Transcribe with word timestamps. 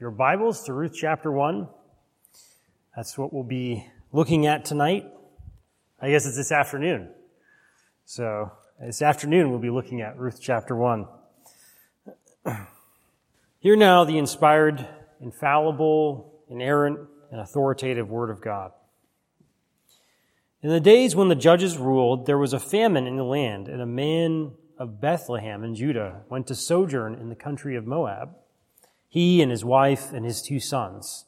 your 0.00 0.10
Bibles 0.10 0.64
to 0.64 0.72
Ruth 0.72 0.92
chapter 0.92 1.30
1. 1.30 1.68
That's 2.96 3.16
what 3.16 3.32
we'll 3.32 3.44
be 3.44 3.86
looking 4.12 4.44
at 4.46 4.64
tonight. 4.64 5.06
I 6.00 6.10
guess 6.10 6.26
it's 6.26 6.36
this 6.36 6.50
afternoon. 6.50 7.10
So, 8.04 8.50
this 8.80 9.02
afternoon 9.02 9.50
we'll 9.50 9.60
be 9.60 9.70
looking 9.70 10.00
at 10.00 10.18
Ruth 10.18 10.40
chapter 10.42 10.74
1. 10.74 11.06
Hear 13.60 13.76
now 13.76 14.02
the 14.02 14.18
inspired, 14.18 14.84
infallible, 15.20 16.40
inerrant, 16.48 16.98
and 17.30 17.40
authoritative 17.40 18.10
Word 18.10 18.30
of 18.30 18.42
God. 18.42 18.72
In 20.60 20.70
the 20.70 20.80
days 20.80 21.14
when 21.14 21.28
the 21.28 21.36
judges 21.36 21.78
ruled, 21.78 22.26
there 22.26 22.38
was 22.38 22.52
a 22.52 22.58
famine 22.58 23.06
in 23.06 23.16
the 23.16 23.22
land, 23.22 23.68
and 23.68 23.80
a 23.80 23.86
man 23.86 24.54
of 24.76 25.00
Bethlehem 25.00 25.62
in 25.62 25.76
Judah 25.76 26.22
went 26.28 26.48
to 26.48 26.56
sojourn 26.56 27.14
in 27.14 27.28
the 27.28 27.36
country 27.36 27.76
of 27.76 27.86
Moab, 27.86 28.34
he 29.14 29.40
and 29.40 29.52
his 29.52 29.64
wife 29.64 30.12
and 30.12 30.24
his 30.24 30.42
two 30.42 30.58
sons. 30.58 31.26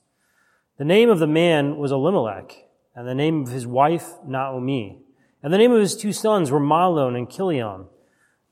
The 0.76 0.84
name 0.84 1.08
of 1.08 1.20
the 1.20 1.26
man 1.28 1.76
was 1.76 1.92
Elimelech, 1.92 2.66
and 2.96 3.06
the 3.06 3.14
name 3.14 3.42
of 3.42 3.52
his 3.52 3.64
wife 3.64 4.14
Naomi. 4.26 4.98
And 5.40 5.54
the 5.54 5.58
name 5.58 5.70
of 5.70 5.80
his 5.80 5.96
two 5.96 6.12
sons 6.12 6.50
were 6.50 6.58
Mahlon 6.58 7.16
and 7.16 7.30
Chilion. 7.30 7.86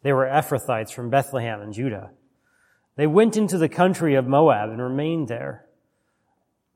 They 0.05 0.13
were 0.13 0.27
Ephrathites 0.27 0.93
from 0.93 1.11
Bethlehem 1.11 1.61
in 1.63 1.73
Judah. 1.73 2.13
They 2.95 3.09
went 3.09 3.37
into 3.37 3.59
the 3.59 3.69
country 3.69 4.15
of 4.15 4.25
Moab 4.25 4.71
and 4.71 4.81
remained 4.81 5.27
there. 5.27 5.67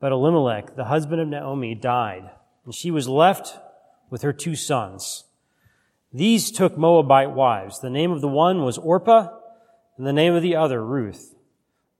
But 0.01 0.11
Elimelech, 0.11 0.75
the 0.75 0.83
husband 0.83 1.21
of 1.21 1.29
Naomi, 1.29 1.75
died, 1.75 2.29
and 2.65 2.75
she 2.75 2.91
was 2.91 3.07
left 3.07 3.57
with 4.09 4.21
her 4.21 4.33
two 4.33 4.57
sons. 4.57 5.23
These 6.11 6.51
took 6.51 6.77
Moabite 6.77 7.31
wives. 7.31 7.79
The 7.79 7.89
name 7.89 8.11
of 8.11 8.19
the 8.19 8.27
one 8.27 8.63
was 8.63 8.77
Orpah, 8.77 9.29
and 9.97 10.05
the 10.05 10.11
name 10.11 10.33
of 10.33 10.41
the 10.41 10.57
other 10.57 10.83
Ruth. 10.83 11.35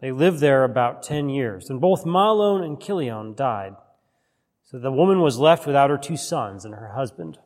They 0.02 0.12
lived 0.12 0.40
there 0.40 0.64
about 0.64 1.04
ten 1.04 1.30
years, 1.30 1.70
and 1.70 1.82
both 1.82 2.06
Mahlon 2.06 2.64
and 2.64 2.82
Chilion 2.82 3.36
died. 3.36 3.76
So 4.64 4.80
the 4.80 4.92
woman 4.92 5.22
was 5.22 5.40
left 5.40 5.66
without 5.66 5.90
her 5.90 5.98
two 5.98 6.18
sons 6.18 6.64
and 6.64 6.76
her 6.76 6.94
husband. 6.94 7.38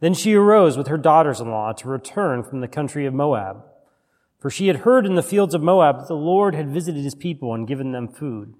Then 0.00 0.14
she 0.14 0.34
arose 0.34 0.76
with 0.76 0.86
her 0.86 0.96
daughters-in-law 0.96 1.72
to 1.74 1.88
return 1.88 2.42
from 2.42 2.60
the 2.60 2.68
country 2.68 3.04
of 3.04 3.14
Moab. 3.14 3.64
For 4.38 4.50
she 4.50 4.68
had 4.68 4.76
heard 4.76 5.04
in 5.04 5.16
the 5.16 5.22
fields 5.22 5.54
of 5.54 5.62
Moab 5.62 5.98
that 5.98 6.08
the 6.08 6.14
Lord 6.14 6.54
had 6.54 6.70
visited 6.70 7.02
his 7.02 7.16
people 7.16 7.52
and 7.52 7.66
given 7.66 7.90
them 7.92 8.08
food. 8.08 8.54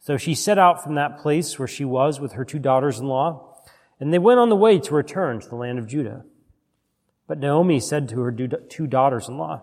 So 0.00 0.16
she 0.16 0.34
set 0.34 0.58
out 0.58 0.82
from 0.82 0.96
that 0.96 1.18
place 1.18 1.58
where 1.58 1.68
she 1.68 1.84
was 1.84 2.20
with 2.20 2.32
her 2.32 2.44
two 2.44 2.58
daughters-in-law 2.58 3.44
and 4.00 4.12
they 4.12 4.18
went 4.18 4.40
on 4.40 4.48
the 4.48 4.56
way 4.56 4.78
to 4.78 4.94
return 4.94 5.40
to 5.40 5.48
the 5.48 5.56
land 5.56 5.78
of 5.78 5.86
Judah. 5.86 6.24
But 7.26 7.38
Naomi 7.38 7.80
said 7.80 8.08
to 8.08 8.20
her 8.20 8.32
two 8.32 8.86
daughters 8.86 9.28
in 9.28 9.38
law, 9.38 9.62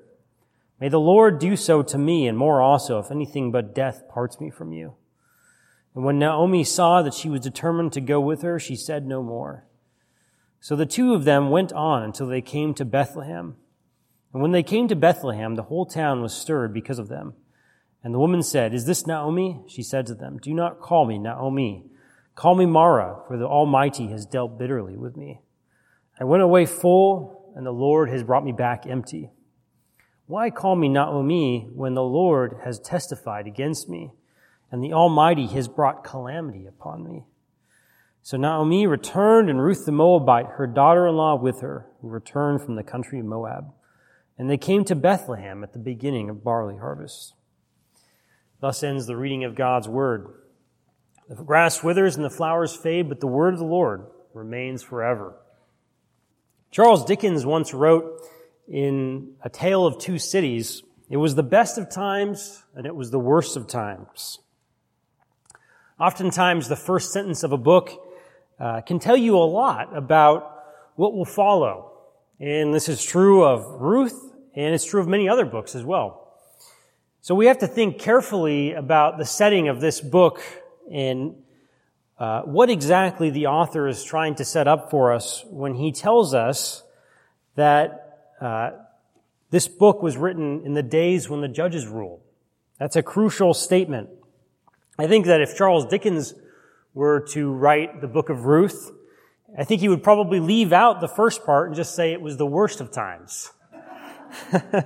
May 0.81 0.89
the 0.89 0.99
Lord 0.99 1.37
do 1.37 1.55
so 1.55 1.83
to 1.83 1.97
me, 1.99 2.27
and 2.27 2.35
more 2.35 2.59
also, 2.59 2.97
if 2.97 3.11
anything 3.11 3.51
but 3.51 3.75
death 3.75 4.09
parts 4.09 4.41
me 4.41 4.49
from 4.49 4.73
you. 4.73 4.95
And 5.93 6.03
when 6.03 6.17
Naomi 6.17 6.63
saw 6.63 7.03
that 7.03 7.13
she 7.13 7.29
was 7.29 7.41
determined 7.41 7.93
to 7.93 8.01
go 8.01 8.19
with 8.19 8.41
her, 8.41 8.57
she 8.57 8.75
said 8.75 9.05
no 9.05 9.21
more. 9.21 9.67
So 10.59 10.75
the 10.75 10.87
two 10.87 11.13
of 11.13 11.23
them 11.23 11.51
went 11.51 11.71
on 11.71 12.01
until 12.01 12.25
they 12.25 12.41
came 12.41 12.73
to 12.73 12.83
Bethlehem. 12.83 13.57
And 14.33 14.41
when 14.41 14.53
they 14.53 14.63
came 14.63 14.87
to 14.87 14.95
Bethlehem, 14.95 15.53
the 15.53 15.63
whole 15.63 15.85
town 15.85 16.23
was 16.23 16.33
stirred 16.33 16.73
because 16.73 16.97
of 16.97 17.09
them. 17.09 17.35
And 18.03 18.11
the 18.11 18.19
woman 18.19 18.41
said, 18.41 18.73
Is 18.73 18.85
this 18.85 19.05
Naomi? 19.05 19.61
She 19.67 19.83
said 19.83 20.07
to 20.07 20.15
them, 20.15 20.39
Do 20.39 20.51
not 20.51 20.79
call 20.79 21.05
me 21.05 21.19
Naomi. 21.19 21.85
Call 22.33 22.55
me 22.55 22.65
Mara, 22.65 23.21
for 23.27 23.37
the 23.37 23.45
Almighty 23.45 24.07
has 24.07 24.25
dealt 24.25 24.57
bitterly 24.57 24.97
with 24.97 25.15
me. 25.15 25.41
I 26.19 26.23
went 26.23 26.41
away 26.41 26.65
full, 26.65 27.53
and 27.55 27.67
the 27.67 27.71
Lord 27.71 28.09
has 28.09 28.23
brought 28.23 28.43
me 28.43 28.51
back 28.51 28.87
empty. 28.87 29.29
Why 30.27 30.49
call 30.49 30.75
me 30.75 30.87
Naomi 30.87 31.67
when 31.73 31.93
the 31.93 32.03
Lord 32.03 32.57
has 32.63 32.79
testified 32.79 33.47
against 33.47 33.89
me, 33.89 34.11
and 34.71 34.83
the 34.83 34.93
Almighty 34.93 35.47
has 35.47 35.67
brought 35.67 36.03
calamity 36.03 36.65
upon 36.65 37.03
me? 37.03 37.25
So 38.23 38.37
Naomi 38.37 38.85
returned, 38.85 39.49
and 39.49 39.61
Ruth 39.61 39.85
the 39.85 39.91
Moabite, 39.91 40.45
her 40.57 40.67
daughter-in-law 40.67 41.37
with 41.37 41.61
her, 41.61 41.87
who 42.01 42.07
returned 42.07 42.61
from 42.61 42.75
the 42.75 42.83
country 42.83 43.19
of 43.19 43.25
Moab. 43.25 43.73
And 44.37 44.49
they 44.49 44.57
came 44.57 44.85
to 44.85 44.95
Bethlehem 44.95 45.63
at 45.63 45.73
the 45.73 45.79
beginning 45.79 46.29
of 46.29 46.43
barley 46.43 46.77
harvest. 46.77 47.33
Thus 48.59 48.83
ends 48.83 49.07
the 49.07 49.17
reading 49.17 49.43
of 49.43 49.55
God's 49.55 49.89
word. 49.89 50.27
The 51.27 51.43
grass 51.43 51.83
withers 51.83 52.15
and 52.15 52.23
the 52.23 52.29
flowers 52.29 52.75
fade, 52.75 53.09
but 53.09 53.19
the 53.19 53.27
word 53.27 53.55
of 53.55 53.59
the 53.59 53.65
Lord 53.65 54.05
remains 54.33 54.83
forever. 54.83 55.35
Charles 56.69 57.03
Dickens 57.03 57.45
once 57.45 57.73
wrote 57.73 58.21
in 58.71 59.33
A 59.43 59.49
Tale 59.49 59.85
of 59.85 59.99
Two 59.99 60.17
Cities, 60.17 60.81
it 61.09 61.17
was 61.17 61.35
the 61.35 61.43
best 61.43 61.77
of 61.77 61.89
times 61.89 62.63
and 62.73 62.85
it 62.85 62.95
was 62.95 63.11
the 63.11 63.19
worst 63.19 63.57
of 63.57 63.67
times. 63.67 64.39
Oftentimes, 65.99 66.69
the 66.69 66.77
first 66.77 67.11
sentence 67.11 67.43
of 67.43 67.51
a 67.51 67.57
book 67.57 67.91
uh, 68.59 68.81
can 68.81 68.97
tell 68.97 69.17
you 69.17 69.37
a 69.37 69.43
lot 69.43 69.95
about 69.95 70.63
what 70.95 71.13
will 71.13 71.25
follow. 71.25 71.91
And 72.39 72.73
this 72.73 72.87
is 72.87 73.03
true 73.03 73.43
of 73.43 73.81
Ruth, 73.81 74.19
and 74.55 74.73
it's 74.73 74.85
true 74.85 75.01
of 75.01 75.07
many 75.07 75.27
other 75.27 75.45
books 75.45 75.75
as 75.75 75.83
well. 75.83 76.33
So 77.19 77.35
we 77.35 77.47
have 77.47 77.59
to 77.59 77.67
think 77.67 77.99
carefully 77.99 78.73
about 78.73 79.17
the 79.17 79.25
setting 79.25 79.67
of 79.67 79.79
this 79.81 80.01
book 80.01 80.41
and 80.91 81.35
uh, 82.17 82.43
what 82.43 82.69
exactly 82.69 83.29
the 83.29 83.47
author 83.47 83.87
is 83.87 84.03
trying 84.03 84.35
to 84.35 84.45
set 84.45 84.67
up 84.67 84.89
for 84.89 85.11
us 85.11 85.43
when 85.49 85.75
he 85.75 85.91
tells 85.91 86.33
us 86.33 86.83
that 87.55 88.00
uh, 88.41 88.71
this 89.51 89.67
book 89.67 90.01
was 90.01 90.17
written 90.17 90.65
in 90.65 90.73
the 90.73 90.83
days 90.83 91.29
when 91.29 91.41
the 91.41 91.47
judges 91.47 91.87
ruled. 91.87 92.21
That's 92.79 92.95
a 92.95 93.03
crucial 93.03 93.53
statement. 93.53 94.09
I 94.97 95.07
think 95.07 95.27
that 95.27 95.41
if 95.41 95.55
Charles 95.55 95.85
Dickens 95.85 96.33
were 96.93 97.21
to 97.31 97.51
write 97.51 98.01
the 98.01 98.07
book 98.07 98.29
of 98.29 98.45
Ruth, 98.45 98.91
I 99.57 99.63
think 99.63 99.81
he 99.81 99.89
would 99.89 100.03
probably 100.03 100.39
leave 100.39 100.73
out 100.73 101.01
the 101.01 101.07
first 101.07 101.45
part 101.45 101.67
and 101.67 101.75
just 101.75 101.95
say 101.95 102.13
it 102.13 102.21
was 102.21 102.37
the 102.37 102.45
worst 102.45 102.81
of 102.81 102.91
times. 102.91 103.51
and 104.51 104.85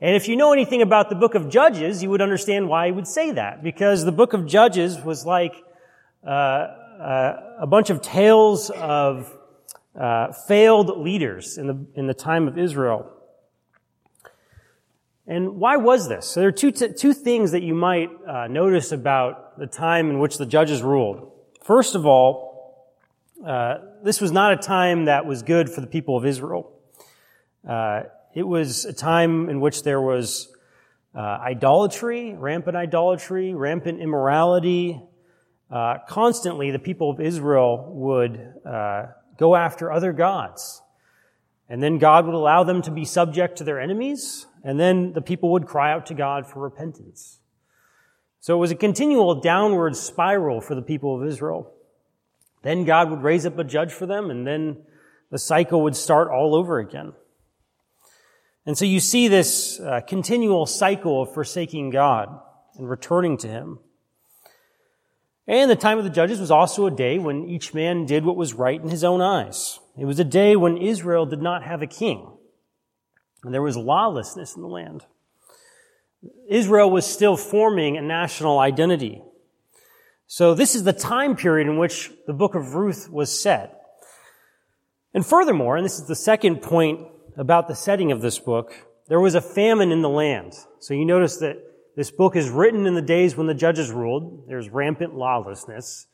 if 0.00 0.28
you 0.28 0.36
know 0.36 0.52
anything 0.52 0.80
about 0.80 1.10
the 1.10 1.16
book 1.16 1.34
of 1.34 1.50
Judges, 1.50 2.02
you 2.02 2.10
would 2.10 2.22
understand 2.22 2.68
why 2.68 2.86
he 2.86 2.92
would 2.92 3.06
say 3.06 3.32
that. 3.32 3.62
Because 3.62 4.04
the 4.04 4.12
book 4.12 4.32
of 4.32 4.46
Judges 4.46 5.00
was 5.00 5.26
like 5.26 5.54
uh, 6.24 6.30
uh, 6.30 7.56
a 7.60 7.66
bunch 7.66 7.90
of 7.90 8.00
tales 8.00 8.70
of 8.70 9.32
uh, 9.98 10.32
failed 10.32 10.98
leaders 10.98 11.58
in 11.58 11.66
the, 11.66 11.86
in 11.94 12.06
the 12.06 12.14
time 12.14 12.48
of 12.48 12.58
Israel. 12.58 13.12
And 15.26 15.56
why 15.56 15.76
was 15.76 16.08
this? 16.08 16.26
So 16.26 16.40
there 16.40 16.48
are 16.48 16.52
two, 16.52 16.70
t- 16.70 16.92
two 16.92 17.12
things 17.12 17.50
that 17.52 17.62
you 17.62 17.74
might 17.74 18.10
uh, 18.28 18.46
notice 18.46 18.92
about 18.92 19.58
the 19.58 19.66
time 19.66 20.08
in 20.10 20.20
which 20.20 20.38
the 20.38 20.46
judges 20.46 20.82
ruled. 20.82 21.32
First 21.64 21.94
of 21.94 22.06
all, 22.06 22.94
uh, 23.44 23.78
this 24.04 24.20
was 24.20 24.30
not 24.30 24.52
a 24.52 24.56
time 24.56 25.06
that 25.06 25.26
was 25.26 25.42
good 25.42 25.68
for 25.68 25.80
the 25.80 25.86
people 25.86 26.16
of 26.16 26.24
Israel. 26.24 26.72
Uh, 27.68 28.02
it 28.34 28.46
was 28.46 28.84
a 28.84 28.92
time 28.92 29.48
in 29.48 29.60
which 29.60 29.82
there 29.82 30.00
was 30.00 30.52
uh, 31.14 31.20
idolatry, 31.20 32.34
rampant 32.34 32.76
idolatry, 32.76 33.54
rampant 33.54 34.00
immorality. 34.00 35.00
Uh, 35.70 35.96
constantly, 36.06 36.70
the 36.70 36.78
people 36.78 37.10
of 37.10 37.20
Israel 37.20 37.90
would 37.94 38.54
uh, 38.64 39.06
go 39.38 39.56
after 39.56 39.90
other 39.90 40.12
gods. 40.12 40.82
And 41.68 41.82
then 41.82 41.98
God 41.98 42.26
would 42.26 42.34
allow 42.34 42.64
them 42.64 42.82
to 42.82 42.90
be 42.90 43.04
subject 43.04 43.58
to 43.58 43.64
their 43.64 43.80
enemies, 43.80 44.46
and 44.62 44.78
then 44.78 45.12
the 45.12 45.20
people 45.20 45.50
would 45.52 45.66
cry 45.66 45.92
out 45.92 46.06
to 46.06 46.14
God 46.14 46.46
for 46.46 46.60
repentance. 46.60 47.40
So 48.40 48.54
it 48.54 48.58
was 48.58 48.70
a 48.70 48.76
continual 48.76 49.40
downward 49.40 49.96
spiral 49.96 50.60
for 50.60 50.76
the 50.76 50.82
people 50.82 51.20
of 51.20 51.26
Israel. 51.26 51.72
Then 52.62 52.84
God 52.84 53.10
would 53.10 53.22
raise 53.22 53.44
up 53.46 53.58
a 53.58 53.64
judge 53.64 53.92
for 53.92 54.06
them, 54.06 54.30
and 54.30 54.46
then 54.46 54.78
the 55.30 55.38
cycle 55.38 55.82
would 55.82 55.96
start 55.96 56.28
all 56.28 56.54
over 56.54 56.78
again. 56.78 57.12
And 58.64 58.76
so 58.76 58.84
you 58.84 59.00
see 59.00 59.28
this 59.28 59.80
uh, 59.80 60.00
continual 60.00 60.66
cycle 60.66 61.22
of 61.22 61.34
forsaking 61.34 61.90
God 61.90 62.28
and 62.76 62.88
returning 62.88 63.36
to 63.38 63.48
Him. 63.48 63.78
And 65.48 65.70
the 65.70 65.76
time 65.76 65.98
of 65.98 66.04
the 66.04 66.10
judges 66.10 66.40
was 66.40 66.50
also 66.50 66.86
a 66.86 66.90
day 66.90 67.18
when 67.18 67.48
each 67.48 67.72
man 67.72 68.04
did 68.04 68.24
what 68.24 68.36
was 68.36 68.54
right 68.54 68.80
in 68.80 68.88
his 68.88 69.04
own 69.04 69.20
eyes. 69.20 69.78
It 69.96 70.04
was 70.04 70.18
a 70.18 70.24
day 70.24 70.56
when 70.56 70.76
Israel 70.76 71.24
did 71.24 71.40
not 71.40 71.62
have 71.62 71.82
a 71.82 71.86
king. 71.86 72.30
And 73.44 73.54
there 73.54 73.62
was 73.62 73.76
lawlessness 73.76 74.56
in 74.56 74.62
the 74.62 74.68
land. 74.68 75.04
Israel 76.48 76.90
was 76.90 77.06
still 77.06 77.36
forming 77.36 77.96
a 77.96 78.02
national 78.02 78.58
identity. 78.58 79.22
So 80.26 80.54
this 80.54 80.74
is 80.74 80.82
the 80.82 80.92
time 80.92 81.36
period 81.36 81.68
in 81.68 81.78
which 81.78 82.10
the 82.26 82.32
book 82.32 82.56
of 82.56 82.74
Ruth 82.74 83.08
was 83.08 83.40
set. 83.40 83.80
And 85.14 85.24
furthermore, 85.24 85.76
and 85.76 85.84
this 85.84 86.00
is 86.00 86.08
the 86.08 86.16
second 86.16 86.62
point 86.62 87.06
about 87.36 87.68
the 87.68 87.76
setting 87.76 88.10
of 88.10 88.20
this 88.20 88.40
book, 88.40 88.72
there 89.08 89.20
was 89.20 89.36
a 89.36 89.40
famine 89.40 89.92
in 89.92 90.02
the 90.02 90.08
land. 90.08 90.54
So 90.80 90.94
you 90.94 91.04
notice 91.04 91.36
that 91.36 91.58
this 91.96 92.10
book 92.10 92.36
is 92.36 92.50
written 92.50 92.86
in 92.86 92.94
the 92.94 93.02
days 93.02 93.36
when 93.36 93.46
the 93.46 93.54
judges 93.54 93.90
ruled. 93.90 94.44
There's 94.46 94.68
rampant 94.68 95.14
lawlessness. 95.14 96.06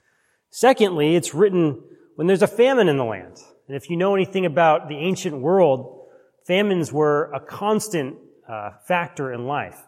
Secondly, 0.48 1.16
it's 1.16 1.34
written 1.34 1.82
when 2.14 2.28
there's 2.28 2.42
a 2.42 2.46
famine 2.46 2.88
in 2.88 2.96
the 2.96 3.04
land. 3.04 3.38
And 3.66 3.76
if 3.76 3.90
you 3.90 3.96
know 3.96 4.14
anything 4.14 4.46
about 4.46 4.88
the 4.88 4.96
ancient 4.96 5.40
world, 5.40 6.06
famines 6.46 6.92
were 6.92 7.32
a 7.32 7.40
constant 7.40 8.16
uh, 8.48 8.70
factor 8.86 9.32
in 9.32 9.46
life. 9.46 9.80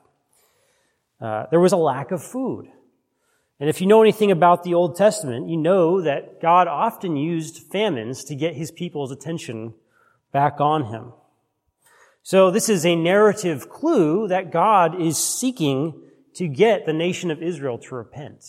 Uh, 1.20 1.46
there 1.50 1.60
was 1.60 1.72
a 1.72 1.76
lack 1.76 2.10
of 2.10 2.22
food. 2.22 2.66
And 3.60 3.70
if 3.70 3.80
you 3.80 3.86
know 3.86 4.02
anything 4.02 4.32
about 4.32 4.64
the 4.64 4.74
Old 4.74 4.96
Testament, 4.96 5.48
you 5.48 5.56
know 5.56 6.00
that 6.00 6.40
God 6.40 6.66
often 6.66 7.16
used 7.16 7.70
famines 7.70 8.24
to 8.24 8.34
get 8.34 8.54
his 8.54 8.72
people's 8.72 9.12
attention 9.12 9.74
back 10.32 10.60
on 10.60 10.86
him. 10.86 11.12
So 12.24 12.50
this 12.50 12.70
is 12.70 12.86
a 12.86 12.96
narrative 12.96 13.68
clue 13.68 14.28
that 14.28 14.50
God 14.50 14.98
is 14.98 15.18
seeking 15.18 16.00
to 16.32 16.48
get 16.48 16.86
the 16.86 16.94
nation 16.94 17.30
of 17.30 17.42
Israel 17.42 17.76
to 17.76 17.94
repent. 17.94 18.46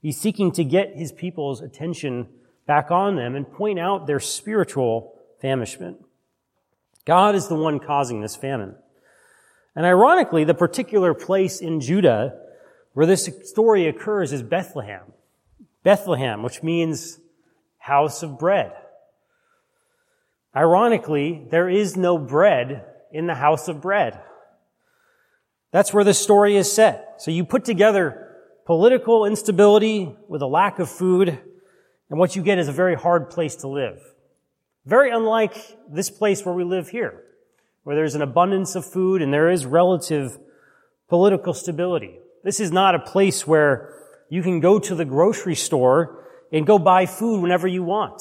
He's 0.00 0.20
seeking 0.20 0.50
to 0.52 0.64
get 0.64 0.96
his 0.96 1.12
people's 1.12 1.60
attention 1.60 2.26
back 2.66 2.90
on 2.90 3.14
them 3.14 3.36
and 3.36 3.50
point 3.50 3.78
out 3.78 4.08
their 4.08 4.18
spiritual 4.18 5.14
famishment. 5.40 6.04
God 7.04 7.36
is 7.36 7.46
the 7.46 7.54
one 7.54 7.78
causing 7.78 8.20
this 8.20 8.34
famine. 8.34 8.74
And 9.76 9.86
ironically, 9.86 10.42
the 10.42 10.52
particular 10.52 11.14
place 11.14 11.60
in 11.60 11.80
Judah 11.80 12.36
where 12.94 13.06
this 13.06 13.30
story 13.44 13.86
occurs 13.86 14.32
is 14.32 14.42
Bethlehem. 14.42 15.12
Bethlehem, 15.84 16.42
which 16.42 16.64
means 16.64 17.20
house 17.78 18.24
of 18.24 18.40
bread. 18.40 18.72
Ironically, 20.54 21.46
there 21.50 21.68
is 21.68 21.96
no 21.96 22.18
bread 22.18 22.84
in 23.10 23.26
the 23.26 23.34
house 23.34 23.68
of 23.68 23.80
bread. 23.80 24.20
That's 25.70 25.94
where 25.94 26.04
the 26.04 26.14
story 26.14 26.56
is 26.56 26.70
set. 26.70 27.14
So 27.18 27.30
you 27.30 27.44
put 27.44 27.64
together 27.64 28.36
political 28.66 29.24
instability 29.24 30.14
with 30.28 30.42
a 30.42 30.46
lack 30.46 30.78
of 30.78 30.90
food, 30.90 31.28
and 31.28 32.18
what 32.18 32.36
you 32.36 32.42
get 32.42 32.58
is 32.58 32.68
a 32.68 32.72
very 32.72 32.94
hard 32.94 33.30
place 33.30 33.56
to 33.56 33.68
live. 33.68 33.98
Very 34.84 35.10
unlike 35.10 35.56
this 35.90 36.10
place 36.10 36.44
where 36.44 36.54
we 36.54 36.64
live 36.64 36.88
here, 36.88 37.22
where 37.84 37.96
there's 37.96 38.14
an 38.14 38.22
abundance 38.22 38.74
of 38.74 38.84
food 38.84 39.22
and 39.22 39.32
there 39.32 39.50
is 39.50 39.64
relative 39.64 40.38
political 41.08 41.54
stability. 41.54 42.18
This 42.44 42.60
is 42.60 42.72
not 42.72 42.94
a 42.94 42.98
place 42.98 43.46
where 43.46 43.94
you 44.28 44.42
can 44.42 44.60
go 44.60 44.78
to 44.78 44.94
the 44.94 45.04
grocery 45.04 45.54
store 45.54 46.26
and 46.52 46.66
go 46.66 46.78
buy 46.78 47.06
food 47.06 47.40
whenever 47.40 47.68
you 47.68 47.82
want. 47.82 48.20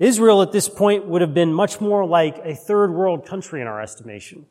Israel 0.00 0.40
at 0.40 0.50
this 0.50 0.66
point 0.66 1.06
would 1.06 1.20
have 1.20 1.34
been 1.34 1.52
much 1.52 1.78
more 1.78 2.06
like 2.06 2.38
a 2.38 2.54
third 2.54 2.90
world 2.90 3.26
country 3.26 3.60
in 3.60 3.66
our 3.66 3.82
estimation. 3.82 4.46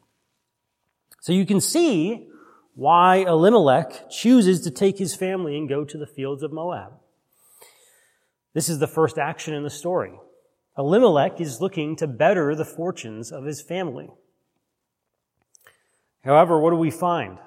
So 1.22 1.34
you 1.34 1.46
can 1.46 1.60
see 1.60 2.28
why 2.76 3.26
Elimelech 3.26 4.12
chooses 4.12 4.62
to 4.62 4.72
take 4.72 5.00
his 5.00 5.16
family 5.16 5.58
and 5.58 5.68
go 5.68 5.84
to 5.84 5.98
the 5.98 6.06
fields 6.06 6.44
of 6.44 6.54
Moab. 6.54 6.94
This 8.54 8.70
is 8.70 8.78
the 8.78 8.88
first 8.88 9.18
action 9.18 9.56
in 9.56 9.64
the 9.64 9.72
story. 9.72 10.20
Elimelech 10.78 11.42
is 11.42 11.60
looking 11.60 11.96
to 11.96 12.06
better 12.06 12.54
the 12.54 12.64
fortunes 12.64 13.32
of 13.32 13.44
his 13.44 13.60
family. 13.60 14.08
However, 16.24 16.60
what 16.60 16.70
do 16.70 16.76
we 16.76 16.92
find? 16.92 17.40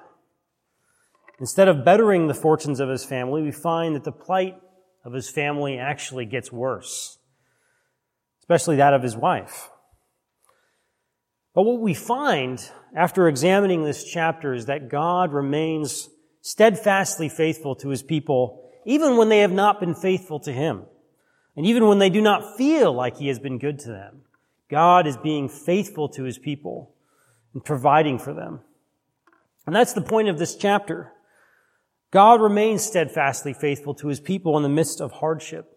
Instead 1.39 1.69
of 1.69 1.85
bettering 1.85 2.27
the 2.27 2.33
fortunes 2.33 2.81
of 2.81 2.89
his 2.89 3.05
family, 3.05 3.41
we 3.41 3.51
find 3.51 3.95
that 3.95 4.03
the 4.03 4.11
plight 4.11 4.57
of 5.05 5.13
his 5.13 5.29
family 5.29 5.77
actually 5.77 6.25
gets 6.25 6.51
worse 6.51 7.17
especially 8.53 8.75
that 8.75 8.93
of 8.93 9.01
his 9.01 9.17
wife. 9.17 9.71
But 11.55 11.63
what 11.63 11.81
we 11.81 11.95
find 11.95 12.63
after 12.95 13.27
examining 13.27 13.83
this 13.83 14.03
chapter 14.03 14.53
is 14.53 14.67
that 14.67 14.89
God 14.89 15.33
remains 15.33 16.09
steadfastly 16.41 17.29
faithful 17.29 17.75
to 17.77 17.89
his 17.89 18.03
people, 18.03 18.69
even 18.85 19.17
when 19.17 19.29
they 19.29 19.39
have 19.39 19.51
not 19.51 19.79
been 19.79 19.95
faithful 19.95 20.39
to 20.41 20.51
him. 20.51 20.83
And 21.55 21.65
even 21.65 21.87
when 21.87 21.97
they 21.97 22.11
do 22.11 22.21
not 22.21 22.57
feel 22.57 22.93
like 22.93 23.17
he 23.17 23.27
has 23.27 23.39
been 23.39 23.57
good 23.57 23.79
to 23.79 23.89
them. 23.89 24.21
God 24.69 25.07
is 25.07 25.17
being 25.17 25.49
faithful 25.49 26.09
to 26.09 26.23
his 26.23 26.37
people 26.37 26.93
and 27.53 27.65
providing 27.65 28.19
for 28.19 28.33
them. 28.33 28.59
And 29.65 29.75
that's 29.75 29.93
the 29.93 30.01
point 30.01 30.29
of 30.29 30.37
this 30.37 30.55
chapter. 30.55 31.11
God 32.11 32.41
remains 32.41 32.83
steadfastly 32.83 33.53
faithful 33.53 33.95
to 33.95 34.07
his 34.09 34.19
people 34.19 34.57
in 34.57 34.63
the 34.63 34.69
midst 34.69 35.01
of 35.01 35.11
hardship. 35.11 35.72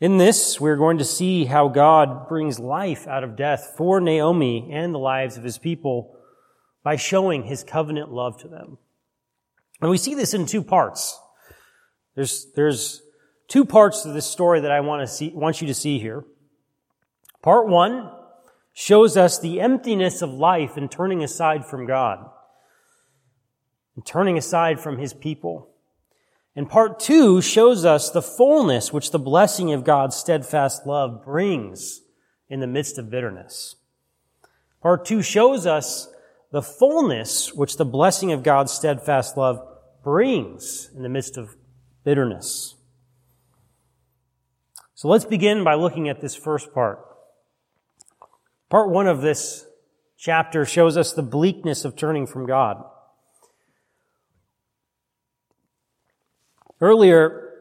In 0.00 0.16
this, 0.16 0.58
we're 0.58 0.78
going 0.78 0.96
to 0.98 1.04
see 1.04 1.44
how 1.44 1.68
God 1.68 2.26
brings 2.26 2.58
life 2.58 3.06
out 3.06 3.22
of 3.22 3.36
death 3.36 3.74
for 3.76 4.00
Naomi 4.00 4.70
and 4.72 4.94
the 4.94 4.98
lives 4.98 5.36
of 5.36 5.44
his 5.44 5.58
people 5.58 6.16
by 6.82 6.96
showing 6.96 7.42
his 7.42 7.62
covenant 7.62 8.10
love 8.10 8.38
to 8.40 8.48
them. 8.48 8.78
And 9.82 9.90
we 9.90 9.98
see 9.98 10.14
this 10.14 10.32
in 10.32 10.46
two 10.46 10.62
parts. 10.62 11.20
There's, 12.14 12.46
there's 12.56 13.02
two 13.46 13.66
parts 13.66 14.02
to 14.02 14.12
this 14.12 14.26
story 14.26 14.60
that 14.60 14.70
I 14.70 14.80
want 14.80 15.02
to 15.02 15.06
see, 15.06 15.30
want 15.34 15.60
you 15.60 15.66
to 15.66 15.74
see 15.74 15.98
here. 15.98 16.24
Part 17.42 17.68
one 17.68 18.10
shows 18.72 19.18
us 19.18 19.38
the 19.38 19.60
emptiness 19.60 20.22
of 20.22 20.30
life 20.30 20.78
in 20.78 20.88
turning 20.88 21.22
aside 21.22 21.66
from 21.66 21.86
God 21.86 22.24
and 23.96 24.06
turning 24.06 24.38
aside 24.38 24.80
from 24.80 24.98
his 24.98 25.12
people. 25.12 25.69
And 26.56 26.68
part 26.68 26.98
two 26.98 27.40
shows 27.40 27.84
us 27.84 28.10
the 28.10 28.22
fullness 28.22 28.92
which 28.92 29.12
the 29.12 29.18
blessing 29.18 29.72
of 29.72 29.84
God's 29.84 30.16
steadfast 30.16 30.86
love 30.86 31.24
brings 31.24 32.02
in 32.48 32.60
the 32.60 32.66
midst 32.66 32.98
of 32.98 33.10
bitterness. 33.10 33.76
Part 34.82 35.04
two 35.04 35.22
shows 35.22 35.66
us 35.66 36.08
the 36.50 36.62
fullness 36.62 37.54
which 37.54 37.76
the 37.76 37.84
blessing 37.84 38.32
of 38.32 38.42
God's 38.42 38.72
steadfast 38.72 39.36
love 39.36 39.64
brings 40.02 40.90
in 40.96 41.02
the 41.02 41.08
midst 41.08 41.36
of 41.36 41.54
bitterness. 42.02 42.74
So 44.94 45.08
let's 45.08 45.24
begin 45.24 45.62
by 45.62 45.74
looking 45.74 46.08
at 46.08 46.20
this 46.20 46.34
first 46.34 46.74
part. 46.74 46.98
Part 48.68 48.90
one 48.90 49.06
of 49.06 49.20
this 49.20 49.66
chapter 50.16 50.64
shows 50.64 50.96
us 50.96 51.12
the 51.12 51.22
bleakness 51.22 51.84
of 51.84 51.96
turning 51.96 52.26
from 52.26 52.46
God. 52.46 52.84
Earlier, 56.82 57.52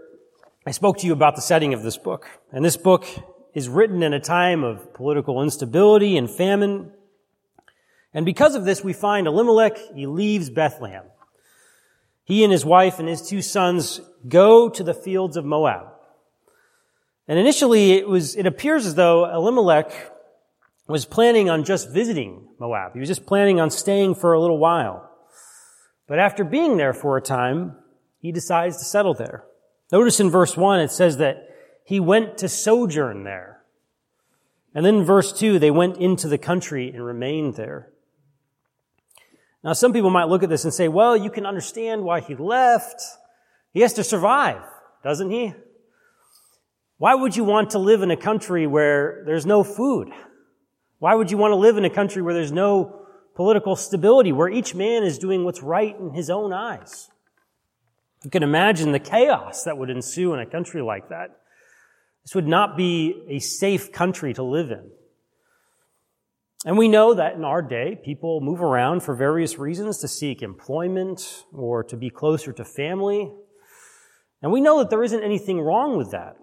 I 0.65 0.71
spoke 0.71 0.99
to 0.99 1.05
you 1.05 1.11
about 1.11 1.35
the 1.35 1.41
setting 1.41 1.73
of 1.73 1.83
this 1.83 1.97
book, 1.97 2.29
and 2.53 2.63
this 2.63 2.77
book 2.77 3.05
is 3.53 3.67
written 3.67 4.01
in 4.01 4.13
a 4.13 4.19
time 4.21 4.63
of 4.63 4.93
political 4.93 5.43
instability 5.43 6.15
and 6.15 6.29
famine. 6.29 6.93
And 8.13 8.25
because 8.25 8.55
of 8.55 8.63
this, 8.63 8.81
we 8.81 8.93
find 8.93 9.27
Elimelech, 9.27 9.77
he 9.93 10.07
leaves 10.07 10.49
Bethlehem. 10.49 11.03
He 12.23 12.45
and 12.45 12.53
his 12.53 12.63
wife 12.63 12.97
and 12.97 13.09
his 13.09 13.21
two 13.21 13.41
sons 13.41 13.99
go 14.25 14.69
to 14.69 14.83
the 14.83 14.93
fields 14.93 15.35
of 15.35 15.43
Moab. 15.43 15.87
And 17.27 17.37
initially, 17.37 17.91
it 17.91 18.07
was, 18.07 18.37
it 18.37 18.45
appears 18.45 18.85
as 18.85 18.95
though 18.95 19.25
Elimelech 19.25 19.91
was 20.87 21.03
planning 21.03 21.49
on 21.49 21.65
just 21.65 21.91
visiting 21.91 22.47
Moab. 22.57 22.93
He 22.93 22.99
was 22.99 23.09
just 23.09 23.25
planning 23.25 23.59
on 23.59 23.69
staying 23.69 24.15
for 24.15 24.31
a 24.31 24.39
little 24.39 24.59
while. 24.59 25.11
But 26.07 26.19
after 26.19 26.45
being 26.45 26.77
there 26.77 26.93
for 26.93 27.17
a 27.17 27.21
time, 27.21 27.75
he 28.19 28.31
decides 28.31 28.77
to 28.77 28.85
settle 28.85 29.13
there. 29.13 29.43
Notice 29.91 30.19
in 30.19 30.29
verse 30.29 30.55
1 30.55 30.79
it 30.81 30.91
says 30.91 31.17
that 31.17 31.49
he 31.83 31.99
went 31.99 32.37
to 32.37 32.49
sojourn 32.49 33.23
there. 33.23 33.63
And 34.75 34.85
then 34.85 34.97
in 34.97 35.03
verse 35.03 35.33
2, 35.33 35.57
they 35.57 35.71
went 35.71 35.97
into 35.97 36.27
the 36.27 36.37
country 36.37 36.89
and 36.89 37.03
remained 37.03 37.55
there. 37.55 37.89
Now, 39.63 39.73
some 39.73 39.91
people 39.91 40.09
might 40.09 40.29
look 40.29 40.43
at 40.43 40.49
this 40.49 40.63
and 40.63 40.73
say, 40.73 40.87
well, 40.87 41.17
you 41.17 41.29
can 41.29 41.45
understand 41.45 42.03
why 42.03 42.21
he 42.21 42.35
left. 42.35 43.01
He 43.73 43.81
has 43.81 43.93
to 43.93 44.03
survive, 44.03 44.61
doesn't 45.03 45.31
he? 45.31 45.53
Why 46.97 47.15
would 47.15 47.35
you 47.35 47.43
want 47.43 47.71
to 47.71 47.79
live 47.79 48.01
in 48.01 48.11
a 48.11 48.17
country 48.17 48.67
where 48.67 49.23
there's 49.25 49.45
no 49.45 49.63
food? 49.63 50.09
Why 50.99 51.15
would 51.15 51.31
you 51.31 51.37
want 51.37 51.51
to 51.51 51.55
live 51.55 51.77
in 51.77 51.85
a 51.85 51.89
country 51.89 52.21
where 52.21 52.33
there's 52.33 52.51
no 52.51 53.05
political 53.35 53.75
stability, 53.75 54.31
where 54.31 54.49
each 54.49 54.75
man 54.75 55.03
is 55.03 55.17
doing 55.17 55.43
what's 55.43 55.63
right 55.63 55.97
in 55.97 56.13
his 56.13 56.29
own 56.29 56.53
eyes? 56.53 57.09
You 58.23 58.29
can 58.29 58.43
imagine 58.43 58.91
the 58.91 58.99
chaos 58.99 59.63
that 59.63 59.77
would 59.77 59.89
ensue 59.89 60.33
in 60.33 60.39
a 60.39 60.45
country 60.45 60.81
like 60.81 61.09
that. 61.09 61.39
This 62.23 62.35
would 62.35 62.47
not 62.47 62.75
be 62.75 63.23
a 63.29 63.39
safe 63.39 63.91
country 63.91 64.33
to 64.33 64.43
live 64.43 64.71
in. 64.71 64.91
And 66.65 66.77
we 66.77 66.89
know 66.89 67.13
that 67.13 67.35
in 67.35 67.45
our 67.45 67.61
day, 67.61 67.97
people 68.03 68.41
move 68.41 68.61
around 68.61 69.01
for 69.01 69.15
various 69.15 69.57
reasons 69.57 69.99
to 69.99 70.09
seek 70.09 70.41
employment 70.41 71.45
or 71.53 71.83
to 71.85 71.95
be 71.95 72.09
closer 72.09 72.51
to 72.51 72.65
family. 72.65 73.31
And 74.41 74.51
we 74.51 74.59
know 74.59 74.79
that 74.79 74.89
there 74.89 75.03
isn't 75.03 75.23
anything 75.23 75.61
wrong 75.61 75.97
with 75.97 76.11
that. 76.11 76.35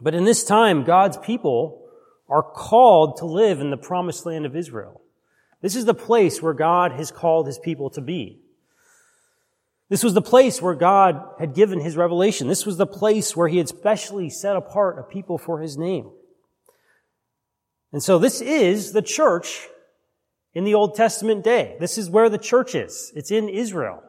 But 0.00 0.14
in 0.14 0.24
this 0.24 0.44
time, 0.44 0.84
God's 0.84 1.16
people 1.16 1.88
are 2.28 2.42
called 2.42 3.16
to 3.16 3.24
live 3.24 3.60
in 3.60 3.70
the 3.70 3.78
promised 3.78 4.26
land 4.26 4.44
of 4.44 4.54
Israel. 4.54 5.00
This 5.62 5.74
is 5.74 5.86
the 5.86 5.94
place 5.94 6.42
where 6.42 6.52
God 6.52 6.92
has 6.92 7.10
called 7.10 7.46
his 7.46 7.58
people 7.58 7.88
to 7.90 8.02
be. 8.02 8.42
This 9.88 10.04
was 10.04 10.12
the 10.14 10.22
place 10.22 10.60
where 10.60 10.74
God 10.74 11.22
had 11.38 11.54
given 11.54 11.80
his 11.80 11.96
revelation. 11.96 12.46
This 12.46 12.66
was 12.66 12.76
the 12.76 12.86
place 12.86 13.34
where 13.34 13.48
he 13.48 13.56
had 13.56 13.68
specially 13.68 14.28
set 14.28 14.54
apart 14.54 14.98
a 14.98 15.02
people 15.02 15.38
for 15.38 15.60
his 15.60 15.78
name. 15.78 16.10
And 17.92 18.02
so 18.02 18.18
this 18.18 18.42
is 18.42 18.92
the 18.92 19.00
church 19.00 19.66
in 20.52 20.64
the 20.64 20.74
Old 20.74 20.94
Testament 20.94 21.42
day. 21.42 21.76
This 21.80 21.96
is 21.96 22.10
where 22.10 22.28
the 22.28 22.38
church 22.38 22.74
is. 22.74 23.12
It's 23.16 23.30
in 23.30 23.48
Israel. 23.48 24.02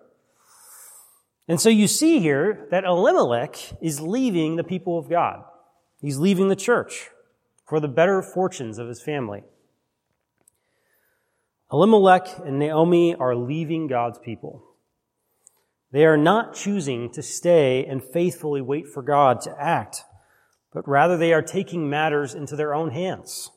And 1.48 1.62
so 1.62 1.70
you 1.70 1.88
see 1.88 2.20
here 2.20 2.68
that 2.72 2.84
Elimelech 2.84 3.56
is 3.82 4.02
leaving 4.02 4.58
the 4.58 4.64
people 4.64 5.00
of 5.00 5.10
God. 5.10 5.44
He's 6.02 6.18
leaving 6.18 6.50
the 6.50 6.56
church 6.56 7.10
for 7.68 7.80
the 7.80 7.88
better 7.88 8.22
fortunes 8.22 8.78
of 8.78 8.88
his 8.88 9.02
family. 9.02 9.44
Elimelech 11.72 12.28
and 12.46 12.60
Naomi 12.60 13.16
are 13.16 13.36
leaving 13.36 13.88
God's 13.88 14.20
people. 14.20 14.69
They 15.92 16.06
are 16.06 16.18
not 16.18 16.54
choosing 16.54 17.10
to 17.12 17.22
stay 17.22 17.86
and 17.86 18.04
faithfully 18.04 18.62
wait 18.62 18.88
for 18.88 19.02
God 19.02 19.42
to 19.42 19.62
act, 19.62 20.04
but 20.72 20.88
rather 20.88 21.18
they 21.18 21.34
are 21.34 21.42
taking 21.42 21.90
matters 21.90 22.36
into 22.36 22.56
their 22.56 22.76
own 22.76 22.92
hands. 22.92 23.50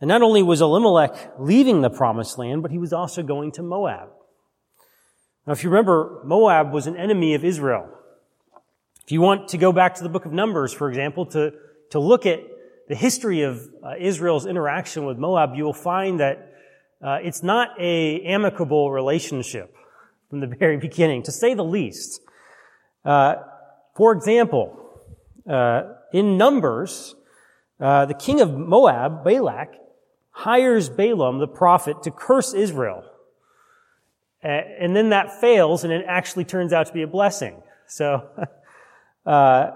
And 0.00 0.08
not 0.08 0.22
only 0.22 0.42
was 0.42 0.60
Elimelech 0.60 1.34
leaving 1.38 1.80
the 1.80 1.90
promised 1.90 2.38
land, 2.38 2.62
but 2.62 2.70
he 2.70 2.78
was 2.78 2.92
also 2.92 3.22
going 3.22 3.52
to 3.52 3.62
Moab. 3.62 4.10
Now, 5.46 5.52
if 5.52 5.64
you 5.64 5.70
remember, 5.70 6.20
Moab 6.24 6.72
was 6.72 6.86
an 6.86 6.96
enemy 6.96 7.34
of 7.34 7.44
Israel. 7.44 7.88
If 9.04 9.10
you 9.10 9.20
want 9.20 9.48
to 9.48 9.58
go 9.58 9.72
back 9.72 9.96
to 9.96 10.04
the 10.04 10.08
book 10.08 10.24
of 10.24 10.32
Numbers, 10.32 10.72
for 10.72 10.88
example, 10.88 11.26
to, 11.26 11.52
to 11.90 11.98
look 11.98 12.26
at 12.26 12.40
the 12.88 12.94
history 12.94 13.42
of 13.42 13.68
uh, 13.82 13.94
Israel's 13.98 14.46
interaction 14.46 15.04
with 15.04 15.18
Moab, 15.18 15.56
you 15.56 15.64
will 15.64 15.72
find 15.72 16.20
that 16.20 16.54
uh, 17.00 17.18
it's 17.22 17.42
not 17.42 17.70
a 17.80 18.22
amicable 18.22 18.92
relationship 18.92 19.74
from 20.32 20.40
the 20.40 20.46
very 20.58 20.78
beginning, 20.78 21.22
to 21.22 21.30
say 21.30 21.52
the 21.52 21.62
least. 21.62 22.22
Uh, 23.04 23.34
for 23.94 24.12
example, 24.12 24.74
uh, 25.48 25.82
in 26.14 26.38
Numbers, 26.38 27.14
uh, 27.78 28.06
the 28.06 28.14
king 28.14 28.40
of 28.40 28.56
Moab, 28.56 29.24
Balak, 29.24 29.74
hires 30.30 30.88
Balaam, 30.88 31.38
the 31.38 31.46
prophet, 31.46 32.02
to 32.04 32.10
curse 32.10 32.54
Israel. 32.54 33.04
and 34.42 34.96
then 34.96 35.10
that 35.10 35.40
fails, 35.40 35.84
and 35.84 35.92
it 35.92 36.04
actually 36.08 36.44
turns 36.44 36.72
out 36.72 36.86
to 36.86 36.92
be 36.94 37.02
a 37.02 37.06
blessing. 37.06 37.62
So, 37.86 38.26
uh, 39.26 39.72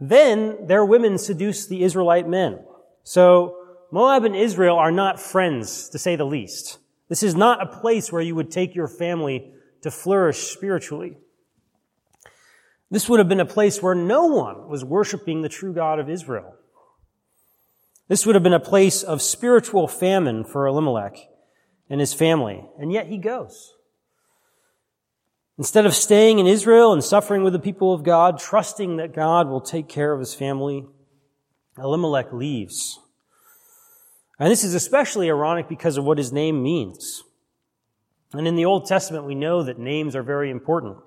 then 0.00 0.68
their 0.68 0.84
women 0.84 1.18
seduce 1.18 1.66
the 1.66 1.82
Israelite 1.82 2.28
men. 2.28 2.60
So, 3.02 3.56
Moab 3.90 4.24
and 4.24 4.36
Israel 4.36 4.76
are 4.76 4.92
not 4.92 5.18
friends, 5.18 5.88
to 5.88 5.98
say 5.98 6.14
the 6.14 6.24
least. 6.24 6.78
This 7.08 7.24
is 7.24 7.34
not 7.34 7.60
a 7.60 7.80
place 7.80 8.12
where 8.12 8.22
you 8.22 8.36
would 8.36 8.52
take 8.52 8.74
your 8.74 8.88
family 8.88 9.52
to 9.86 9.90
flourish 9.90 10.48
spiritually. 10.48 11.16
This 12.90 13.08
would 13.08 13.18
have 13.18 13.28
been 13.28 13.40
a 13.40 13.46
place 13.46 13.82
where 13.82 13.94
no 13.94 14.26
one 14.26 14.68
was 14.68 14.84
worshiping 14.84 15.42
the 15.42 15.48
true 15.48 15.72
God 15.72 15.98
of 15.98 16.10
Israel. 16.10 16.54
This 18.08 18.24
would 18.24 18.36
have 18.36 18.44
been 18.44 18.52
a 18.52 18.60
place 18.60 19.02
of 19.02 19.22
spiritual 19.22 19.88
famine 19.88 20.44
for 20.44 20.66
Elimelech 20.66 21.16
and 21.90 22.00
his 22.00 22.14
family, 22.14 22.64
and 22.78 22.92
yet 22.92 23.06
he 23.06 23.18
goes. 23.18 23.74
Instead 25.58 25.86
of 25.86 25.94
staying 25.94 26.38
in 26.38 26.46
Israel 26.46 26.92
and 26.92 27.02
suffering 27.02 27.42
with 27.42 27.52
the 27.52 27.58
people 27.58 27.92
of 27.92 28.02
God, 28.02 28.38
trusting 28.38 28.98
that 28.98 29.14
God 29.14 29.48
will 29.48 29.60
take 29.60 29.88
care 29.88 30.12
of 30.12 30.20
his 30.20 30.34
family, 30.34 30.84
Elimelech 31.78 32.32
leaves. 32.32 32.98
And 34.38 34.50
this 34.50 34.64
is 34.64 34.74
especially 34.74 35.30
ironic 35.30 35.68
because 35.68 35.96
of 35.96 36.04
what 36.04 36.18
his 36.18 36.32
name 36.32 36.62
means. 36.62 37.22
And 38.38 38.46
in 38.46 38.56
the 38.56 38.64
Old 38.64 38.86
Testament, 38.86 39.24
we 39.24 39.34
know 39.34 39.62
that 39.62 39.78
names 39.78 40.14
are 40.16 40.22
very 40.22 40.50
important. 40.50 40.98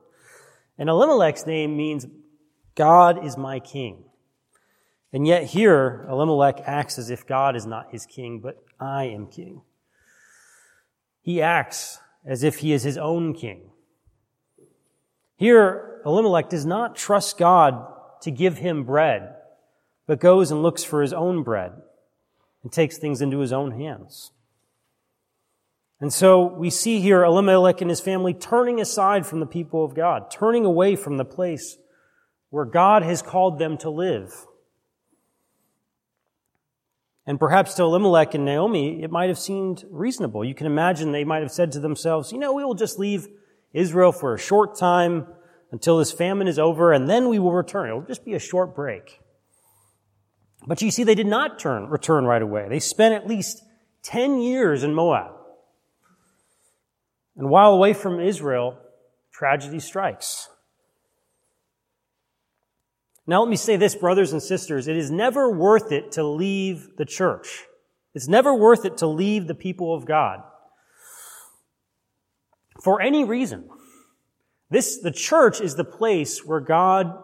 And 0.78 0.90
Elimelech's 0.90 1.46
name 1.46 1.76
means 1.76 2.06
God 2.76 3.26
is 3.26 3.38
my 3.38 3.60
king. 3.60 4.06
And 5.12 5.28
yet 5.28 5.44
here, 5.44 6.06
Elimelech 6.10 6.62
acts 6.66 6.98
as 6.98 7.10
if 7.10 7.26
God 7.26 7.56
is 7.56 7.66
not 7.66 7.92
his 7.92 8.06
king, 8.06 8.40
but 8.40 8.64
I 8.80 9.06
am 9.06 9.28
king. 9.28 9.62
He 11.22 11.42
acts 11.42 12.00
as 12.26 12.44
if 12.44 12.60
he 12.60 12.74
is 12.74 12.84
his 12.84 12.98
own 12.98 13.34
king. 13.34 13.72
Here, 15.36 16.02
Elimelech 16.06 16.50
does 16.50 16.66
not 16.66 16.96
trust 16.96 17.38
God 17.38 17.86
to 18.22 18.32
give 18.32 18.58
him 18.58 18.84
bread, 18.84 19.36
but 20.06 20.20
goes 20.20 20.52
and 20.52 20.62
looks 20.62 20.84
for 20.84 21.02
his 21.02 21.14
own 21.14 21.44
bread 21.44 21.74
and 22.64 22.72
takes 22.72 22.98
things 22.98 23.22
into 23.22 23.40
his 23.40 23.54
own 23.54 23.72
hands. 23.72 24.32
And 26.02 26.14
so 26.14 26.46
we 26.46 26.70
see 26.70 27.02
here 27.02 27.24
Elimelech 27.24 27.82
and 27.82 27.90
his 27.90 28.00
family 28.00 28.34
turning 28.34 28.80
aside 28.80 29.26
from 29.26 29.40
the 29.40 29.46
people 29.46 29.84
of 29.84 29.96
God, 29.96 30.32
turning 30.32 30.66
away 30.66 30.96
from 30.96 31.18
the 31.18 31.26
place 31.26 31.78
where 32.50 32.66
God 32.66 33.04
has 33.04 33.22
called 33.22 33.60
them 33.60 33.78
to 33.80 33.90
live. 33.90 34.34
And 37.26 37.40
perhaps 37.40 37.76
to 37.76 37.84
Elimelech 37.84 38.34
and 38.34 38.46
Naomi, 38.46 39.04
it 39.04 39.12
might 39.12 39.28
have 39.28 39.38
seemed 39.38 39.84
reasonable. 39.92 40.44
You 40.44 40.56
can 40.56 40.66
imagine 40.66 41.12
they 41.12 41.26
might 41.26 41.44
have 41.44 41.52
said 41.52 41.72
to 41.74 41.80
themselves, 41.80 42.32
you 42.32 42.40
know, 42.40 42.54
we 42.54 42.64
will 42.64 42.74
just 42.74 42.98
leave 42.98 43.28
Israel 43.74 44.12
for 44.12 44.34
a 44.34 44.40
short 44.40 44.76
time 44.76 45.28
until 45.72 46.00
this 46.00 46.12
famine 46.12 46.48
is 46.48 46.58
over, 46.58 46.92
and 46.92 47.08
then 47.08 47.30
we 47.30 47.38
will 47.38 47.52
return. 47.52 47.90
It 47.90 47.94
will 47.94 48.02
just 48.02 48.26
be 48.26 48.34
a 48.34 48.40
short 48.40 48.76
break. 48.76 49.20
But 50.66 50.82
you 50.82 50.90
see, 50.90 51.04
they 51.04 51.14
did 51.14 51.28
not 51.28 51.60
turn, 51.60 51.88
return 51.88 52.26
right 52.26 52.42
away. 52.42 52.68
They 52.68 52.80
spent 52.80 53.14
at 53.14 53.28
least 53.28 53.62
10 54.04 54.42
years 54.42 54.84
in 54.84 54.96
Moab. 54.96 55.39
And 57.40 57.50
while 57.50 57.72
away 57.72 57.94
from 57.94 58.20
Israel, 58.20 58.78
tragedy 59.32 59.80
strikes. 59.80 60.50
Now, 63.26 63.40
let 63.42 63.50
me 63.50 63.56
say 63.56 63.78
this, 63.78 63.96
brothers 63.96 64.34
and 64.34 64.44
sisters. 64.44 64.90
It 64.90 64.98
is 64.98 65.10
never 65.10 65.50
worth 65.50 65.94
it 65.94 66.12
to 66.14 66.24
leave 66.24 66.98
the 66.98 67.06
church. 67.06 67.64
It's 68.14 68.28
never 68.28 68.54
worth 68.54 68.84
it 68.84 68.98
to 68.98 69.08
leave 69.08 69.48
the 69.48 69.56
people 69.56 69.96
of 69.96 70.06
God. 70.06 70.44
For 72.84 73.02
any 73.02 73.24
reason. 73.24 73.70
This, 74.70 75.00
the 75.00 75.12
church 75.12 75.62
is 75.62 75.76
the 75.76 75.86
place 75.86 76.46
where 76.46 76.60
God 76.60 77.24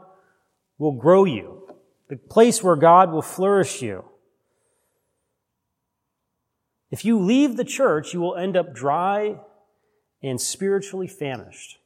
will 0.77 0.93
grow 0.93 1.25
you. 1.25 1.67
The 2.07 2.15
place 2.15 2.63
where 2.63 2.77
God 2.77 3.11
will 3.11 3.21
flourish 3.21 3.81
you. 3.81 4.05
If 6.89 7.03
you 7.03 7.19
leave 7.19 7.57
the 7.57 7.65
church, 7.65 8.13
you 8.13 8.21
will 8.21 8.37
end 8.37 8.55
up 8.55 8.73
dry 8.73 9.39
and 10.21 10.39
spiritually 10.39 11.07
famished. 11.07 11.77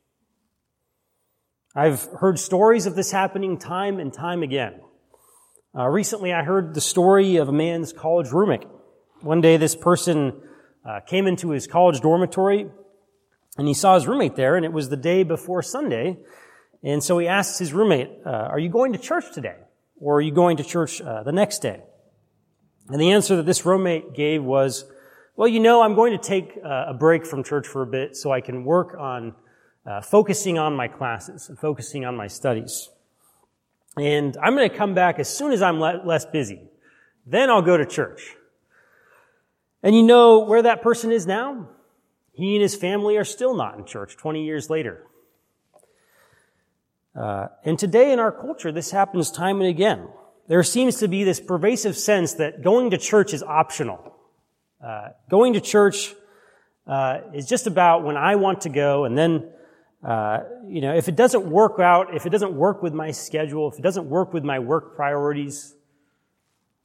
I've 1.75 2.03
heard 2.19 2.39
stories 2.39 2.85
of 2.85 2.95
this 2.95 3.11
happening 3.11 3.57
time 3.57 3.99
and 3.99 4.11
time 4.11 4.43
again. 4.43 4.81
Uh, 5.77 5.87
recently, 5.87 6.33
I 6.33 6.43
heard 6.43 6.73
the 6.73 6.81
story 6.81 7.35
of 7.35 7.47
a 7.47 7.51
man's 7.51 7.93
college 7.93 8.31
roommate. 8.31 8.67
One 9.21 9.41
day, 9.41 9.57
this 9.57 9.75
person 9.75 10.41
uh, 10.83 11.01
came 11.01 11.27
into 11.27 11.51
his 11.51 11.67
college 11.67 12.01
dormitory 12.01 12.69
and 13.57 13.67
he 13.67 13.73
saw 13.73 13.95
his 13.95 14.07
roommate 14.07 14.35
there, 14.35 14.55
and 14.55 14.63
it 14.65 14.71
was 14.71 14.87
the 14.87 14.97
day 14.97 15.23
before 15.23 15.61
Sunday. 15.61 16.17
And 16.81 17.03
so 17.03 17.17
he 17.17 17.27
asked 17.27 17.59
his 17.59 17.73
roommate, 17.73 18.09
uh, 18.25 18.29
Are 18.29 18.57
you 18.57 18.69
going 18.69 18.93
to 18.93 18.99
church 18.99 19.25
today? 19.33 19.57
Or 19.99 20.15
are 20.15 20.21
you 20.21 20.31
going 20.31 20.57
to 20.57 20.63
church 20.63 21.01
uh, 21.01 21.23
the 21.23 21.33
next 21.33 21.59
day? 21.59 21.81
And 22.87 23.01
the 23.01 23.11
answer 23.11 23.35
that 23.35 23.45
this 23.45 23.65
roommate 23.65 24.13
gave 24.13 24.43
was, 24.43 24.85
well, 25.39 25.47
you 25.47 25.61
know, 25.61 25.81
I'm 25.81 25.95
going 25.95 26.11
to 26.11 26.17
take 26.17 26.59
uh, 26.65 26.87
a 26.87 26.93
break 26.93 27.25
from 27.25 27.45
church 27.45 27.65
for 27.65 27.81
a 27.81 27.87
bit 27.87 28.17
so 28.17 28.29
I 28.29 28.41
can 28.41 28.65
work 28.65 28.93
on 28.99 29.33
uh, 29.85 30.01
focusing 30.01 30.59
on 30.59 30.75
my 30.75 30.89
classes 30.89 31.47
and 31.47 31.57
focusing 31.57 32.03
on 32.03 32.17
my 32.17 32.27
studies. 32.27 32.89
And 33.95 34.35
I'm 34.43 34.53
going 34.53 34.69
to 34.69 34.75
come 34.75 34.93
back 34.93 35.17
as 35.17 35.33
soon 35.33 35.53
as 35.53 35.61
I'm 35.61 35.79
le- 35.79 36.01
less 36.03 36.25
busy. 36.25 36.63
Then 37.25 37.49
I'll 37.49 37.61
go 37.61 37.77
to 37.77 37.85
church. 37.85 38.35
And 39.81 39.95
you 39.95 40.03
know 40.03 40.39
where 40.39 40.61
that 40.61 40.81
person 40.81 41.09
is 41.09 41.25
now? 41.25 41.69
He 42.33 42.55
and 42.55 42.61
his 42.61 42.75
family 42.75 43.15
are 43.15 43.23
still 43.23 43.55
not 43.55 43.77
in 43.77 43.85
church 43.85 44.17
20 44.17 44.43
years 44.43 44.69
later. 44.69 45.07
Uh, 47.15 47.47
and 47.63 47.79
today 47.79 48.11
in 48.11 48.19
our 48.19 48.33
culture, 48.33 48.73
this 48.73 48.91
happens 48.91 49.31
time 49.31 49.61
and 49.61 49.69
again. 49.69 50.09
There 50.49 50.63
seems 50.63 50.97
to 50.97 51.07
be 51.07 51.23
this 51.23 51.39
pervasive 51.39 51.95
sense 51.95 52.33
that 52.33 52.61
going 52.61 52.89
to 52.89 52.97
church 52.97 53.33
is 53.33 53.41
optional. 53.41 54.08
Uh, 54.83 55.09
going 55.29 55.53
to 55.53 55.61
church 55.61 56.13
uh, 56.87 57.19
is 57.33 57.47
just 57.47 57.67
about 57.67 58.03
when 58.03 58.15
I 58.17 58.35
want 58.35 58.61
to 58.61 58.69
go, 58.69 59.05
and 59.05 59.17
then, 59.17 59.49
uh, 60.03 60.39
you 60.67 60.81
know, 60.81 60.95
if 60.95 61.09
it 61.09 61.15
doesn't 61.15 61.45
work 61.49 61.79
out, 61.79 62.15
if 62.15 62.25
it 62.25 62.29
doesn't 62.29 62.53
work 62.53 62.81
with 62.81 62.93
my 62.93 63.11
schedule, 63.11 63.69
if 63.69 63.77
it 63.77 63.81
doesn't 63.81 64.09
work 64.09 64.33
with 64.33 64.43
my 64.43 64.59
work 64.59 64.95
priorities, 64.95 65.75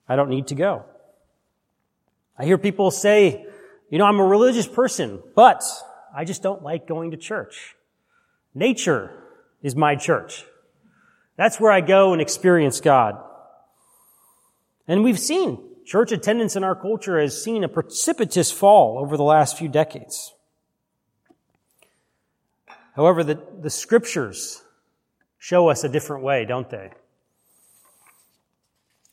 I 0.09 0.17
don't 0.17 0.29
need 0.29 0.49
to 0.49 0.55
go. 0.55 0.85
I 2.37 2.45
hear 2.45 2.59
people 2.59 2.91
say, 2.91 3.47
you 3.91 3.99
know, 3.99 4.07
I'm 4.07 4.19
a 4.19 4.27
religious 4.27 4.67
person, 4.67 5.23
but 5.37 5.63
I 6.15 6.25
just 6.25 6.43
don't 6.43 6.63
like 6.63 6.89
going 6.89 7.13
to 7.13 7.17
church. 7.17 7.77
Nature 8.55 9.11
is 9.63 9.77
my 9.77 9.95
church. 9.95 10.45
That's 11.37 11.61
where 11.61 11.71
I 11.71 11.81
go 11.81 12.13
and 12.13 12.21
experience 12.21 12.81
God. 12.81 13.23
And 14.87 15.03
we've 15.03 15.19
seen 15.19 15.59
church 15.85 16.13
attendance 16.13 16.57
in 16.57 16.65
our 16.65 16.75
culture 16.75 17.21
has 17.21 17.43
seen 17.43 17.65
a 17.65 17.69
precipitous 17.69 18.51
fall 18.51 18.99
over 18.99 19.17
the 19.17 19.23
last 19.23 19.59
few 19.59 19.69
decades. 19.69 20.33
However, 22.97 23.25
the, 23.25 23.41
the 23.61 23.71
scriptures 23.71 24.63
show 25.39 25.69
us 25.69 25.85
a 25.85 25.89
different 25.89 26.23
way, 26.23 26.45
don't 26.45 26.71
they? 26.71 26.91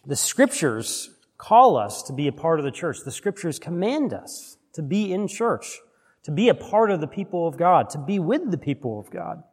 The 0.05 0.15
scriptures 0.15 1.09
call 1.37 1.77
us 1.77 2.03
to 2.03 2.13
be 2.13 2.27
a 2.27 2.31
part 2.31 2.59
of 2.59 2.65
the 2.65 2.71
church. 2.71 2.99
The 3.03 3.11
scriptures 3.11 3.59
command 3.59 4.13
us 4.13 4.57
to 4.73 4.81
be 4.81 5.11
in 5.11 5.27
church, 5.27 5.79
to 6.23 6.31
be 6.31 6.49
a 6.49 6.53
part 6.53 6.91
of 6.91 7.01
the 7.01 7.07
people 7.07 7.47
of 7.47 7.57
God, 7.57 7.89
to 7.91 7.97
be 7.97 8.19
with 8.19 8.51
the 8.51 8.57
people 8.57 8.99
of 8.99 9.09
God. 9.09 9.43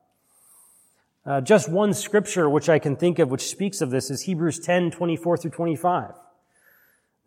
Uh, 1.26 1.40
just 1.40 1.68
one 1.68 1.92
scripture 1.92 2.48
which 2.48 2.68
I 2.68 2.78
can 2.78 2.96
think 2.96 3.18
of 3.18 3.30
which 3.30 3.48
speaks 3.48 3.80
of 3.80 3.90
this 3.90 4.10
is 4.10 4.22
Hebrews 4.22 4.60
10, 4.60 4.90
24 4.90 5.36
through 5.38 5.50
25. 5.50 6.12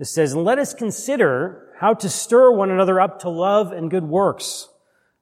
It 0.01 0.05
says, 0.05 0.34
And 0.34 0.43
let 0.43 0.58
us 0.58 0.74
consider 0.74 1.70
how 1.77 1.93
to 1.93 2.10
stir 2.10 2.51
one 2.51 2.72
another 2.72 3.00
up 3.00 3.20
to 3.20 3.29
love 3.29 3.72
and 3.72 3.91
good 3.91 4.05
works, 4.05 4.67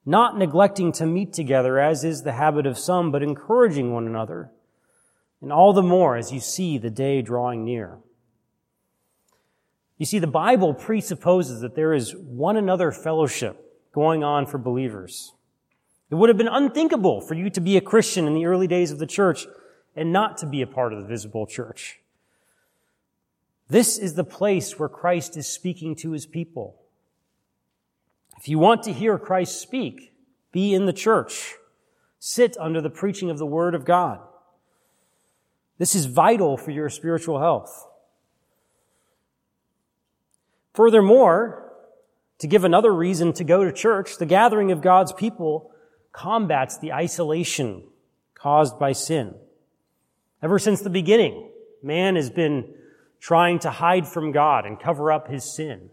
not 0.05 0.37
neglecting 0.37 0.93
to 0.93 1.05
meet 1.05 1.33
together 1.33 1.77
as 1.77 2.05
is 2.05 2.23
the 2.23 2.31
habit 2.31 2.65
of 2.65 2.77
some, 2.77 3.11
but 3.11 3.21
encouraging 3.21 3.91
one 3.91 4.07
another. 4.07 4.51
And 5.41 5.51
all 5.51 5.73
the 5.73 5.83
more 5.83 6.15
as 6.15 6.31
you 6.31 6.39
see 6.39 6.77
the 6.77 6.89
day 6.89 7.21
drawing 7.21 7.65
near. 7.65 7.97
You 9.97 10.05
see, 10.05 10.17
the 10.17 10.27
Bible 10.27 10.73
presupposes 10.73 11.59
that 11.59 11.75
there 11.75 11.93
is 11.93 12.15
one 12.15 12.55
another 12.55 12.93
fellowship 12.93 13.61
going 13.91 14.23
on 14.23 14.45
for 14.45 14.57
believers. 14.57 15.33
It 16.09 16.15
would 16.15 16.29
have 16.29 16.37
been 16.37 16.47
unthinkable 16.47 17.19
for 17.19 17.33
you 17.33 17.49
to 17.49 17.59
be 17.59 17.75
a 17.75 17.81
Christian 17.81 18.27
in 18.27 18.33
the 18.33 18.45
early 18.45 18.67
days 18.67 18.91
of 18.91 18.99
the 18.99 19.05
church 19.05 19.45
and 19.93 20.13
not 20.13 20.37
to 20.37 20.45
be 20.45 20.61
a 20.61 20.67
part 20.67 20.93
of 20.93 21.01
the 21.01 21.07
visible 21.07 21.45
church. 21.45 21.99
This 23.69 23.99
is 23.99 24.15
the 24.15 24.23
place 24.23 24.79
where 24.79 24.89
Christ 24.89 25.37
is 25.37 25.47
speaking 25.47 25.95
to 25.97 26.11
his 26.11 26.25
people. 26.25 26.75
If 28.39 28.49
you 28.49 28.57
want 28.57 28.83
to 28.83 28.93
hear 28.93 29.17
Christ 29.19 29.61
speak, 29.61 30.13
be 30.51 30.73
in 30.73 30.85
the 30.85 30.93
church. 30.93 31.55
Sit 32.19 32.57
under 32.59 32.81
the 32.81 32.89
preaching 32.89 33.29
of 33.29 33.37
the 33.37 33.45
Word 33.45 33.75
of 33.75 33.85
God. 33.85 34.19
This 35.77 35.93
is 35.93 36.07
vital 36.07 36.57
for 36.57 36.71
your 36.71 36.89
spiritual 36.89 37.39
health. 37.39 37.85
Furthermore, 40.73 41.71
to 42.39 42.47
give 42.47 42.63
another 42.63 42.93
reason 42.93 43.33
to 43.33 43.43
go 43.43 43.63
to 43.63 43.71
church, 43.71 44.17
the 44.17 44.25
gathering 44.25 44.71
of 44.71 44.81
God's 44.81 45.13
people 45.13 45.71
combats 46.11 46.77
the 46.77 46.93
isolation 46.93 47.83
caused 48.33 48.79
by 48.79 48.93
sin. 48.93 49.35
Ever 50.41 50.57
since 50.57 50.81
the 50.81 50.89
beginning, 50.89 51.49
man 51.83 52.15
has 52.15 52.29
been 52.29 52.73
trying 53.19 53.59
to 53.59 53.69
hide 53.69 54.07
from 54.07 54.31
God 54.31 54.65
and 54.65 54.79
cover 54.79 55.11
up 55.11 55.27
his 55.27 55.43
sin. 55.55 55.89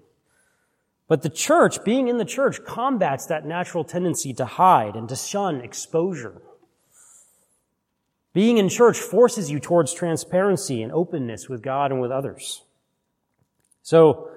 But 1.08 1.22
the 1.22 1.30
church, 1.30 1.84
being 1.84 2.08
in 2.08 2.18
the 2.18 2.24
church, 2.24 2.64
combats 2.64 3.26
that 3.26 3.46
natural 3.46 3.84
tendency 3.84 4.32
to 4.34 4.44
hide 4.44 4.96
and 4.96 5.08
to 5.08 5.16
shun 5.16 5.60
exposure. 5.60 6.42
Being 8.32 8.58
in 8.58 8.68
church 8.68 8.98
forces 8.98 9.50
you 9.50 9.60
towards 9.60 9.94
transparency 9.94 10.82
and 10.82 10.92
openness 10.92 11.48
with 11.48 11.62
God 11.62 11.90
and 11.90 12.00
with 12.00 12.10
others. 12.10 12.62
So, 13.82 14.30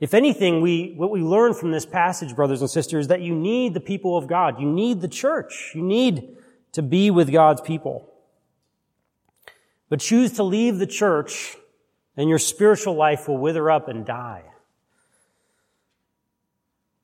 if 0.00 0.14
anything, 0.14 0.60
we, 0.60 0.94
what 0.96 1.10
we 1.10 1.22
learn 1.22 1.54
from 1.54 1.72
this 1.72 1.86
passage, 1.86 2.36
brothers 2.36 2.60
and 2.60 2.70
sisters, 2.70 3.04
is 3.04 3.08
that 3.08 3.20
you 3.20 3.34
need 3.34 3.74
the 3.74 3.80
people 3.80 4.16
of 4.16 4.28
God. 4.28 4.60
You 4.60 4.70
need 4.70 5.00
the 5.00 5.08
church. 5.08 5.72
You 5.74 5.82
need 5.82 6.36
to 6.72 6.82
be 6.82 7.10
with 7.10 7.32
God's 7.32 7.60
people. 7.60 8.12
But 9.88 10.00
choose 10.00 10.32
to 10.34 10.42
leave 10.42 10.78
the 10.78 10.86
church 10.86 11.56
and 12.18 12.28
your 12.28 12.38
spiritual 12.38 12.94
life 12.94 13.28
will 13.28 13.38
wither 13.38 13.70
up 13.70 13.88
and 13.88 14.04
die. 14.04 14.42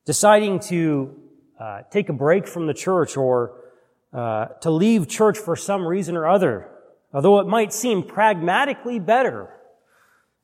Deciding 0.05 0.59
to 0.59 1.17
uh, 1.59 1.83
take 1.91 2.09
a 2.09 2.13
break 2.13 2.49
from 2.49 2.67
the 2.67 2.75
church 2.75 3.17
or 3.17 3.55
uh, 4.13 4.47
to 4.61 4.71
leave 4.71 5.09
church 5.09 5.39
for 5.39 5.55
some 5.55 5.87
reason 5.87 6.17
or 6.17 6.27
other, 6.27 6.69
although 7.13 7.39
it 7.39 7.47
might 7.47 7.73
seem 7.73 8.03
pragmatically 8.03 8.99
better, 8.99 9.49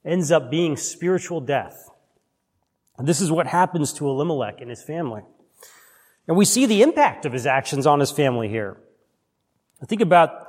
ends 0.04 0.30
up 0.30 0.52
being 0.52 0.76
spiritual 0.76 1.40
death. 1.40 1.90
And 2.96 3.08
this 3.08 3.20
is 3.20 3.30
what 3.30 3.48
happens 3.48 3.92
to 3.94 4.08
Elimelech 4.08 4.60
and 4.60 4.70
his 4.70 4.82
family. 4.82 5.22
And 6.28 6.36
we 6.36 6.44
see 6.44 6.66
the 6.66 6.82
impact 6.82 7.26
of 7.26 7.32
his 7.32 7.44
actions 7.44 7.88
on 7.88 7.98
his 7.98 8.12
family 8.12 8.48
here. 8.48 8.76
Think 9.84 10.00
about, 10.00 10.46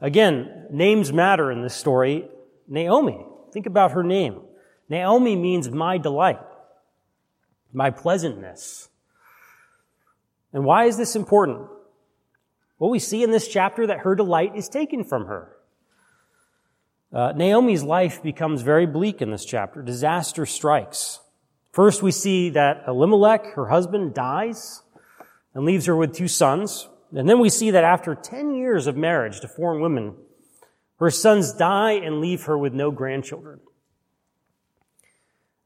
again, 0.00 0.66
names 0.70 1.12
matter 1.12 1.50
in 1.50 1.62
this 1.62 1.74
story. 1.74 2.28
Naomi. 2.68 3.26
Think 3.56 3.64
about 3.64 3.92
her 3.92 4.02
name. 4.02 4.42
Naomi 4.90 5.34
means 5.34 5.70
my 5.70 5.96
delight, 5.96 6.42
my 7.72 7.90
pleasantness. 7.90 8.90
And 10.52 10.62
why 10.62 10.84
is 10.84 10.98
this 10.98 11.16
important? 11.16 11.66
Well, 12.78 12.90
we 12.90 12.98
see 12.98 13.22
in 13.22 13.30
this 13.30 13.48
chapter 13.48 13.86
that 13.86 14.00
her 14.00 14.14
delight 14.14 14.54
is 14.56 14.68
taken 14.68 15.04
from 15.04 15.24
her. 15.24 15.56
Uh, 17.10 17.32
Naomi's 17.34 17.82
life 17.82 18.22
becomes 18.22 18.60
very 18.60 18.84
bleak 18.84 19.22
in 19.22 19.30
this 19.30 19.46
chapter. 19.46 19.80
Disaster 19.80 20.44
strikes. 20.44 21.20
First, 21.72 22.02
we 22.02 22.10
see 22.10 22.50
that 22.50 22.84
Elimelech, 22.86 23.54
her 23.54 23.68
husband, 23.68 24.12
dies 24.12 24.82
and 25.54 25.64
leaves 25.64 25.86
her 25.86 25.96
with 25.96 26.14
two 26.14 26.28
sons. 26.28 26.90
And 27.10 27.26
then 27.26 27.40
we 27.40 27.48
see 27.48 27.70
that 27.70 27.84
after 27.84 28.14
10 28.14 28.54
years 28.54 28.86
of 28.86 28.98
marriage 28.98 29.40
to 29.40 29.48
foreign 29.48 29.80
women, 29.80 30.16
her 30.98 31.10
sons 31.10 31.52
die 31.52 31.92
and 31.92 32.20
leave 32.20 32.44
her 32.44 32.56
with 32.56 32.72
no 32.72 32.90
grandchildren. 32.90 33.60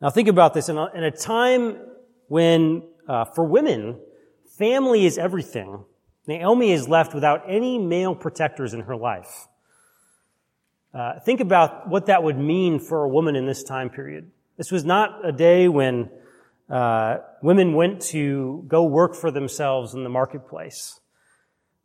Now 0.01 0.11
think 0.11 0.29
about 0.29 0.55
this. 0.55 0.69
In 0.69 0.77
a, 0.77 0.87
in 0.95 1.05
a 1.05 1.11
time 1.11 1.77
when, 2.29 2.83
uh, 3.09 3.27
for 3.27 3.45
women, 3.45 4.01
family 4.59 5.07
is 5.07 5.19
everything, 5.19 5.85
Naomi 6.27 6.73
is 6.73 6.89
left 6.89 7.15
without 7.15 7.43
any 7.49 7.79
male 7.79 8.15
protectors 8.15 8.73
in 8.73 8.83
her 8.83 8.97
life. 8.97 9.49
Uh, 10.93 11.19
think 11.21 11.41
about 11.41 11.89
what 11.89 12.07
that 12.07 12.23
would 12.23 12.39
mean 12.39 12.79
for 12.79 13.05
a 13.05 13.09
woman 13.09 13.37
in 13.37 13.47
this 13.47 13.63
time 13.63 13.91
period. 13.91 14.31
This 14.57 14.71
was 14.71 14.85
not 14.85 15.27
a 15.27 15.33
day 15.33 15.69
when 15.69 16.11
uh, 16.69 17.19
women 17.43 17.75
went 17.75 18.01
to 18.03 18.65
go 18.69 18.85
work 18.85 19.15
for 19.15 19.31
themselves 19.31 19.95
in 19.95 20.05
the 20.05 20.11
marketplace. 20.11 21.00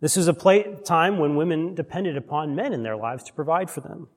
This 0.01 0.17
was 0.17 0.27
a 0.27 0.33
play, 0.33 0.77
time 0.85 1.17
when 1.17 1.35
women 1.35 1.73
depended 1.73 2.17
upon 2.17 2.55
men 2.55 2.73
in 2.73 2.83
their 2.83 2.97
lives 2.97 3.23
to 3.23 3.33
provide 3.33 3.69
for 3.69 3.81
them. 3.81 4.07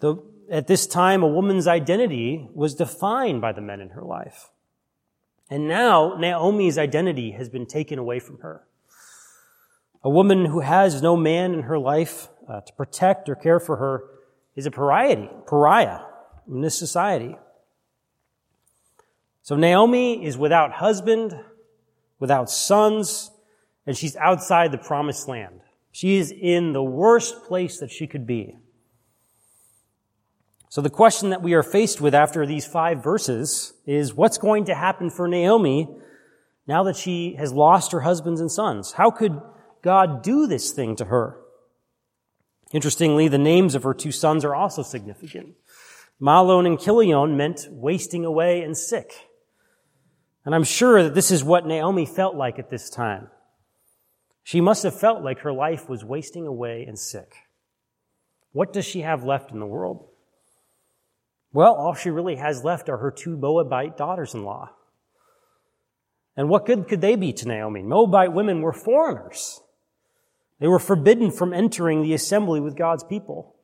The, 0.00 0.16
at 0.50 0.66
this 0.66 0.86
time, 0.86 1.22
a 1.22 1.28
woman's 1.28 1.66
identity 1.66 2.48
was 2.52 2.74
defined 2.74 3.40
by 3.40 3.52
the 3.52 3.60
men 3.60 3.80
in 3.80 3.90
her 3.90 4.02
life. 4.02 4.50
And 5.48 5.68
now 5.68 6.16
Naomi's 6.16 6.78
identity 6.78 7.32
has 7.32 7.48
been 7.48 7.66
taken 7.66 7.98
away 7.98 8.18
from 8.18 8.38
her. 8.38 8.66
A 10.02 10.10
woman 10.10 10.46
who 10.46 10.60
has 10.60 11.02
no 11.02 11.16
man 11.16 11.52
in 11.52 11.62
her 11.62 11.78
life 11.78 12.28
uh, 12.48 12.60
to 12.60 12.72
protect 12.72 13.28
or 13.28 13.34
care 13.34 13.60
for 13.60 13.76
her 13.76 14.04
is 14.56 14.66
a 14.66 14.70
pariah, 14.70 15.28
pariah 15.46 16.00
in 16.48 16.62
this 16.62 16.78
society. 16.78 17.36
So 19.42 19.56
Naomi 19.56 20.24
is 20.24 20.38
without 20.38 20.72
husband, 20.72 21.38
without 22.18 22.50
sons, 22.50 23.30
and 23.90 23.98
she's 23.98 24.14
outside 24.14 24.70
the 24.70 24.78
promised 24.78 25.26
land. 25.26 25.62
She 25.90 26.14
is 26.14 26.30
in 26.30 26.72
the 26.72 26.82
worst 26.82 27.42
place 27.42 27.80
that 27.80 27.90
she 27.90 28.06
could 28.06 28.24
be. 28.24 28.56
So 30.68 30.80
the 30.80 30.88
question 30.88 31.30
that 31.30 31.42
we 31.42 31.54
are 31.54 31.64
faced 31.64 32.00
with 32.00 32.14
after 32.14 32.46
these 32.46 32.64
five 32.64 33.02
verses 33.02 33.72
is 33.86 34.14
what's 34.14 34.38
going 34.38 34.66
to 34.66 34.76
happen 34.76 35.10
for 35.10 35.26
Naomi 35.26 35.88
now 36.68 36.84
that 36.84 36.94
she 36.94 37.34
has 37.34 37.52
lost 37.52 37.90
her 37.90 38.02
husbands 38.02 38.40
and 38.40 38.48
sons? 38.48 38.92
How 38.92 39.10
could 39.10 39.40
God 39.82 40.22
do 40.22 40.46
this 40.46 40.70
thing 40.70 40.94
to 40.94 41.06
her? 41.06 41.40
Interestingly, 42.72 43.26
the 43.26 43.38
names 43.38 43.74
of 43.74 43.82
her 43.82 43.92
two 43.92 44.12
sons 44.12 44.44
are 44.44 44.54
also 44.54 44.84
significant. 44.84 45.56
Mahlon 46.22 46.64
and 46.64 46.78
Chilion 46.78 47.36
meant 47.36 47.66
wasting 47.72 48.24
away 48.24 48.62
and 48.62 48.78
sick. 48.78 49.12
And 50.44 50.54
I'm 50.54 50.62
sure 50.62 51.02
that 51.02 51.16
this 51.16 51.32
is 51.32 51.42
what 51.42 51.66
Naomi 51.66 52.06
felt 52.06 52.36
like 52.36 52.60
at 52.60 52.70
this 52.70 52.88
time. 52.88 53.30
She 54.42 54.60
must 54.60 54.82
have 54.82 54.98
felt 54.98 55.22
like 55.22 55.40
her 55.40 55.52
life 55.52 55.88
was 55.88 56.04
wasting 56.04 56.46
away 56.46 56.84
and 56.86 56.98
sick. 56.98 57.34
What 58.52 58.72
does 58.72 58.84
she 58.84 59.02
have 59.02 59.24
left 59.24 59.52
in 59.52 59.60
the 59.60 59.66
world? 59.66 60.08
Well, 61.52 61.74
all 61.74 61.94
she 61.94 62.10
really 62.10 62.36
has 62.36 62.64
left 62.64 62.88
are 62.88 62.98
her 62.98 63.10
two 63.10 63.36
Moabite 63.36 63.96
daughters 63.96 64.34
in 64.34 64.44
law. 64.44 64.70
And 66.36 66.48
what 66.48 66.66
good 66.66 66.88
could 66.88 67.00
they 67.00 67.16
be 67.16 67.32
to 67.34 67.48
Naomi? 67.48 67.82
Moabite 67.82 68.32
women 68.32 68.62
were 68.62 68.72
foreigners. 68.72 69.60
They 70.58 70.68
were 70.68 70.78
forbidden 70.78 71.30
from 71.30 71.52
entering 71.52 72.02
the 72.02 72.14
assembly 72.14 72.60
with 72.60 72.76
God's 72.76 73.04
people. 73.04 73.56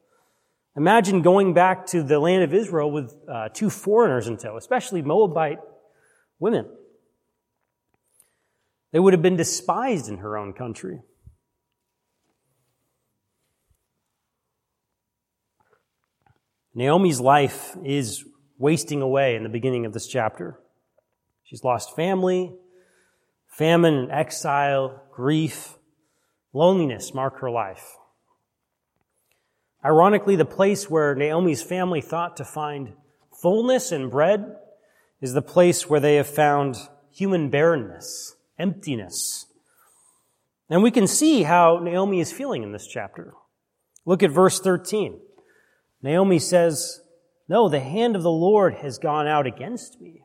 Imagine 0.77 1.23
going 1.23 1.55
back 1.55 1.87
to 1.87 2.03
the 2.03 2.19
land 2.19 2.43
of 2.43 2.53
Israel 2.53 2.91
with 2.91 3.15
uh, 3.29 3.49
two 3.49 3.71
foreigners 3.71 4.29
in 4.29 4.37
tow, 4.37 4.57
especially 4.57 5.01
Moabite 5.01 5.59
women. 6.39 6.67
They 8.97 9.01
would 9.01 9.13
have 9.13 9.21
been 9.21 9.37
despised 9.37 10.09
in 10.09 10.17
her 10.21 10.39
own 10.39 10.55
country. 10.55 11.03
Naomi's 16.75 17.21
life 17.21 17.77
is 17.85 18.25
wasting 18.57 19.03
away 19.03 19.37
in 19.37 19.43
the 19.43 19.51
beginning 19.51 19.85
of 19.85 19.93
this 19.93 20.07
chapter. 20.07 20.59
She's 21.45 21.63
lost 21.63 21.95
family, 21.95 22.57
famine 23.47 23.93
and 23.93 24.11
exile, 24.11 25.03
grief, 25.13 25.77
loneliness 26.55 27.13
mark 27.13 27.41
her 27.41 27.51
life. 27.51 27.99
Ironically, 29.85 30.37
the 30.37 30.47
place 30.47 30.89
where 30.89 31.15
Naomi's 31.15 31.63
family 31.63 32.01
thought 32.01 32.39
to 32.39 32.47
find 32.47 32.95
fullness 33.43 33.93
and 33.93 34.11
bread 34.11 34.57
is 35.21 35.35
the 35.35 35.43
place 35.43 35.87
where 35.87 36.01
they 36.01 36.15
have 36.17 36.27
found 36.27 36.79
human 37.11 37.51
barrenness, 37.51 38.36
emptiness. 38.59 39.47
And 40.69 40.83
we 40.83 40.91
can 40.91 41.07
see 41.07 41.45
how 41.45 41.79
Naomi 41.79 42.21
is 42.21 42.33
feeling 42.33 42.63
in 42.63 42.73
this 42.73 42.87
chapter. 42.87 43.35
Look 44.05 44.23
at 44.23 44.31
verse 44.31 44.61
13. 44.61 45.21
Naomi 46.03 46.39
says, 46.39 47.01
No, 47.49 47.69
the 47.69 47.81
hand 47.81 48.17
of 48.17 48.23
the 48.23 48.31
Lord 48.31 48.75
has 48.75 48.99
gone 48.99 49.27
out 49.27 49.47
against 49.47 50.01
me. 50.01 50.23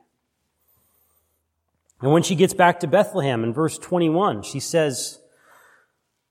And 2.00 2.12
when 2.12 2.24
she 2.24 2.34
gets 2.34 2.54
back 2.54 2.80
to 2.80 2.88
Bethlehem 2.88 3.44
in 3.44 3.52
verse 3.52 3.78
21, 3.78 4.42
she 4.42 4.58
says, 4.58 5.20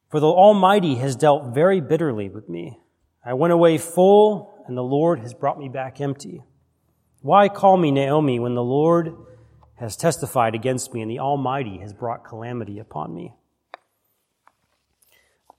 For 0.10 0.20
the 0.20 0.28
Almighty 0.28 0.96
has 0.96 1.16
dealt 1.16 1.54
very 1.54 1.80
bitterly 1.80 2.30
with 2.30 2.50
me. 2.50 2.78
I 3.26 3.34
went 3.34 3.54
away 3.54 3.78
full, 3.78 4.66
and 4.68 4.76
the 4.76 4.84
Lord 4.84 5.20
has 5.20 5.34
brought 5.34 5.60
me 5.60 5.70
back 5.70 6.02
empty. 6.02 6.44
Why 7.22 7.48
call 7.48 7.78
me 7.78 7.92
Naomi 7.92 8.40
when 8.40 8.56
the 8.56 8.64
Lord 8.64 9.16
has 9.82 9.98
testified 9.98 10.54
against 10.54 10.94
me 10.94 11.02
and 11.02 11.10
the 11.10 11.20
Almighty 11.20 11.80
has 11.80 11.92
brought 11.92 12.24
calamity 12.24 12.78
upon 12.78 13.14
me? 13.14 13.34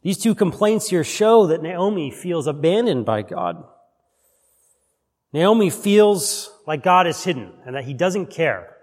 These 0.02 0.18
two 0.18 0.34
complaints 0.34 0.88
here 0.88 1.04
show 1.04 1.48
that 1.48 1.62
Naomi 1.62 2.10
feels 2.10 2.46
abandoned 2.46 3.04
by 3.04 3.22
God. 3.22 3.64
Naomi 5.32 5.70
feels 5.70 6.50
like 6.66 6.84
God 6.84 7.06
is 7.06 7.22
hidden 7.24 7.52
and 7.66 7.74
that 7.74 7.84
he 7.84 7.94
doesn't 7.94 8.26
care. 8.26 8.76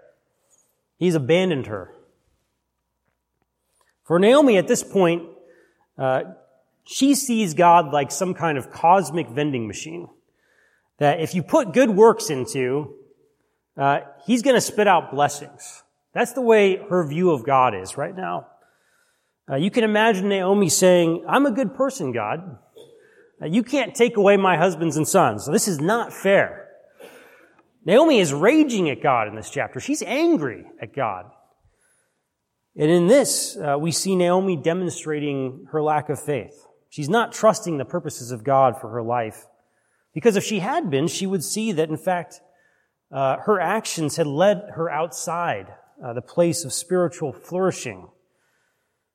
He's 0.98 1.14
abandoned 1.14 1.66
her. 1.68 1.94
For 4.04 4.18
Naomi 4.18 4.58
at 4.58 4.68
this 4.68 4.82
point, 4.82 5.22
uh, 5.96 6.22
she 6.84 7.14
sees 7.14 7.54
God 7.54 7.92
like 7.92 8.10
some 8.10 8.34
kind 8.34 8.58
of 8.58 8.70
cosmic 8.70 9.28
vending 9.28 9.66
machine 9.66 10.08
that 10.98 11.20
if 11.20 11.34
you 11.34 11.42
put 11.42 11.72
good 11.72 11.90
works 11.90 12.28
into, 12.28 12.94
uh, 13.80 14.00
he's 14.26 14.42
going 14.42 14.56
to 14.56 14.60
spit 14.60 14.86
out 14.86 15.10
blessings. 15.10 15.82
That's 16.12 16.32
the 16.32 16.42
way 16.42 16.76
her 16.76 17.06
view 17.06 17.30
of 17.30 17.46
God 17.46 17.74
is 17.74 17.96
right 17.96 18.14
now. 18.14 18.46
Uh, 19.50 19.56
you 19.56 19.70
can 19.70 19.84
imagine 19.84 20.28
Naomi 20.28 20.68
saying, 20.68 21.24
I'm 21.26 21.46
a 21.46 21.50
good 21.50 21.74
person, 21.74 22.12
God. 22.12 22.58
Uh, 23.42 23.46
you 23.46 23.62
can't 23.62 23.94
take 23.94 24.16
away 24.16 24.36
my 24.36 24.56
husbands 24.56 24.96
and 24.96 25.08
sons. 25.08 25.46
This 25.46 25.66
is 25.66 25.80
not 25.80 26.12
fair. 26.12 26.68
Naomi 27.84 28.20
is 28.20 28.34
raging 28.34 28.90
at 28.90 29.02
God 29.02 29.28
in 29.28 29.34
this 29.34 29.50
chapter. 29.50 29.80
She's 29.80 30.02
angry 30.02 30.66
at 30.80 30.94
God. 30.94 31.24
And 32.76 32.90
in 32.90 33.06
this, 33.06 33.56
uh, 33.56 33.78
we 33.78 33.92
see 33.92 34.14
Naomi 34.14 34.56
demonstrating 34.56 35.66
her 35.72 35.82
lack 35.82 36.10
of 36.10 36.22
faith. 36.22 36.66
She's 36.90 37.08
not 37.08 37.32
trusting 37.32 37.78
the 37.78 37.84
purposes 37.84 38.30
of 38.30 38.44
God 38.44 38.78
for 38.80 38.90
her 38.90 39.02
life. 39.02 39.46
Because 40.12 40.36
if 40.36 40.44
she 40.44 40.58
had 40.58 40.90
been, 40.90 41.08
she 41.08 41.26
would 41.26 41.42
see 41.42 41.72
that, 41.72 41.88
in 41.88 41.96
fact, 41.96 42.40
uh, 43.12 43.38
her 43.38 43.60
actions 43.60 44.16
had 44.16 44.26
led 44.26 44.70
her 44.74 44.88
outside 44.88 45.74
uh, 46.02 46.12
the 46.12 46.22
place 46.22 46.64
of 46.64 46.72
spiritual 46.72 47.32
flourishing. 47.32 48.08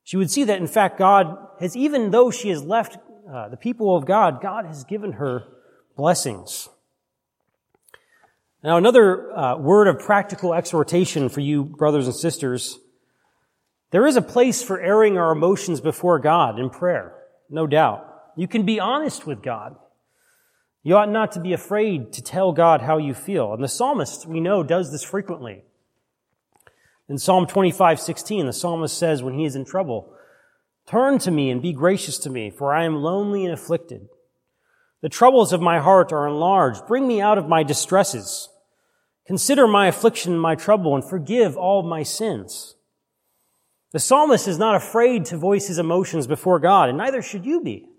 She 0.04 0.18
would 0.18 0.30
see 0.30 0.44
that, 0.44 0.60
in 0.60 0.68
fact, 0.68 1.00
God 1.00 1.38
has, 1.60 1.76
even 1.76 2.12
though 2.12 2.30
she 2.30 2.50
has 2.50 2.64
left 2.64 2.98
uh, 3.32 3.50
the 3.50 3.58
people 3.58 3.96
of 3.96 4.06
God, 4.06 4.42
God 4.42 4.66
has 4.66 4.84
given 4.84 5.14
her 5.14 5.48
blessings. 5.96 6.70
Now, 8.64 8.78
another 8.78 9.36
uh, 9.36 9.58
word 9.58 9.88
of 9.88 10.00
practical 10.00 10.54
exhortation 10.54 11.30
for 11.30 11.40
you, 11.40 11.64
brothers 11.64 12.08
and 12.08 12.16
sisters. 12.16 12.80
There 13.92 14.08
is 14.08 14.16
a 14.16 14.22
place 14.22 14.62
for 14.62 14.82
airing 14.82 15.18
our 15.18 15.32
emotions 15.32 15.80
before 15.82 16.20
God 16.20 16.60
in 16.60 16.70
prayer, 16.70 17.16
no 17.50 17.66
doubt. 17.66 18.06
You 18.36 18.48
can 18.48 18.66
be 18.66 18.80
honest 18.80 19.26
with 19.26 19.42
God. 19.42 19.76
You 20.86 20.98
ought 20.98 21.10
not 21.10 21.32
to 21.32 21.40
be 21.40 21.52
afraid 21.52 22.14
to 22.14 22.22
tell 22.22 22.52
God 22.52 22.84
how 22.84 23.00
you 23.00 23.16
feel. 23.16 23.52
And 23.56 23.64
the 23.64 23.68
psalmist, 23.68 24.28
we 24.28 24.40
know, 24.40 24.62
does 24.62 24.92
this 24.92 25.04
frequently. 25.04 25.64
In 27.10 27.18
Psalm 27.18 27.48
25, 27.48 28.00
16, 28.00 28.46
the 28.46 28.54
psalmist 28.54 28.96
says 28.96 29.24
when 29.24 29.34
he 29.34 29.46
is 29.46 29.56
in 29.56 29.66
trouble, 29.66 30.14
Turn 30.86 31.18
to 31.20 31.32
me 31.32 31.50
and 31.50 31.60
be 31.60 31.74
gracious 31.74 32.20
to 32.20 32.30
me, 32.30 32.52
for 32.52 32.72
I 32.72 32.86
am 32.86 32.98
lonely 32.98 33.44
and 33.44 33.52
afflicted. 33.52 34.10
The 35.02 35.10
troubles 35.10 35.54
of 35.54 35.60
my 35.60 35.80
heart 35.80 36.14
are 36.14 36.28
enlarged. 36.28 36.86
Bring 36.86 37.08
me 37.08 37.20
out 37.20 37.40
of 37.40 37.50
my 37.50 37.64
distresses. 37.64 38.48
Consider 39.26 39.68
my 39.68 39.88
affliction 39.88 40.34
and 40.34 40.42
my 40.42 40.54
trouble 40.54 40.94
and 40.94 41.04
forgive 41.04 41.58
all 41.58 41.82
my 41.82 42.04
sins. 42.04 42.76
The 43.92 44.00
psalmist 44.00 44.48
is 44.48 44.60
not 44.60 44.76
afraid 44.76 45.26
to 45.26 45.38
voice 45.38 45.66
his 45.66 45.80
emotions 45.80 46.28
before 46.28 46.60
God, 46.60 46.90
and 46.90 46.98
neither 47.00 47.24
should 47.24 47.44
you 47.44 47.62
be. 47.62 47.90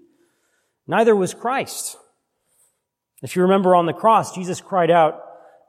Neither 0.87 1.17
was 1.17 1.35
Christ. 1.35 1.97
If 3.27 3.35
you 3.35 3.43
remember 3.43 3.75
on 3.75 3.87
the 3.87 3.93
cross, 3.93 4.37
Jesus 4.37 4.61
cried 4.61 4.89
out, 4.89 5.21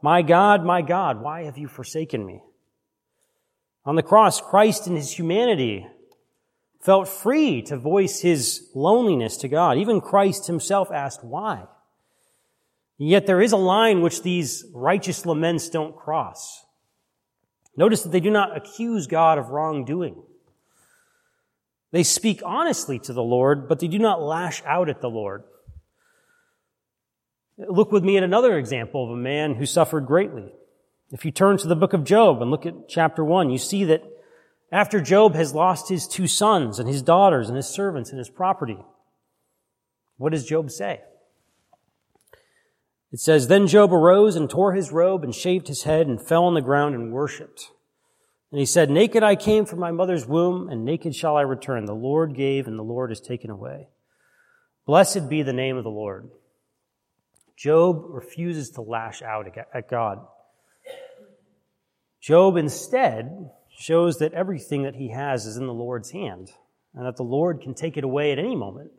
My 0.04 0.22
God, 0.22 0.64
my 0.64 0.84
God, 0.84 1.24
why 1.24 1.46
have 1.46 1.58
you 1.58 1.68
forsaken 1.68 2.24
me? 2.24 2.40
On 3.84 3.96
the 3.96 4.04
cross, 4.04 4.40
Christ 4.40 4.86
in 4.86 4.96
his 4.96 5.12
humanity 5.12 5.88
felt 6.80 7.08
free 7.08 7.64
to 7.64 7.76
voice 7.76 8.22
his 8.22 8.70
loneliness 8.76 9.38
to 9.38 9.48
God. 9.48 9.80
Even 9.80 10.02
Christ 10.02 10.46
himself 10.46 10.92
asked 10.92 11.24
why. 11.24 11.64
Yet 13.00 13.26
there 13.26 13.42
is 13.42 13.54
a 13.54 13.58
line 13.58 14.04
which 14.04 14.22
these 14.22 14.64
righteous 14.72 15.26
laments 15.26 15.68
don't 15.68 15.96
cross. 15.96 16.64
Notice 17.76 18.04
that 18.04 18.12
they 18.12 18.20
do 18.20 18.30
not 18.30 18.56
accuse 18.56 19.08
God 19.08 19.40
of 19.40 19.50
wrongdoing. 19.50 20.22
They 21.92 22.04
speak 22.04 22.44
honestly 22.46 23.00
to 23.00 23.14
the 23.14 23.24
Lord, 23.24 23.68
but 23.68 23.80
they 23.80 23.88
do 23.88 23.98
not 23.98 24.22
lash 24.22 24.62
out 24.64 24.90
at 24.90 25.02
the 25.02 25.10
Lord. 25.10 25.44
Look 27.58 27.92
with 27.92 28.04
me 28.04 28.18
at 28.18 28.24
another 28.24 28.58
example 28.58 29.04
of 29.04 29.12
a 29.12 29.22
man 29.22 29.56
who 29.56 29.66
suffered 29.66 30.06
greatly. 30.06 30.52
If 31.12 31.26
you 31.26 31.32
turn 31.32 31.58
to 31.58 31.68
the 31.68 31.76
book 31.76 31.94
of 31.94 32.04
Job 32.04 32.42
and 32.42 32.52
look 32.52 32.66
at 32.66 32.88
chapter 32.88 33.24
one, 33.24 33.50
you 33.50 33.58
see 33.58 33.84
that 33.86 34.04
after 34.72 35.00
Job 35.00 35.34
has 35.36 35.56
lost 35.56 35.90
his 35.90 36.08
two 36.08 36.28
sons 36.28 36.78
and 36.78 36.88
his 36.88 37.02
daughters 37.02 37.48
and 37.48 37.56
his 37.56 37.68
servants 37.68 38.10
and 38.10 38.20
his 38.20 38.30
property, 38.30 38.78
what 40.18 40.34
does 40.34 40.46
Job 40.46 40.70
say? 40.70 41.02
It 43.12 43.20
says, 43.20 43.48
Then 43.48 43.68
Job 43.68 43.94
arose 43.94 44.36
and 44.36 44.50
tore 44.50 44.74
his 44.74 44.92
robe 44.92 45.24
and 45.24 45.34
shaved 45.34 45.68
his 45.68 45.84
head 45.84 46.08
and 46.08 46.22
fell 46.22 46.44
on 46.44 46.54
the 46.54 46.62
ground 46.62 46.94
and 46.94 47.14
worshipped. 47.14 47.72
And 48.52 48.60
he 48.60 48.66
said, 48.66 48.90
Naked 48.90 49.24
I 49.24 49.36
came 49.36 49.66
from 49.66 49.80
my 49.80 49.92
mother's 49.92 50.26
womb, 50.26 50.70
and 50.70 50.86
naked 50.86 51.16
shall 51.16 51.38
I 51.38 51.42
return. 51.42 51.86
The 51.86 51.94
Lord 51.94 52.36
gave, 52.36 52.68
and 52.68 52.78
the 52.78 52.84
Lord 52.84 53.10
has 53.10 53.22
taken 53.22 53.50
away. 53.50 53.88
Blessed 54.86 55.30
be 55.30 55.42
the 55.42 55.54
name 55.54 55.78
of 55.78 55.84
the 55.84 55.90
Lord. 55.90 56.30
Job 57.58 58.04
refuses 58.08 58.70
to 58.72 58.82
lash 58.82 59.24
out 59.24 59.48
at 59.74 59.90
God. 59.90 60.20
Job 62.22 62.56
instead 62.56 63.50
shows 63.76 64.20
that 64.20 64.34
everything 64.34 64.84
that 64.84 64.96
he 64.96 65.10
has 65.10 65.46
is 65.46 65.58
in 65.58 65.66
the 65.66 65.74
Lord's 65.74 66.12
hand 66.12 66.52
and 66.94 67.06
that 67.06 67.16
the 67.16 67.24
Lord 67.24 67.62
can 67.62 67.74
take 67.74 67.98
it 67.98 68.04
away 68.04 68.32
at 68.32 68.40
any 68.40 68.56
moment. 68.56 68.92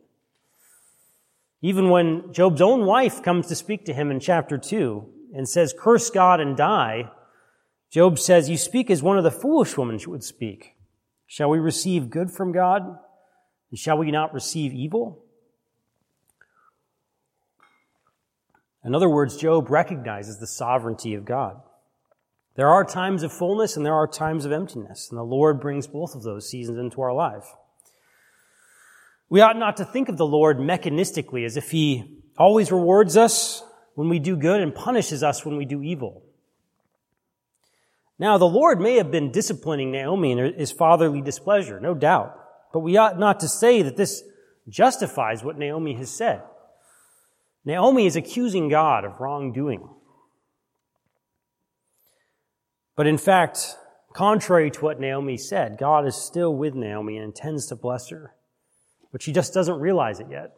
Even 1.61 1.89
when 1.89 2.33
Job's 2.33 2.61
own 2.61 2.85
wife 2.85 3.21
comes 3.21 3.47
to 3.47 3.55
speak 3.55 3.85
to 3.85 3.93
him 3.93 4.11
in 4.11 4.19
chapter 4.19 4.57
2 4.57 5.05
and 5.35 5.47
says, 5.47 5.73
Curse 5.77 6.09
God 6.09 6.39
and 6.39 6.55
die, 6.55 7.11
Job 7.91 8.19
says, 8.19 8.49
You 8.49 8.57
speak 8.57 8.89
as 8.89 9.03
one 9.03 9.17
of 9.17 9.23
the 9.23 9.31
foolish 9.31 9.77
women 9.77 9.99
would 10.07 10.23
speak. 10.23 10.75
Shall 11.27 11.49
we 11.49 11.59
receive 11.59 12.09
good 12.09 12.31
from 12.31 12.51
God? 12.51 12.83
And 13.69 13.79
shall 13.79 13.97
we 13.97 14.11
not 14.11 14.33
receive 14.33 14.73
evil? 14.73 15.23
In 18.83 18.95
other 18.95 19.09
words, 19.09 19.37
Job 19.37 19.69
recognizes 19.69 20.39
the 20.39 20.47
sovereignty 20.47 21.13
of 21.13 21.25
God. 21.25 21.61
There 22.55 22.69
are 22.69 22.83
times 22.83 23.23
of 23.23 23.31
fullness 23.31 23.77
and 23.77 23.85
there 23.85 23.93
are 23.93 24.07
times 24.07 24.45
of 24.45 24.51
emptiness, 24.51 25.09
and 25.09 25.17
the 25.17 25.23
Lord 25.23 25.59
brings 25.59 25.87
both 25.87 26.15
of 26.15 26.23
those 26.23 26.49
seasons 26.49 26.77
into 26.77 27.01
our 27.01 27.13
life. 27.13 27.45
We 29.29 29.41
ought 29.41 29.57
not 29.57 29.77
to 29.77 29.85
think 29.85 30.09
of 30.09 30.17
the 30.17 30.25
Lord 30.25 30.57
mechanistically 30.57 31.45
as 31.45 31.55
if 31.55 31.71
He 31.71 32.21
always 32.37 32.71
rewards 32.71 33.15
us 33.15 33.63
when 33.95 34.09
we 34.09 34.19
do 34.19 34.35
good 34.35 34.61
and 34.61 34.73
punishes 34.73 35.23
us 35.23 35.45
when 35.45 35.57
we 35.57 35.65
do 35.65 35.83
evil. 35.83 36.23
Now, 38.17 38.37
the 38.37 38.45
Lord 38.45 38.81
may 38.81 38.95
have 38.95 39.11
been 39.11 39.31
disciplining 39.31 39.91
Naomi 39.91 40.31
in 40.33 40.53
his 40.59 40.73
fatherly 40.73 41.21
displeasure, 41.21 41.79
no 41.79 41.93
doubt, 41.93 42.37
but 42.73 42.79
we 42.79 42.97
ought 42.97 43.17
not 43.17 43.39
to 43.39 43.47
say 43.47 43.81
that 43.81 43.95
this 43.95 44.23
justifies 44.67 45.43
what 45.43 45.57
Naomi 45.57 45.93
has 45.95 46.09
said. 46.09 46.41
Naomi 47.69 48.05
is 48.05 48.15
accusing 48.15 48.69
God 48.69 49.05
of 49.05 49.19
wrongdoing. 49.19 49.87
But 52.95 53.07
in 53.07 53.17
fact, 53.17 53.77
contrary 54.13 54.69
to 54.71 54.81
what 54.81 54.99
Naomi 54.99 55.37
said, 55.37 55.77
God 55.77 56.05
is 56.05 56.15
still 56.15 56.53
with 56.55 56.73
Naomi 56.73 57.15
and 57.15 57.25
intends 57.25 57.67
to 57.67 57.75
bless 57.75 58.09
her 58.09 58.35
but 59.11 59.21
she 59.21 59.31
just 59.31 59.53
doesn't 59.53 59.79
realize 59.79 60.19
it 60.19 60.27
yet. 60.29 60.53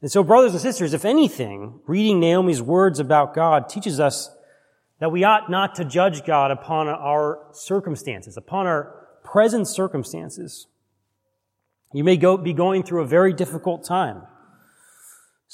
And 0.00 0.10
so, 0.10 0.22
brothers 0.22 0.52
and 0.52 0.60
sisters, 0.60 0.92
if 0.92 1.04
anything, 1.04 1.80
reading 1.86 2.20
Naomi's 2.20 2.60
words 2.60 3.00
about 3.00 3.34
God 3.34 3.68
teaches 3.68 3.98
us 4.00 4.30
that 4.98 5.10
we 5.10 5.24
ought 5.24 5.50
not 5.50 5.74
to 5.76 5.84
judge 5.84 6.24
God 6.24 6.50
upon 6.50 6.88
our 6.88 7.46
circumstances, 7.52 8.36
upon 8.36 8.66
our 8.66 9.06
present 9.24 9.66
circumstances. 9.66 10.66
You 11.92 12.04
may 12.04 12.16
go, 12.16 12.36
be 12.36 12.52
going 12.52 12.82
through 12.82 13.02
a 13.02 13.06
very 13.06 13.32
difficult 13.32 13.84
time. 13.84 14.22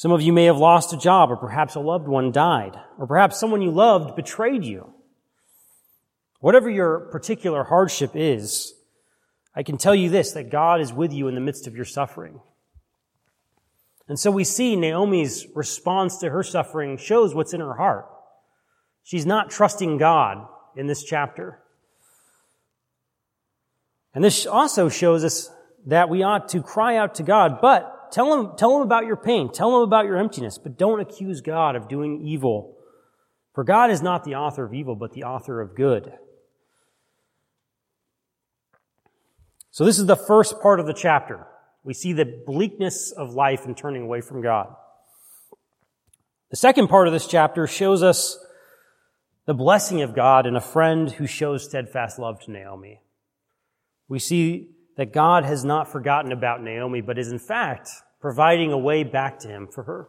Some 0.00 0.12
of 0.12 0.22
you 0.22 0.32
may 0.32 0.44
have 0.44 0.56
lost 0.56 0.94
a 0.94 0.96
job, 0.96 1.30
or 1.30 1.36
perhaps 1.36 1.74
a 1.74 1.80
loved 1.80 2.08
one 2.08 2.32
died, 2.32 2.74
or 2.96 3.06
perhaps 3.06 3.38
someone 3.38 3.60
you 3.60 3.70
loved 3.70 4.16
betrayed 4.16 4.64
you. 4.64 4.94
Whatever 6.38 6.70
your 6.70 7.00
particular 7.12 7.64
hardship 7.64 8.12
is, 8.14 8.72
I 9.54 9.62
can 9.62 9.76
tell 9.76 9.94
you 9.94 10.08
this, 10.08 10.32
that 10.32 10.50
God 10.50 10.80
is 10.80 10.90
with 10.90 11.12
you 11.12 11.28
in 11.28 11.34
the 11.34 11.40
midst 11.42 11.66
of 11.66 11.76
your 11.76 11.84
suffering. 11.84 12.40
And 14.08 14.18
so 14.18 14.30
we 14.30 14.42
see 14.42 14.74
Naomi's 14.74 15.46
response 15.54 16.16
to 16.20 16.30
her 16.30 16.42
suffering 16.42 16.96
shows 16.96 17.34
what's 17.34 17.52
in 17.52 17.60
her 17.60 17.74
heart. 17.74 18.06
She's 19.02 19.26
not 19.26 19.50
trusting 19.50 19.98
God 19.98 20.46
in 20.76 20.86
this 20.86 21.04
chapter. 21.04 21.58
And 24.14 24.24
this 24.24 24.46
also 24.46 24.88
shows 24.88 25.24
us 25.24 25.50
that 25.84 26.08
we 26.08 26.22
ought 26.22 26.48
to 26.48 26.62
cry 26.62 26.96
out 26.96 27.16
to 27.16 27.22
God, 27.22 27.60
but 27.60 27.98
tell 28.12 28.32
him, 28.34 28.56
tell 28.56 28.76
him 28.76 28.82
about 28.82 29.06
your 29.06 29.16
pain. 29.16 29.50
Tell 29.52 29.76
him 29.76 29.82
about 29.82 30.06
your 30.06 30.16
emptiness, 30.16 30.58
but 30.58 30.78
don't 30.78 31.00
accuse 31.00 31.40
God 31.40 31.76
of 31.76 31.88
doing 31.88 32.22
evil. 32.26 32.76
For 33.54 33.64
God 33.64 33.90
is 33.90 34.02
not 34.02 34.24
the 34.24 34.36
author 34.36 34.64
of 34.64 34.74
evil, 34.74 34.94
but 34.94 35.12
the 35.12 35.24
author 35.24 35.60
of 35.60 35.74
good. 35.74 36.12
So 39.70 39.84
this 39.84 39.98
is 39.98 40.06
the 40.06 40.16
first 40.16 40.60
part 40.60 40.80
of 40.80 40.86
the 40.86 40.92
chapter. 40.92 41.46
We 41.82 41.94
see 41.94 42.12
the 42.12 42.42
bleakness 42.46 43.12
of 43.12 43.32
life 43.34 43.64
and 43.64 43.76
turning 43.76 44.02
away 44.02 44.20
from 44.20 44.42
God. 44.42 44.74
The 46.50 46.56
second 46.56 46.88
part 46.88 47.06
of 47.06 47.12
this 47.12 47.26
chapter 47.26 47.66
shows 47.66 48.02
us 48.02 48.38
the 49.46 49.54
blessing 49.54 50.02
of 50.02 50.14
God 50.14 50.46
in 50.46 50.56
a 50.56 50.60
friend 50.60 51.10
who 51.10 51.26
shows 51.26 51.64
steadfast 51.64 52.18
love 52.18 52.40
to 52.40 52.50
Naomi. 52.50 53.00
We 54.08 54.18
see 54.18 54.70
that 54.96 55.12
God 55.12 55.44
has 55.44 55.64
not 55.64 55.90
forgotten 55.90 56.32
about 56.32 56.62
Naomi, 56.62 57.00
but 57.00 57.18
is 57.18 57.30
in 57.30 57.38
fact 57.38 57.90
providing 58.20 58.72
a 58.72 58.78
way 58.78 59.02
back 59.04 59.38
to 59.40 59.48
him 59.48 59.66
for 59.66 59.84
her. 59.84 60.08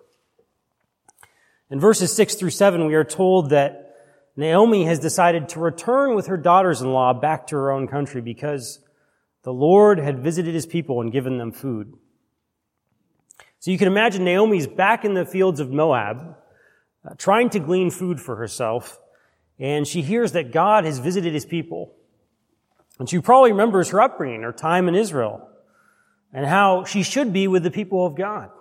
In 1.70 1.80
verses 1.80 2.14
6 2.14 2.36
through 2.36 2.50
7, 2.50 2.86
we 2.86 2.96
are 2.96 3.06
told 3.06 3.52
that 3.52 3.96
Naomi 4.36 4.86
has 4.86 5.00
decided 5.00 5.50
to 5.50 5.60
return 5.60 6.16
with 6.16 6.28
her 6.28 6.38
daughters-in-law 6.38 7.14
back 7.16 7.48
to 7.48 7.56
her 7.56 7.72
own 7.72 7.88
country 7.88 8.22
because 8.22 8.80
the 9.44 9.54
Lord 9.54 10.00
had 10.00 10.20
visited 10.20 10.54
his 10.54 10.66
people 10.66 11.02
and 11.02 11.12
given 11.12 11.38
them 11.38 11.52
food. 11.52 11.94
So 13.60 13.72
you 13.72 13.78
can 13.78 13.88
imagine 13.88 14.24
Naomi's 14.24 14.68
back 14.68 15.06
in 15.06 15.14
the 15.14 15.26
fields 15.26 15.60
of 15.60 15.70
Moab, 15.70 16.36
uh, 17.06 17.14
trying 17.18 17.50
to 17.52 17.60
glean 17.60 17.92
food 17.92 18.20
for 18.20 18.36
herself, 18.36 19.00
and 19.60 19.88
she 19.88 20.02
hears 20.02 20.32
that 20.32 20.52
God 20.52 20.84
has 20.86 21.00
visited 21.00 21.34
his 21.34 21.46
people. 21.46 21.94
And 23.02 23.10
she 23.10 23.18
probably 23.18 23.52
remembers 23.52 23.90
her 23.90 24.00
upbringing, 24.00 24.44
her 24.44 24.52
time 24.52 24.88
in 24.88 24.94
Israel, 24.94 25.50
and 26.32 26.46
how 26.46 26.84
she 26.84 27.02
should 27.02 27.34
be 27.34 27.48
with 27.48 27.64
the 27.64 27.72
people 27.72 28.06
of 28.06 28.14
God. 28.14 28.52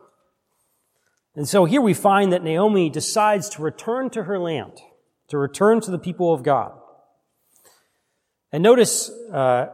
And 1.37 1.47
so 1.47 1.67
here 1.67 1.83
we 1.83 1.93
find 1.93 2.33
that 2.33 2.43
Naomi 2.43 2.89
decides 2.89 3.51
to 3.51 3.63
return 3.63 4.09
to 4.09 4.23
her 4.23 4.39
land, 4.39 4.81
to 5.29 5.37
return 5.37 5.83
to 5.83 5.91
the 5.91 5.99
people 5.99 6.33
of 6.33 6.43
God. 6.43 6.73
And 8.51 8.63
notice, 8.63 9.11
uh, 9.31 9.67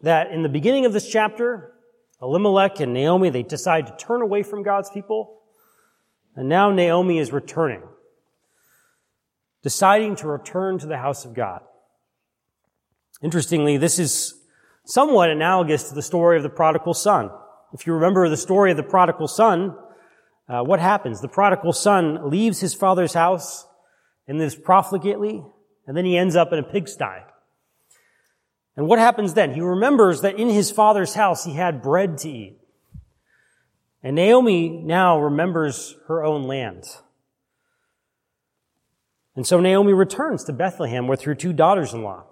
that 0.00 0.30
in 0.30 0.42
the 0.42 0.48
beginning 0.48 0.86
of 0.86 0.94
this 0.94 1.06
chapter, 1.06 1.74
Elimelech 2.22 2.80
and 2.80 2.94
Naomi, 2.94 3.28
they 3.28 3.42
decide 3.42 3.86
to 3.88 3.96
turn 3.98 4.22
away 4.22 4.42
from 4.42 4.62
God's 4.62 4.88
people. 4.88 5.42
And 6.34 6.48
now 6.48 6.70
Naomi 6.70 7.18
is 7.18 7.32
returning, 7.32 7.82
deciding 9.62 10.16
to 10.16 10.26
return 10.26 10.78
to 10.78 10.86
the 10.86 10.96
house 10.96 11.26
of 11.26 11.34
God. 11.34 11.60
Interestingly, 13.22 13.76
this 13.76 13.98
is 13.98 14.34
somewhat 14.84 15.30
analogous 15.30 15.88
to 15.88 15.94
the 15.94 16.02
story 16.02 16.36
of 16.36 16.42
the 16.42 16.48
prodigal 16.48 16.94
son. 16.94 17.30
If 17.72 17.86
you 17.86 17.92
remember 17.94 18.28
the 18.28 18.36
story 18.36 18.70
of 18.70 18.76
the 18.76 18.82
prodigal 18.82 19.28
son, 19.28 19.76
uh, 20.48 20.62
what 20.62 20.80
happens? 20.80 21.20
The 21.20 21.28
prodigal 21.28 21.72
son 21.72 22.30
leaves 22.30 22.60
his 22.60 22.74
father's 22.74 23.14
house 23.14 23.66
and 24.26 24.38
lives 24.38 24.56
profligately, 24.56 25.44
and 25.86 25.96
then 25.96 26.04
he 26.04 26.16
ends 26.16 26.34
up 26.34 26.52
in 26.52 26.58
a 26.58 26.62
pigsty. 26.62 27.24
And 28.76 28.88
what 28.88 28.98
happens 28.98 29.34
then? 29.34 29.54
He 29.54 29.60
remembers 29.60 30.22
that 30.22 30.38
in 30.38 30.48
his 30.48 30.70
father's 30.70 31.14
house 31.14 31.44
he 31.44 31.52
had 31.52 31.82
bread 31.82 32.18
to 32.18 32.30
eat. 32.30 32.58
And 34.02 34.16
Naomi 34.16 34.68
now 34.68 35.20
remembers 35.20 35.96
her 36.08 36.24
own 36.24 36.44
land. 36.44 36.84
And 39.36 39.46
so 39.46 39.60
Naomi 39.60 39.92
returns 39.92 40.44
to 40.44 40.52
Bethlehem 40.52 41.06
with 41.06 41.22
her 41.22 41.34
two 41.34 41.52
daughters-in-law. 41.52 42.24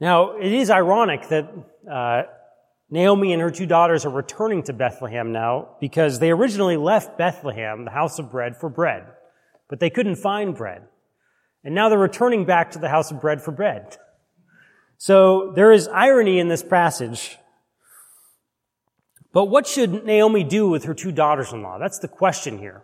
Now, 0.00 0.38
it 0.38 0.50
is 0.52 0.70
ironic 0.70 1.28
that 1.28 1.52
uh, 1.90 2.22
Naomi 2.88 3.32
and 3.34 3.42
her 3.42 3.50
two 3.50 3.66
daughters 3.66 4.06
are 4.06 4.10
returning 4.10 4.62
to 4.64 4.72
Bethlehem 4.72 5.30
now 5.30 5.76
because 5.78 6.18
they 6.18 6.30
originally 6.30 6.78
left 6.78 7.18
Bethlehem, 7.18 7.84
the 7.84 7.90
house 7.90 8.18
of 8.18 8.30
bread, 8.30 8.56
for 8.56 8.70
bread, 8.70 9.04
but 9.68 9.78
they 9.78 9.90
couldn't 9.90 10.16
find 10.16 10.56
bread. 10.56 10.82
And 11.62 11.74
now 11.74 11.90
they're 11.90 11.98
returning 11.98 12.46
back 12.46 12.70
to 12.72 12.78
the 12.78 12.88
house 12.88 13.10
of 13.10 13.20
bread 13.20 13.42
for 13.42 13.52
bread. 13.52 13.98
So 14.96 15.52
there 15.54 15.70
is 15.70 15.86
irony 15.86 16.38
in 16.38 16.48
this 16.48 16.62
passage. 16.62 17.36
But 19.32 19.44
what 19.44 19.66
should 19.66 20.04
Naomi 20.04 20.44
do 20.44 20.68
with 20.68 20.84
her 20.84 20.94
two 20.94 21.12
daughters-in-law? 21.12 21.78
That's 21.78 21.98
the 21.98 22.08
question 22.08 22.58
here. 22.58 22.82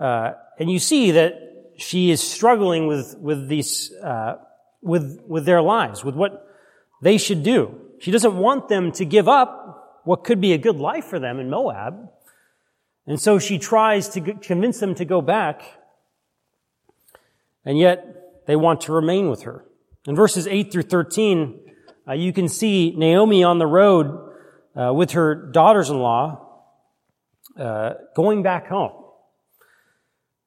Uh, 0.00 0.32
and 0.58 0.70
you 0.70 0.78
see 0.78 1.12
that 1.12 1.34
she 1.76 2.10
is 2.10 2.20
struggling 2.20 2.86
with 2.86 3.16
with 3.18 3.48
these 3.48 3.92
uh, 3.94 4.36
with 4.82 5.20
with 5.26 5.44
their 5.44 5.62
lives, 5.62 6.04
with 6.04 6.14
what 6.14 6.46
they 7.02 7.18
should 7.18 7.42
do. 7.42 7.80
She 8.00 8.10
doesn't 8.10 8.36
want 8.36 8.68
them 8.68 8.92
to 8.92 9.04
give 9.04 9.28
up 9.28 10.02
what 10.04 10.24
could 10.24 10.40
be 10.40 10.52
a 10.52 10.58
good 10.58 10.76
life 10.76 11.04
for 11.04 11.18
them 11.18 11.38
in 11.38 11.50
Moab, 11.50 12.08
and 13.06 13.20
so 13.20 13.38
she 13.38 13.58
tries 13.58 14.08
to 14.10 14.20
convince 14.20 14.80
them 14.80 14.94
to 14.94 15.04
go 15.04 15.20
back 15.20 15.62
and 17.64 17.78
yet 17.78 18.46
they 18.46 18.56
want 18.56 18.82
to 18.82 18.92
remain 18.92 19.28
with 19.28 19.42
her. 19.42 19.64
In 20.06 20.16
verses 20.16 20.46
8 20.46 20.72
through 20.72 20.82
13, 20.84 21.60
uh, 22.08 22.12
you 22.14 22.32
can 22.32 22.48
see 22.48 22.94
Naomi 22.96 23.44
on 23.44 23.58
the 23.58 23.66
road 23.66 24.32
uh, 24.74 24.92
with 24.94 25.12
her 25.12 25.34
daughters-in-law 25.34 26.46
uh, 27.58 27.90
going 28.16 28.42
back 28.42 28.68
home. 28.68 28.92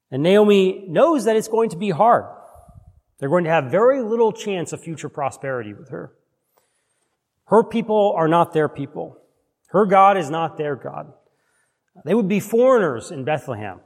And 0.09 0.23
Naomi 0.23 0.85
knows 0.87 1.25
that 1.25 1.35
it's 1.35 1.47
going 1.47 1.69
to 1.69 1.77
be 1.77 1.89
hard. 1.89 2.25
They're 3.19 3.29
going 3.29 3.43
to 3.45 3.49
have 3.49 3.65
very 3.65 4.01
little 4.01 4.31
chance 4.31 4.73
of 4.73 4.81
future 4.81 5.09
prosperity 5.09 5.73
with 5.73 5.89
her. 5.89 6.13
Her 7.45 7.63
people 7.63 8.13
are 8.17 8.27
not 8.27 8.53
their 8.53 8.69
people. 8.69 9.17
Her 9.67 9.85
God 9.85 10.17
is 10.17 10.29
not 10.29 10.57
their 10.57 10.75
God. 10.75 11.13
They 12.05 12.13
would 12.13 12.27
be 12.27 12.39
foreigners 12.39 13.11
in 13.11 13.23
Bethlehem. 13.23 13.79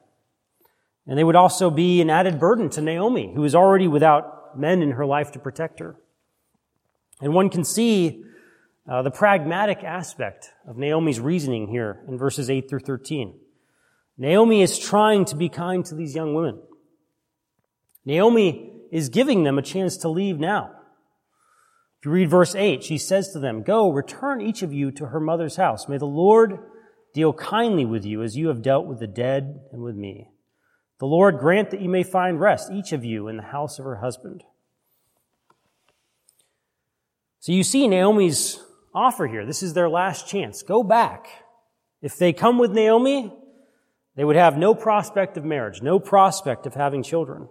And 1.06 1.18
they 1.18 1.24
would 1.24 1.36
also 1.36 1.70
be 1.70 2.02
an 2.02 2.10
added 2.10 2.40
burden 2.40 2.70
to 2.72 2.82
Naomi, 2.82 3.32
who 3.34 3.44
is 3.44 3.56
already 3.56 3.88
without 3.88 4.58
men 4.58 4.82
in 4.82 4.92
her 4.92 5.06
life 5.06 5.32
to 5.34 5.40
protect 5.40 5.80
her. 5.80 5.96
And 7.22 7.34
one 7.34 7.50
can 7.50 7.64
see 7.64 8.24
uh, 8.90 9.02
the 9.02 9.12
pragmatic 9.12 9.84
aspect 9.84 10.52
of 10.68 10.78
Naomi's 10.78 11.20
reasoning 11.20 11.68
here 11.68 12.04
in 12.08 12.18
verses 12.18 12.50
8 12.50 12.70
through 12.70 12.80
13. 12.80 13.38
Naomi 14.18 14.62
is 14.62 14.80
trying 14.80 15.26
to 15.26 15.36
be 15.36 15.50
kind 15.50 15.86
to 15.86 15.96
these 15.96 16.16
young 16.16 16.34
women. 16.34 16.60
Naomi 18.06 18.77
is 18.92 19.10
giving 19.10 19.44
them 19.44 19.58
a 19.58 19.62
chance 19.62 19.98
to 19.98 20.10
leave 20.10 20.40
now. 20.40 20.72
If 22.00 22.06
you 22.06 22.12
read 22.12 22.30
verse 22.30 22.56
8, 22.56 22.84
she 22.84 22.98
says 22.98 23.32
to 23.32 23.40
them, 23.40 23.64
Go, 23.64 23.92
return 23.92 24.42
each 24.42 24.62
of 24.62 24.74
you 24.74 24.92
to 24.92 25.08
her 25.08 25.20
mother's 25.20 25.56
house. 25.56 25.88
May 25.88 25.98
the 25.98 26.06
Lord 26.06 26.60
deal 27.14 27.34
kindly 27.34 27.86
with 27.86 28.06
you 28.06 28.22
as 28.22 28.36
you 28.36 28.50
have 28.50 28.62
dealt 28.62 28.86
with 28.86 29.00
the 29.00 29.08
dead 29.08 29.62
and 29.72 29.82
with 29.82 29.96
me. 29.96 30.30
The 31.00 31.08
Lord 31.08 31.40
grant 31.40 31.72
that 31.72 31.82
you 31.82 31.90
may 31.90 32.04
find 32.04 32.40
rest, 32.40 32.72
each 32.72 32.92
of 32.92 33.04
you, 33.04 33.28
in 33.28 33.38
the 33.38 33.44
house 33.44 33.80
of 33.80 33.86
her 33.86 33.98
husband. 33.98 34.44
So 37.40 37.52
you 37.52 37.64
see 37.64 37.88
Naomi's 37.88 38.60
offer 38.94 39.28
here. 39.28 39.46
This 39.46 39.64
is 39.64 39.74
their 39.74 39.90
last 39.90 40.28
chance. 40.28 40.64
Go 40.64 40.84
back. 40.84 41.28
If 42.02 42.18
they 42.18 42.34
come 42.34 42.58
with 42.58 42.72
Naomi, 42.72 43.34
they 44.16 44.26
would 44.26 44.36
have 44.36 44.58
no 44.58 44.76
prospect 44.76 45.38
of 45.38 45.46
marriage, 45.46 45.82
no 45.82 46.00
prospect 46.00 46.66
of 46.66 46.74
having 46.74 47.04
children. 47.04 47.48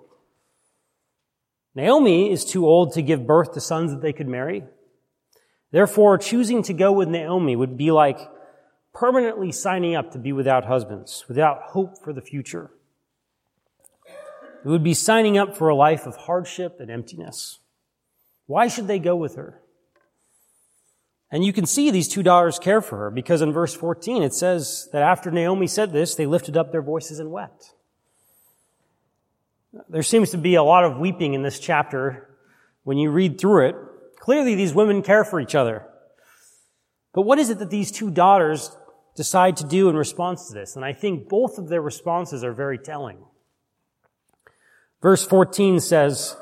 Naomi 1.77 2.33
is 2.33 2.47
too 2.47 2.67
old 2.67 2.95
to 2.95 3.03
give 3.03 3.27
birth 3.27 3.53
to 3.53 3.61
sons 3.61 3.93
that 3.93 4.01
they 4.01 4.15
could 4.15 4.27
marry. 4.27 4.65
Therefore, 5.73 6.17
choosing 6.17 6.63
to 6.63 6.73
go 6.73 6.91
with 6.91 7.09
Naomi 7.09 7.55
would 7.55 7.77
be 7.77 7.91
like 7.91 8.19
permanently 8.95 9.53
signing 9.53 9.95
up 9.95 10.13
to 10.13 10.19
be 10.19 10.33
without 10.33 10.65
husbands, 10.65 11.27
without 11.29 11.61
hope 11.65 12.03
for 12.03 12.15
the 12.15 12.23
future. 12.23 12.71
It 14.65 14.69
would 14.69 14.83
be 14.83 14.95
signing 14.95 15.37
up 15.37 15.55
for 15.55 15.69
a 15.69 15.77
life 15.77 16.07
of 16.07 16.17
hardship 16.17 16.81
and 16.81 16.91
emptiness. 16.91 17.59
Why 18.47 18.69
should 18.69 18.87
they 18.87 18.99
go 18.99 19.15
with 19.15 19.37
her? 19.37 19.61
And 21.31 21.45
you 21.45 21.53
can 21.53 21.67
see 21.67 21.91
these 21.91 22.09
two 22.09 22.23
daughters 22.23 22.59
care 22.59 22.81
for 22.81 22.97
her 22.97 23.11
because 23.11 23.43
in 23.43 23.53
verse 23.53 23.75
14 23.75 24.23
it 24.23 24.33
says 24.33 24.89
that 24.93 25.03
after 25.03 25.31
Naomi 25.31 25.67
said 25.67 25.93
this, 25.93 26.15
they 26.15 26.25
lifted 26.25 26.57
up 26.57 26.73
their 26.73 26.81
voices 26.81 27.19
and 27.19 27.31
wept. 27.31 27.75
There 29.89 30.03
seems 30.03 30.31
to 30.31 30.39
be 30.39 30.57
a 30.57 30.63
lot 30.63 30.85
of 30.85 30.99
weeping 30.99 31.35
in 31.35 31.43
this 31.43 31.61
chapter 31.61 32.37
when 32.83 32.99
you 32.99 33.11
read 33.11 33.41
through 33.41 33.69
it. 33.69 33.77
Clearly 34.19 34.55
these 34.55 34.75
women 34.75 35.03
care 35.03 35.25
for 35.25 35.41
each 35.41 35.55
other. 35.55 35.87
But 37.13 37.23
what 37.23 37.39
is 37.39 37.51
it 37.51 37.59
that 37.61 37.71
these 37.71 37.93
two 37.93 38.11
daughters 38.11 38.77
decide 39.15 39.57
to 39.59 39.65
do 39.65 39.89
in 39.89 39.97
response 39.97 40.49
to 40.49 40.55
this? 40.55 40.77
And 40.77 40.85
I 40.85 40.93
think 40.93 41.29
both 41.29 41.57
of 41.59 41.69
their 41.69 41.81
responses 41.81 42.43
are 42.43 42.53
very 42.53 42.79
telling. 42.79 43.19
Verse 45.01 45.25
14 45.25 45.79
says, 45.81 46.37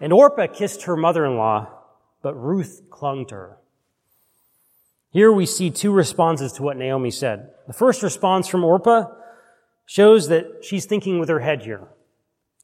And 0.00 0.12
Orpah 0.12 0.48
kissed 0.48 0.82
her 0.82 0.96
mother-in-law, 0.96 1.68
but 2.22 2.34
Ruth 2.34 2.82
clung 2.90 3.26
to 3.26 3.34
her. 3.34 3.56
Here 5.12 5.32
we 5.32 5.46
see 5.46 5.70
two 5.70 5.92
responses 5.92 6.52
to 6.54 6.62
what 6.62 6.76
Naomi 6.76 7.10
said. 7.10 7.50
The 7.66 7.72
first 7.72 8.02
response 8.02 8.48
from 8.48 8.64
Orpah 8.64 9.06
shows 9.86 10.28
that 10.28 10.64
she's 10.64 10.86
thinking 10.86 11.18
with 11.18 11.28
her 11.28 11.40
head 11.40 11.62
here. 11.62 11.88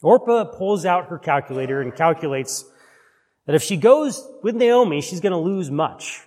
Orpah 0.03 0.45
pulls 0.45 0.85
out 0.85 1.09
her 1.09 1.19
calculator 1.19 1.81
and 1.81 1.95
calculates 1.95 2.65
that 3.47 3.55
if 3.55 3.63
she 3.63 3.77
goes 3.77 4.29
with 4.43 4.55
Naomi, 4.55 5.01
she's 5.01 5.21
going 5.21 5.33
to 5.33 5.39
lose 5.39 5.71
much. 5.71 6.23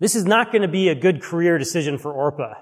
This 0.00 0.14
is 0.14 0.24
not 0.24 0.52
going 0.52 0.62
to 0.62 0.68
be 0.68 0.88
a 0.88 0.94
good 0.94 1.22
career 1.22 1.58
decision 1.58 1.98
for 1.98 2.12
Orpah. 2.12 2.54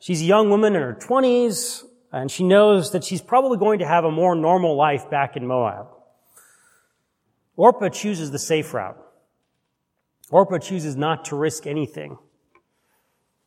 She's 0.00 0.22
a 0.22 0.24
young 0.24 0.50
woman 0.50 0.76
in 0.76 0.82
her 0.82 0.94
20s, 0.94 1.82
and 2.12 2.30
she 2.30 2.44
knows 2.44 2.92
that 2.92 3.04
she's 3.04 3.20
probably 3.20 3.58
going 3.58 3.80
to 3.80 3.86
have 3.86 4.04
a 4.04 4.10
more 4.10 4.34
normal 4.34 4.76
life 4.76 5.10
back 5.10 5.36
in 5.36 5.46
Moab. 5.46 5.88
Orpah 7.56 7.88
chooses 7.88 8.30
the 8.30 8.38
safe 8.38 8.72
route. 8.72 8.98
Orpah 10.30 10.58
chooses 10.58 10.96
not 10.96 11.26
to 11.26 11.36
risk 11.36 11.66
anything. 11.66 12.18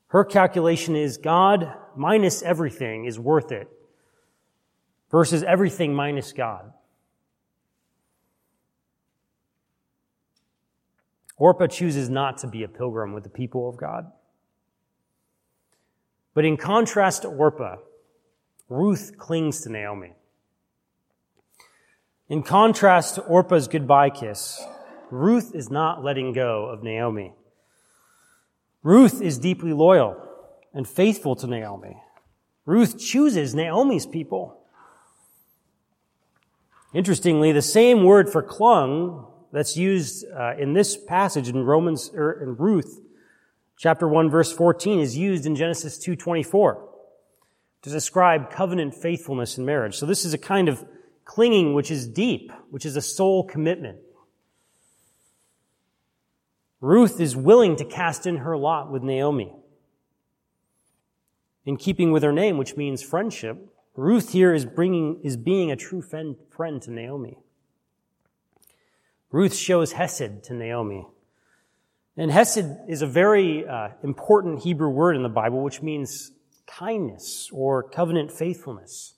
Her 0.07 0.25
calculation 0.25 0.95
is 0.95 1.17
God 1.17 1.73
minus 1.95 2.41
everything 2.41 3.05
is 3.05 3.17
worth 3.17 3.51
it 3.51 3.69
versus 5.11 5.43
everything 5.43 5.93
minus 5.93 6.31
God. 6.31 6.71
Orpah 11.37 11.67
chooses 11.67 12.09
not 12.09 12.37
to 12.39 12.47
be 12.47 12.63
a 12.63 12.67
pilgrim 12.67 13.13
with 13.13 13.23
the 13.23 13.29
people 13.29 13.67
of 13.67 13.75
God. 13.75 14.11
But 16.33 16.45
in 16.45 16.55
contrast 16.55 17.23
to 17.23 17.27
Orpah, 17.27 17.77
Ruth 18.69 19.17
clings 19.17 19.61
to 19.61 19.69
Naomi. 19.69 20.13
In 22.29 22.43
contrast 22.43 23.15
to 23.15 23.21
Orpah's 23.21 23.67
goodbye 23.67 24.11
kiss, 24.11 24.63
Ruth 25.09 25.53
is 25.53 25.69
not 25.69 26.03
letting 26.03 26.31
go 26.31 26.67
of 26.67 26.83
Naomi. 26.83 27.33
Ruth 28.83 29.21
is 29.21 29.37
deeply 29.37 29.73
loyal 29.73 30.15
and 30.73 30.87
faithful 30.87 31.35
to 31.35 31.47
Naomi. 31.47 31.97
Ruth 32.65 32.97
chooses 32.97 33.53
Naomi's 33.53 34.05
people. 34.05 34.60
Interestingly, 36.93 37.51
the 37.51 37.61
same 37.61 38.03
word 38.03 38.29
for 38.29 38.41
clung 38.41 39.25
that's 39.51 39.77
used 39.77 40.25
uh, 40.29 40.55
in 40.57 40.73
this 40.73 40.97
passage 40.97 41.47
in 41.47 41.63
Romans 41.63 42.11
or 42.13 42.23
er, 42.23 42.43
in 42.43 42.55
Ruth 42.55 42.99
chapter 43.77 44.07
1 44.07 44.29
verse 44.29 44.51
14 44.51 44.99
is 44.99 45.17
used 45.17 45.45
in 45.45 45.55
Genesis 45.55 45.97
2:24 45.97 46.87
to 47.81 47.89
describe 47.89 48.51
covenant 48.51 48.93
faithfulness 48.93 49.57
in 49.57 49.65
marriage. 49.65 49.97
So 49.97 50.05
this 50.05 50.23
is 50.23 50.33
a 50.33 50.37
kind 50.37 50.69
of 50.69 50.85
clinging 51.25 51.73
which 51.73 51.89
is 51.89 52.07
deep, 52.07 52.51
which 52.69 52.85
is 52.85 52.95
a 52.95 53.01
soul 53.01 53.43
commitment. 53.43 53.99
Ruth 56.79 57.19
is 57.19 57.35
willing 57.35 57.75
to 57.77 57.85
cast 57.85 58.27
in 58.27 58.37
her 58.37 58.57
lot 58.57 58.91
with 58.91 59.01
Naomi. 59.01 59.53
In 61.65 61.77
keeping 61.77 62.11
with 62.11 62.23
her 62.23 62.31
name, 62.31 62.57
which 62.57 62.75
means 62.75 63.03
friendship, 63.03 63.57
Ruth 63.95 64.31
here 64.31 64.53
is 64.53 64.65
bringing, 64.65 65.19
is 65.23 65.37
being 65.37 65.71
a 65.71 65.75
true 65.75 66.01
friend, 66.01 66.35
friend 66.49 66.81
to 66.83 66.91
Naomi. 66.91 67.37
Ruth 69.31 69.53
shows 69.53 69.93
Hesed 69.93 70.43
to 70.43 70.53
Naomi. 70.53 71.07
And 72.17 72.31
Hesed 72.31 72.65
is 72.87 73.01
a 73.01 73.07
very 73.07 73.65
uh, 73.65 73.89
important 74.03 74.63
Hebrew 74.63 74.89
word 74.89 75.15
in 75.15 75.23
the 75.23 75.29
Bible, 75.29 75.63
which 75.63 75.81
means 75.81 76.31
kindness 76.67 77.49
or 77.51 77.83
covenant 77.83 78.31
faithfulness. 78.31 79.13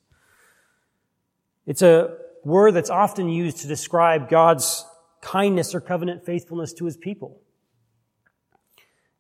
It's 1.66 1.82
a 1.82 2.18
word 2.44 2.72
that's 2.72 2.90
often 2.90 3.30
used 3.30 3.60
to 3.60 3.68
describe 3.68 4.30
God's 4.30 4.86
kindness 5.22 5.74
or 5.74 5.82
covenant 5.82 6.26
faithfulness 6.26 6.74
to 6.74 6.86
his 6.86 6.98
people. 6.98 7.40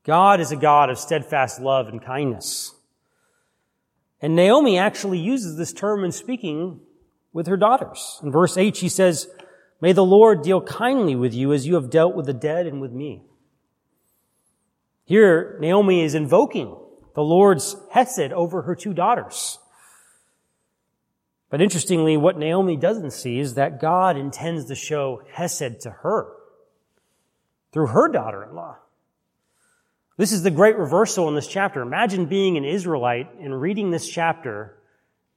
God 0.03 0.41
is 0.41 0.51
a 0.51 0.57
God 0.57 0.89
of 0.89 0.97
steadfast 0.97 1.61
love 1.61 1.87
and 1.87 2.03
kindness. 2.03 2.75
And 4.23 4.38
Naomi 4.38 4.77
actually 4.77 5.19
uses 5.19 5.57
this 5.57 5.73
term 5.73 6.05
in 6.05 6.13
speaking 6.13 6.79
with 7.33 7.45
her 7.47 7.57
daughters. 7.57 8.21
In 8.23 8.31
verse 8.31 8.55
8, 8.55 8.73
she 8.73 8.88
says, 8.88 9.27
May 9.81 9.91
the 9.91 10.05
Lord 10.05 10.43
deal 10.43 10.62
kindly 10.62 11.13
with 11.13 11.33
you 11.33 11.51
as 11.51 11.67
you 11.67 11.75
have 11.75 11.89
dealt 11.89 12.15
with 12.15 12.25
the 12.25 12.33
dead 12.33 12.65
and 12.65 12.79
with 12.79 12.93
me. 12.93 13.21
Here, 15.03 15.57
Naomi 15.59 16.01
is 16.01 16.15
invoking 16.15 16.73
the 17.15 17.21
Lord's 17.21 17.75
hesed 17.91 18.31
over 18.31 18.62
her 18.62 18.75
two 18.75 18.93
daughters. 18.93 19.59
But 21.49 21.62
interestingly, 21.62 22.15
what 22.15 22.38
Naomi 22.38 22.77
doesn't 22.77 23.12
see 23.12 23.39
is 23.39 23.55
that 23.55 23.81
God 23.81 24.15
intends 24.15 24.65
to 24.65 24.75
show 24.75 25.21
hesed 25.33 25.81
to 25.81 25.89
her 25.89 26.31
through 27.73 27.88
her 27.88 28.07
daughter-in-law. 28.07 28.77
This 30.15 30.32
is 30.32 30.43
the 30.43 30.52
great 30.52 30.78
reversal 30.78 31.28
in 31.28 31.36
this 31.36 31.47
chapter. 31.47 31.82
Imagine 31.82 32.28
being 32.28 32.56
an 32.56 32.65
Israelite 32.65 33.34
and 33.39 33.60
reading 33.60 33.89
this 33.89 34.08
chapter 34.08 34.78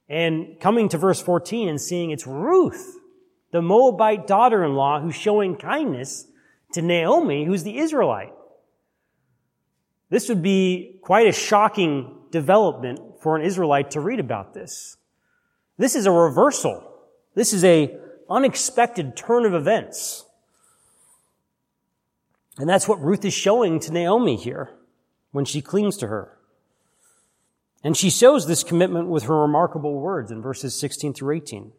and 0.07 0.59
coming 0.59 0.87
to 0.89 0.97
verse 0.97 1.19
14 1.19 1.67
and 1.67 1.81
seeing 1.81 2.11
it's 2.11 2.27
Ruth, 2.27 2.95
the 3.51 3.61
Moabite 3.61 4.27
daughter-in-law, 4.27 5.01
who's 5.01 5.15
showing 5.15 5.55
kindness 5.55 6.27
to 6.73 6.81
Naomi, 6.83 7.45
who's 7.45 7.63
the 7.63 7.77
Israelite. 7.77 8.33
This 10.09 10.29
would 10.29 10.43
be 10.43 10.99
quite 11.01 11.27
a 11.27 11.31
shocking 11.31 12.19
development 12.29 12.99
for 13.21 13.35
an 13.35 13.41
Israelite 13.43 13.91
to 13.91 13.99
read 13.99 14.19
about 14.19 14.53
this. 14.53 14.97
This 15.77 15.95
is 15.95 16.05
a 16.05 16.11
reversal. 16.11 16.83
This 17.33 17.51
is 17.51 17.63
a 17.63 17.97
unexpected 18.29 19.17
turn 19.17 19.45
of 19.45 19.55
events. 19.55 20.23
And 22.57 22.69
that's 22.69 22.87
what 22.87 23.01
Ruth 23.01 23.23
is 23.25 23.33
showing 23.33 23.79
to 23.81 23.91
Naomi 23.91 24.35
here 24.35 24.76
when 25.37 25.45
she 25.45 25.61
clings 25.61 25.97
to 25.97 26.07
her. 26.07 26.35
And 27.83 27.95
she 27.95 28.09
shows 28.09 28.47
this 28.47 28.63
commitment 28.63 29.07
with 29.07 29.25
her 29.25 29.39
remarkable 29.39 29.93
words 29.93 30.31
in 30.31 30.41
verses 30.41 30.73
16 30.79 31.13
through 31.13 31.35
18. 31.35 31.73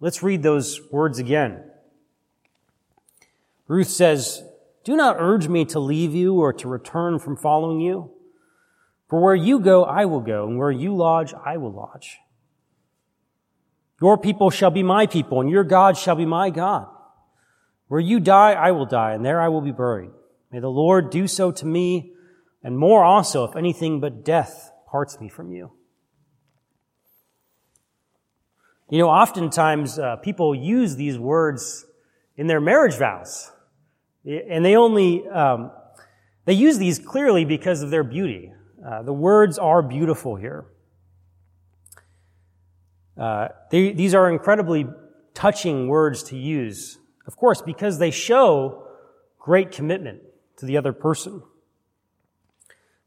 Let's 0.00 0.22
read 0.22 0.42
those 0.42 0.80
words 0.90 1.18
again. 1.18 1.62
Ruth 3.68 3.88
says, 3.88 4.44
Do 4.82 4.96
not 4.96 5.16
urge 5.18 5.46
me 5.46 5.66
to 5.66 5.78
leave 5.78 6.14
you 6.14 6.36
or 6.36 6.54
to 6.54 6.66
return 6.66 7.18
from 7.18 7.36
following 7.36 7.80
you. 7.80 8.10
For 9.08 9.20
where 9.20 9.34
you 9.34 9.60
go, 9.60 9.84
I 9.84 10.06
will 10.06 10.20
go, 10.20 10.48
and 10.48 10.56
where 10.56 10.70
you 10.70 10.96
lodge, 10.96 11.34
I 11.44 11.58
will 11.58 11.70
lodge. 11.70 12.16
Your 14.00 14.16
people 14.16 14.48
shall 14.48 14.70
be 14.70 14.82
my 14.82 15.06
people, 15.06 15.42
and 15.42 15.50
your 15.50 15.64
God 15.64 15.98
shall 15.98 16.16
be 16.16 16.24
my 16.24 16.48
God. 16.48 16.88
Where 17.88 18.00
you 18.00 18.20
die, 18.20 18.52
I 18.52 18.70
will 18.70 18.86
die, 18.86 19.12
and 19.12 19.22
there 19.22 19.42
I 19.42 19.48
will 19.48 19.60
be 19.60 19.70
buried. 19.70 20.12
May 20.50 20.60
the 20.60 20.70
Lord 20.70 21.10
do 21.10 21.26
so 21.26 21.52
to 21.52 21.66
me, 21.66 22.13
and 22.64 22.78
more 22.78 23.04
also, 23.04 23.44
if 23.44 23.54
anything 23.54 24.00
but 24.00 24.24
death 24.24 24.72
parts 24.90 25.20
me 25.20 25.28
from 25.28 25.52
you. 25.52 25.70
You 28.90 28.98
know, 28.98 29.10
oftentimes 29.10 29.98
uh, 29.98 30.16
people 30.16 30.54
use 30.54 30.96
these 30.96 31.18
words 31.18 31.84
in 32.36 32.46
their 32.46 32.60
marriage 32.60 32.94
vows, 32.94 33.52
and 34.24 34.64
they 34.64 34.76
only 34.76 35.28
um, 35.28 35.70
they 36.46 36.54
use 36.54 36.78
these 36.78 36.98
clearly 36.98 37.44
because 37.44 37.82
of 37.82 37.90
their 37.90 38.04
beauty. 38.04 38.52
Uh, 38.84 39.02
the 39.02 39.12
words 39.12 39.58
are 39.58 39.82
beautiful 39.82 40.36
here. 40.36 40.64
Uh, 43.16 43.48
they, 43.70 43.92
these 43.92 44.14
are 44.14 44.30
incredibly 44.30 44.86
touching 45.34 45.88
words 45.88 46.22
to 46.24 46.36
use, 46.36 46.98
of 47.26 47.36
course, 47.36 47.62
because 47.62 47.98
they 47.98 48.10
show 48.10 48.86
great 49.38 49.70
commitment 49.70 50.22
to 50.56 50.66
the 50.66 50.76
other 50.76 50.92
person. 50.92 51.42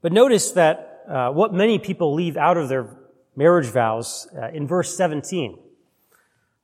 But 0.02 0.12
notice 0.12 0.52
that 0.52 1.04
uh, 1.10 1.32
what 1.32 1.54
many 1.54 1.80
people 1.80 2.14
leave 2.14 2.38
out 2.38 2.58
of 2.58 2.70
their 2.70 2.98
marriage 3.38 3.68
vows 3.68 4.28
uh, 4.36 4.50
in 4.50 4.68
verse 4.68 4.98
17. 4.98 5.58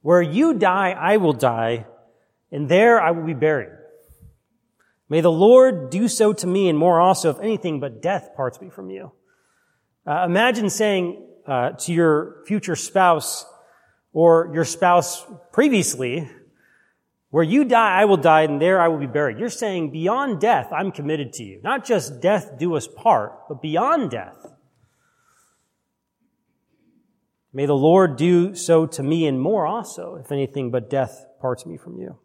Where 0.01 0.21
you 0.21 0.55
die, 0.55 0.91
I 0.91 1.17
will 1.17 1.33
die, 1.33 1.85
and 2.51 2.67
there 2.67 2.99
I 3.01 3.11
will 3.11 3.25
be 3.25 3.33
buried. 3.33 3.69
May 5.07 5.21
the 5.21 5.31
Lord 5.31 5.91
do 5.91 6.07
so 6.07 6.33
to 6.33 6.47
me 6.47 6.67
and 6.67 6.77
more 6.77 6.99
also, 6.99 7.29
if 7.29 7.39
anything 7.39 7.79
but 7.79 8.01
death 8.01 8.31
parts 8.35 8.59
me 8.59 8.69
from 8.69 8.89
you. 8.89 9.11
Uh, 10.05 10.25
imagine 10.25 10.69
saying 10.69 11.25
uh, 11.47 11.71
to 11.71 11.93
your 11.93 12.43
future 12.47 12.75
spouse 12.75 13.45
or 14.11 14.51
your 14.53 14.65
spouse 14.65 15.25
previously, 15.51 16.29
where 17.33 17.43
you 17.43 17.65
die, 17.65 17.99
I 17.99 18.05
will 18.05 18.17
die, 18.17 18.43
and 18.43 18.61
there 18.61 18.79
I 18.79 18.87
will 18.89 18.99
be 18.99 19.07
buried. 19.07 19.39
You're 19.39 19.49
saying, 19.49 19.89
beyond 19.89 20.39
death, 20.39 20.67
I'm 20.71 20.91
committed 20.91 21.33
to 21.33 21.43
you. 21.43 21.59
Not 21.63 21.83
just 21.83 22.21
death 22.21 22.59
do 22.59 22.75
us 22.75 22.87
part, 22.87 23.47
but 23.49 23.59
beyond 23.59 24.11
death. 24.11 24.53
May 27.51 27.65
the 27.65 27.73
Lord 27.73 28.17
do 28.17 28.53
so 28.53 28.85
to 28.85 29.01
me 29.01 29.25
and 29.25 29.41
more 29.41 29.65
also, 29.65 30.13
if 30.13 30.31
anything 30.31 30.69
but 30.69 30.91
death 30.91 31.25
parts 31.41 31.65
me 31.65 31.75
from 31.75 31.97
you. 31.97 32.19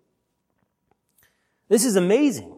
This 1.71 1.87
is 1.87 1.97
amazing. 1.97 2.55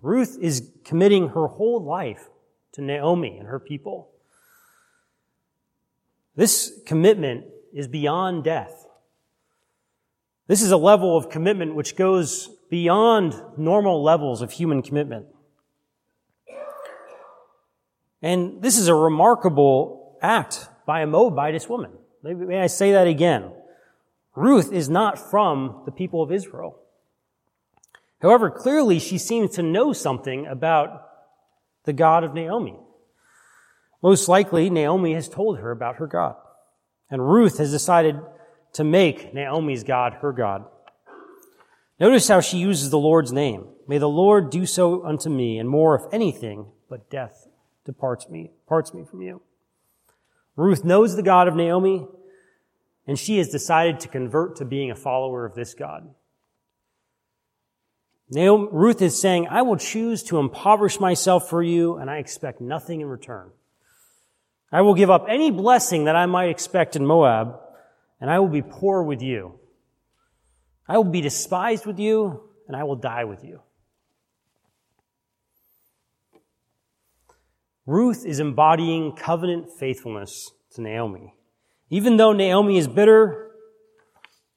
Ruth 0.00 0.38
is 0.40 0.70
committing 0.84 1.30
her 1.30 1.48
whole 1.48 1.82
life 1.82 2.28
to 2.74 2.80
Naomi 2.80 3.38
and 3.38 3.48
her 3.48 3.58
people. 3.58 4.10
This 6.36 6.80
commitment 6.86 7.46
is 7.72 7.88
beyond 7.88 8.44
death. 8.44 8.84
This 10.48 10.62
is 10.62 10.70
a 10.70 10.76
level 10.76 11.16
of 11.16 11.28
commitment 11.28 11.74
which 11.74 11.94
goes 11.94 12.48
beyond 12.70 13.34
normal 13.56 14.02
levels 14.02 14.42
of 14.42 14.50
human 14.50 14.82
commitment. 14.82 15.26
And 18.22 18.62
this 18.62 18.78
is 18.78 18.88
a 18.88 18.94
remarkable 18.94 20.18
act 20.20 20.68
by 20.86 21.02
a 21.02 21.06
Moabitess 21.06 21.68
woman. 21.68 21.92
May 22.22 22.60
I 22.60 22.66
say 22.66 22.92
that 22.92 23.06
again? 23.06 23.52
Ruth 24.34 24.72
is 24.72 24.88
not 24.88 25.18
from 25.18 25.82
the 25.84 25.92
people 25.92 26.22
of 26.22 26.32
Israel. 26.32 26.78
However, 28.20 28.50
clearly 28.50 28.98
she 28.98 29.18
seems 29.18 29.50
to 29.52 29.62
know 29.62 29.92
something 29.92 30.46
about 30.46 31.08
the 31.84 31.92
God 31.92 32.24
of 32.24 32.34
Naomi. 32.34 32.76
Most 34.02 34.28
likely, 34.28 34.70
Naomi 34.70 35.14
has 35.14 35.28
told 35.28 35.58
her 35.58 35.70
about 35.70 35.96
her 35.96 36.06
God. 36.06 36.36
And 37.10 37.28
Ruth 37.28 37.58
has 37.58 37.70
decided 37.70 38.16
to 38.72 38.84
make 38.84 39.34
Naomi's 39.34 39.84
God 39.84 40.14
her 40.20 40.32
God. 40.32 40.64
Notice 42.00 42.28
how 42.28 42.40
she 42.40 42.58
uses 42.58 42.90
the 42.90 42.98
Lord's 42.98 43.32
name. 43.32 43.66
May 43.88 43.98
the 43.98 44.08
Lord 44.08 44.50
do 44.50 44.66
so 44.66 45.04
unto 45.04 45.28
me, 45.28 45.58
and 45.58 45.68
more, 45.68 45.96
if 45.96 46.02
anything, 46.12 46.66
but 46.88 47.10
death 47.10 47.48
departs 47.84 48.28
me, 48.28 48.52
parts 48.66 48.94
me 48.94 49.04
from 49.04 49.22
you. 49.22 49.40
Ruth 50.56 50.84
knows 50.84 51.16
the 51.16 51.22
God 51.22 51.48
of 51.48 51.56
Naomi, 51.56 52.06
and 53.06 53.18
she 53.18 53.38
has 53.38 53.48
decided 53.48 54.00
to 54.00 54.08
convert 54.08 54.56
to 54.56 54.64
being 54.64 54.90
a 54.90 54.96
follower 54.96 55.44
of 55.44 55.54
this 55.54 55.74
God. 55.74 56.14
Naomi, 58.30 58.68
Ruth 58.70 59.00
is 59.00 59.18
saying, 59.18 59.48
I 59.48 59.62
will 59.62 59.76
choose 59.76 60.22
to 60.24 60.38
impoverish 60.38 61.00
myself 61.00 61.48
for 61.48 61.62
you, 61.62 61.96
and 61.96 62.10
I 62.10 62.18
expect 62.18 62.60
nothing 62.60 63.00
in 63.00 63.08
return. 63.08 63.50
I 64.70 64.82
will 64.82 64.94
give 64.94 65.10
up 65.10 65.26
any 65.28 65.50
blessing 65.50 66.04
that 66.04 66.16
I 66.16 66.26
might 66.26 66.50
expect 66.50 66.94
in 66.94 67.06
Moab, 67.06 67.58
and 68.20 68.30
I 68.30 68.38
will 68.38 68.48
be 68.48 68.62
poor 68.62 69.02
with 69.02 69.22
you. 69.22 69.58
I 70.88 70.96
will 70.96 71.04
be 71.04 71.20
despised 71.20 71.86
with 71.86 71.98
you, 71.98 72.48
and 72.66 72.76
I 72.76 72.84
will 72.84 72.96
die 72.96 73.24
with 73.24 73.44
you. 73.44 73.60
Ruth 77.86 78.26
is 78.26 78.40
embodying 78.40 79.16
covenant 79.16 79.70
faithfulness 79.78 80.50
to 80.72 80.82
Naomi. 80.82 81.34
Even 81.90 82.16
though 82.18 82.32
Naomi 82.32 82.76
is 82.76 82.86
bitter, 82.86 83.50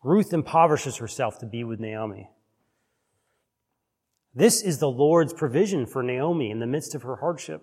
Ruth 0.03 0.33
impoverishes 0.33 0.97
herself 0.97 1.39
to 1.39 1.45
be 1.45 1.63
with 1.63 1.79
Naomi. 1.79 2.29
This 4.33 4.61
is 4.61 4.79
the 4.79 4.89
Lord's 4.89 5.33
provision 5.33 5.85
for 5.85 6.01
Naomi 6.01 6.51
in 6.51 6.59
the 6.59 6.67
midst 6.67 6.95
of 6.95 7.03
her 7.03 7.17
hardship. 7.17 7.61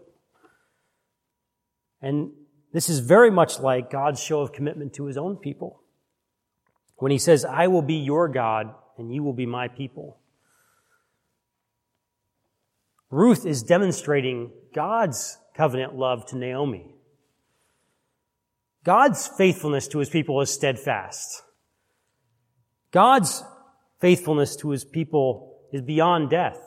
And 2.01 2.30
this 2.72 2.88
is 2.88 3.01
very 3.01 3.30
much 3.30 3.59
like 3.59 3.90
God's 3.90 4.22
show 4.22 4.40
of 4.40 4.53
commitment 4.53 4.92
to 4.94 5.07
his 5.07 5.16
own 5.16 5.36
people. 5.36 5.82
When 6.99 7.12
he 7.12 7.18
says, 7.18 7.44
I 7.44 7.68
will 7.68 7.82
be 7.82 7.94
your 7.94 8.28
God 8.28 8.74
and 8.96 9.14
you 9.14 9.22
will 9.22 9.32
be 9.32 9.46
my 9.46 9.68
people. 9.68 10.18
Ruth 13.11 13.46
is 13.46 13.62
demonstrating 13.62 14.51
God's 14.74 15.38
covenant 15.55 15.96
love 15.96 16.26
to 16.26 16.36
Naomi. 16.36 16.94
God's 18.84 19.26
faithfulness 19.26 19.88
to 19.88 19.99
his 19.99 20.11
people 20.11 20.40
is 20.40 20.53
steadfast. 20.53 21.42
God's 22.90 23.42
faithfulness 24.01 24.57
to 24.57 24.70
his 24.70 24.84
people 24.84 25.61
is 25.72 25.82
beyond 25.82 26.30
death. 26.30 26.59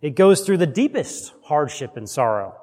It 0.00 0.10
goes 0.10 0.42
through 0.42 0.58
the 0.58 0.66
deepest 0.66 1.32
hardship 1.44 1.96
and 1.96 2.08
sorrow. 2.08 2.54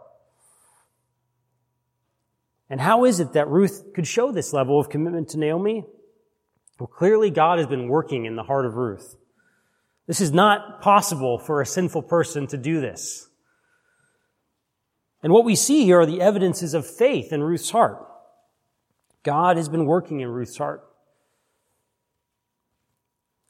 And 2.69 2.81
how 2.81 3.05
is 3.05 3.19
it 3.19 3.33
that 3.33 3.47
Ruth 3.47 3.93
could 3.93 4.07
show 4.07 4.31
this 4.31 4.53
level 4.53 4.79
of 4.79 4.89
commitment 4.89 5.29
to 5.29 5.37
Naomi? 5.37 5.85
Well, 6.79 6.87
clearly 6.87 7.29
God 7.29 7.57
has 7.57 7.67
been 7.67 7.87
working 7.87 8.25
in 8.25 8.35
the 8.35 8.43
heart 8.43 8.65
of 8.65 8.75
Ruth. 8.75 9.15
This 10.07 10.21
is 10.21 10.31
not 10.31 10.81
possible 10.81 11.39
for 11.39 11.61
a 11.61 11.65
sinful 11.65 12.03
person 12.03 12.47
to 12.47 12.57
do 12.57 12.81
this. 12.81 13.29
And 15.23 15.33
what 15.33 15.45
we 15.45 15.55
see 15.55 15.85
here 15.85 16.01
are 16.01 16.05
the 16.05 16.21
evidences 16.21 16.73
of 16.73 16.85
faith 16.85 17.33
in 17.33 17.41
Ruth's 17.41 17.71
heart. 17.71 18.05
God 19.23 19.57
has 19.57 19.69
been 19.69 19.85
working 19.85 20.19
in 20.19 20.29
Ruth's 20.29 20.57
heart. 20.57 20.83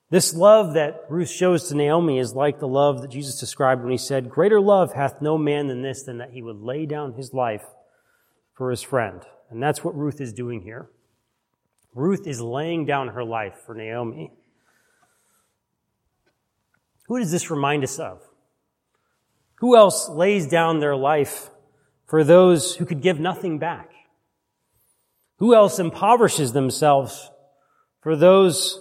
This 0.09 0.33
love 0.33 0.75
that 0.75 1.03
Ruth 1.09 1.29
shows 1.29 1.67
to 1.67 1.75
Naomi 1.75 2.19
is 2.19 2.33
like 2.33 2.59
the 2.59 2.67
love 2.67 3.01
that 3.01 3.09
Jesus 3.09 3.39
described 3.39 3.81
when 3.81 3.91
he 3.91 3.97
said, 3.97 4.29
Greater 4.29 4.61
love 4.61 4.93
hath 4.93 5.21
no 5.21 5.37
man 5.37 5.67
than 5.67 5.81
this, 5.81 6.03
than 6.03 6.19
that 6.19 6.31
he 6.31 6.41
would 6.41 6.61
lay 6.61 6.85
down 6.85 7.13
his 7.13 7.33
life 7.33 7.65
for 8.53 8.69
his 8.69 8.81
friend. 8.81 9.23
And 9.49 9.61
that's 9.61 9.83
what 9.83 9.97
Ruth 9.97 10.21
is 10.21 10.31
doing 10.31 10.61
here. 10.61 10.89
Ruth 11.95 12.27
is 12.27 12.41
laying 12.41 12.85
down 12.85 13.07
her 13.07 13.23
life 13.23 13.55
for 13.65 13.73
Naomi. 13.73 14.33
Who 17.07 17.19
does 17.19 17.31
this 17.31 17.49
remind 17.49 17.83
us 17.83 17.97
of? 17.99 18.21
Who 19.59 19.77
else 19.77 20.09
lays 20.09 20.45
down 20.45 20.79
their 20.79 20.95
life 20.95 21.49
for 22.05 22.25
those 22.25 22.75
who 22.75 22.85
could 22.85 23.01
give 23.01 23.17
nothing 23.17 23.59
back? 23.59 23.91
Who 25.37 25.55
else 25.55 25.79
impoverishes 25.79 26.51
themselves 26.51 27.31
for 28.01 28.17
those 28.17 28.77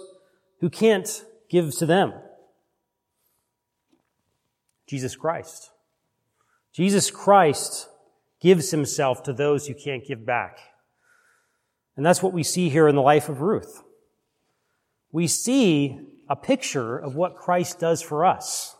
who 0.59 0.69
can't 0.69 1.23
give 1.49 1.73
to 1.77 1.85
them? 1.85 2.13
Jesus 4.87 5.15
Christ. 5.15 5.71
Jesus 6.73 7.09
Christ 7.09 7.87
gives 8.41 8.71
himself 8.71 9.23
to 9.23 9.31
those 9.31 9.67
who 9.67 9.73
can't 9.73 10.05
give 10.05 10.25
back. 10.25 10.59
And 11.97 12.05
that's 12.05 12.21
what 12.21 12.33
we 12.33 12.43
see 12.43 12.69
here 12.69 12.87
in 12.87 12.95
the 12.95 13.01
life 13.01 13.29
of 13.29 13.41
Ruth. 13.41 13.83
We 15.11 15.27
see 15.27 15.99
a 16.29 16.35
picture 16.35 16.97
of 16.97 17.15
what 17.15 17.35
Christ 17.37 17.79
does 17.79 18.01
for 18.01 18.25
us. 18.25 18.75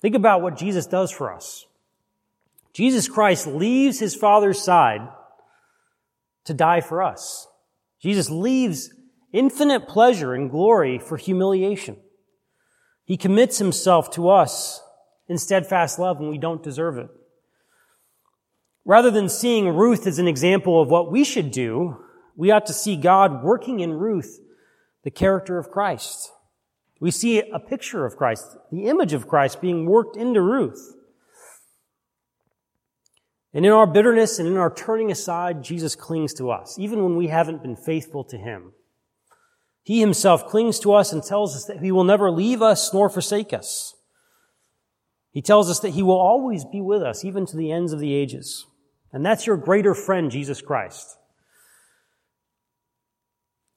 Think 0.00 0.16
about 0.16 0.42
what 0.42 0.56
Jesus 0.56 0.86
does 0.86 1.10
for 1.12 1.32
us. 1.32 1.66
Jesus 2.72 3.08
Christ 3.08 3.46
leaves 3.46 4.00
his 4.00 4.14
Father's 4.14 4.60
side 4.60 5.08
to 6.44 6.54
die 6.54 6.80
for 6.80 7.02
us. 7.02 7.46
Jesus 8.00 8.28
leaves 8.30 8.92
infinite 9.32 9.86
pleasure 9.86 10.34
and 10.34 10.50
glory 10.50 10.98
for 10.98 11.16
humiliation. 11.16 11.96
He 13.04 13.16
commits 13.16 13.58
himself 13.58 14.10
to 14.12 14.30
us 14.30 14.82
in 15.28 15.38
steadfast 15.38 15.98
love 15.98 16.18
when 16.18 16.30
we 16.30 16.38
don't 16.38 16.62
deserve 16.62 16.98
it. 16.98 17.08
Rather 18.84 19.10
than 19.10 19.28
seeing 19.28 19.68
Ruth 19.68 20.06
as 20.06 20.18
an 20.18 20.26
example 20.26 20.80
of 20.80 20.90
what 20.90 21.10
we 21.10 21.24
should 21.24 21.50
do, 21.50 22.04
we 22.36 22.50
ought 22.50 22.66
to 22.66 22.72
see 22.72 22.96
God 22.96 23.42
working 23.42 23.80
in 23.80 23.92
Ruth 23.92 24.40
the 25.04 25.10
character 25.10 25.58
of 25.58 25.70
Christ. 25.70 26.30
We 27.00 27.10
see 27.10 27.40
a 27.40 27.58
picture 27.58 28.06
of 28.06 28.16
Christ, 28.16 28.56
the 28.70 28.86
image 28.86 29.12
of 29.12 29.28
Christ 29.28 29.60
being 29.60 29.86
worked 29.86 30.16
into 30.16 30.40
Ruth. 30.40 30.94
And 33.54 33.66
in 33.66 33.72
our 33.72 33.86
bitterness 33.86 34.38
and 34.38 34.48
in 34.48 34.56
our 34.56 34.72
turning 34.72 35.10
aside, 35.10 35.62
Jesus 35.62 35.94
clings 35.94 36.32
to 36.34 36.50
us, 36.50 36.78
even 36.78 37.02
when 37.02 37.16
we 37.16 37.26
haven't 37.26 37.62
been 37.62 37.76
faithful 37.76 38.24
to 38.24 38.38
him. 38.38 38.72
He 39.82 40.00
himself 40.00 40.46
clings 40.46 40.78
to 40.80 40.94
us 40.94 41.12
and 41.12 41.22
tells 41.22 41.56
us 41.56 41.64
that 41.64 41.80
he 41.80 41.92
will 41.92 42.04
never 42.04 42.30
leave 42.30 42.62
us 42.62 42.94
nor 42.94 43.10
forsake 43.10 43.52
us. 43.52 43.94
He 45.32 45.42
tells 45.42 45.68
us 45.68 45.80
that 45.80 45.90
he 45.90 46.02
will 46.02 46.20
always 46.20 46.64
be 46.64 46.80
with 46.80 47.02
us, 47.02 47.24
even 47.24 47.46
to 47.46 47.56
the 47.56 47.72
ends 47.72 47.92
of 47.92 47.98
the 47.98 48.14
ages. 48.14 48.66
And 49.12 49.24
that's 49.24 49.46
your 49.46 49.56
greater 49.56 49.94
friend, 49.94 50.30
Jesus 50.30 50.62
Christ. 50.62 51.18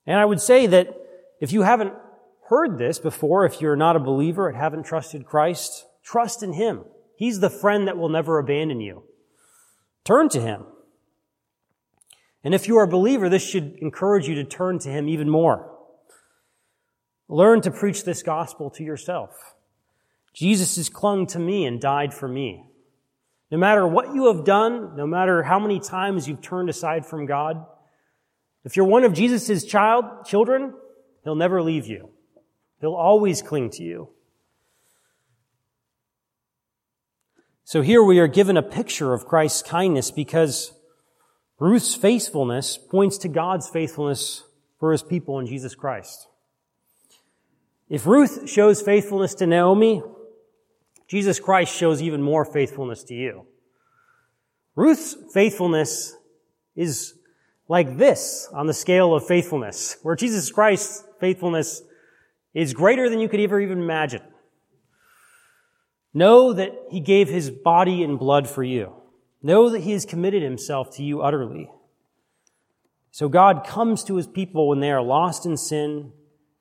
And 0.06 0.18
I 0.18 0.24
would 0.24 0.40
say 0.40 0.66
that 0.66 0.88
if 1.40 1.52
you 1.52 1.62
haven't 1.62 1.92
heard 2.48 2.78
this 2.78 2.98
before, 2.98 3.44
if 3.44 3.60
you're 3.60 3.76
not 3.76 3.96
a 3.96 4.00
believer 4.00 4.48
and 4.48 4.56
haven't 4.56 4.84
trusted 4.84 5.26
Christ, 5.26 5.84
trust 6.02 6.42
in 6.42 6.52
him. 6.52 6.84
He's 7.16 7.40
the 7.40 7.50
friend 7.50 7.88
that 7.88 7.96
will 7.96 8.08
never 8.08 8.38
abandon 8.38 8.80
you. 8.80 9.02
Turn 10.04 10.28
to 10.30 10.40
him. 10.40 10.64
And 12.44 12.54
if 12.54 12.68
you 12.68 12.78
are 12.78 12.84
a 12.84 12.88
believer, 12.88 13.28
this 13.28 13.44
should 13.46 13.76
encourage 13.80 14.28
you 14.28 14.36
to 14.36 14.44
turn 14.44 14.78
to 14.80 14.88
him 14.88 15.08
even 15.08 15.28
more. 15.28 15.72
Learn 17.28 17.60
to 17.62 17.72
preach 17.72 18.04
this 18.04 18.22
gospel 18.22 18.70
to 18.70 18.84
yourself. 18.84 19.54
Jesus 20.32 20.76
has 20.76 20.88
clung 20.88 21.26
to 21.28 21.40
me 21.40 21.64
and 21.64 21.80
died 21.80 22.14
for 22.14 22.28
me. 22.28 22.66
No 23.50 23.58
matter 23.58 23.86
what 23.86 24.14
you 24.14 24.26
have 24.26 24.44
done, 24.44 24.96
no 24.96 25.06
matter 25.06 25.42
how 25.42 25.58
many 25.58 25.78
times 25.78 26.26
you've 26.26 26.42
turned 26.42 26.68
aside 26.68 27.06
from 27.06 27.26
God, 27.26 27.64
if 28.64 28.76
you're 28.76 28.86
one 28.86 29.04
of 29.04 29.12
Jesus' 29.12 29.64
child, 29.64 30.24
children, 30.24 30.74
he'll 31.22 31.36
never 31.36 31.62
leave 31.62 31.86
you. 31.86 32.10
He'll 32.80 32.94
always 32.94 33.42
cling 33.42 33.70
to 33.70 33.84
you. 33.84 34.08
So 37.62 37.82
here 37.82 38.02
we 38.02 38.18
are 38.18 38.28
given 38.28 38.56
a 38.56 38.62
picture 38.62 39.12
of 39.12 39.26
Christ's 39.26 39.62
kindness 39.62 40.10
because 40.10 40.72
Ruth's 41.58 41.94
faithfulness 41.94 42.76
points 42.76 43.18
to 43.18 43.28
God's 43.28 43.68
faithfulness 43.68 44.42
for 44.78 44.92
his 44.92 45.02
people 45.02 45.38
in 45.38 45.46
Jesus 45.46 45.74
Christ. 45.74 46.28
If 47.88 48.06
Ruth 48.06 48.48
shows 48.48 48.82
faithfulness 48.82 49.34
to 49.36 49.46
Naomi, 49.46 50.02
Jesus 51.08 51.38
Christ 51.38 51.74
shows 51.74 52.02
even 52.02 52.22
more 52.22 52.44
faithfulness 52.44 53.04
to 53.04 53.14
you. 53.14 53.46
Ruth's 54.74 55.16
faithfulness 55.32 56.16
is 56.74 57.14
like 57.68 57.96
this 57.96 58.48
on 58.52 58.66
the 58.66 58.74
scale 58.74 59.14
of 59.14 59.26
faithfulness, 59.26 59.96
where 60.02 60.16
Jesus 60.16 60.50
Christ's 60.50 61.04
faithfulness 61.20 61.82
is 62.54 62.74
greater 62.74 63.08
than 63.08 63.20
you 63.20 63.28
could 63.28 63.40
ever 63.40 63.60
even 63.60 63.78
imagine. 63.80 64.22
Know 66.12 66.52
that 66.52 66.72
he 66.90 67.00
gave 67.00 67.28
his 67.28 67.50
body 67.50 68.02
and 68.02 68.18
blood 68.18 68.48
for 68.48 68.62
you. 68.62 68.94
Know 69.42 69.70
that 69.70 69.80
he 69.80 69.92
has 69.92 70.06
committed 70.06 70.42
himself 70.42 70.94
to 70.96 71.02
you 71.02 71.20
utterly. 71.20 71.70
So 73.10 73.28
God 73.28 73.66
comes 73.66 74.04
to 74.04 74.16
his 74.16 74.26
people 74.26 74.68
when 74.68 74.80
they 74.80 74.90
are 74.90 75.02
lost 75.02 75.46
in 75.46 75.56
sin 75.56 76.12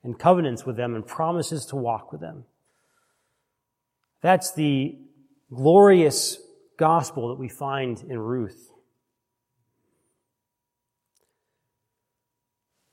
and 0.04 0.20
covenants 0.20 0.66
with 0.66 0.78
them 0.78 0.96
and 0.96 1.06
promises 1.06 1.66
to 1.68 1.76
walk 1.76 2.12
with 2.12 2.22
them. 2.22 2.46
That's 4.26 4.54
the 4.54 4.98
glorious 5.54 6.40
gospel 6.80 7.30
that 7.30 7.36
we 7.36 7.48
find 7.48 8.02
in 8.10 8.18
Ruth. 8.18 8.72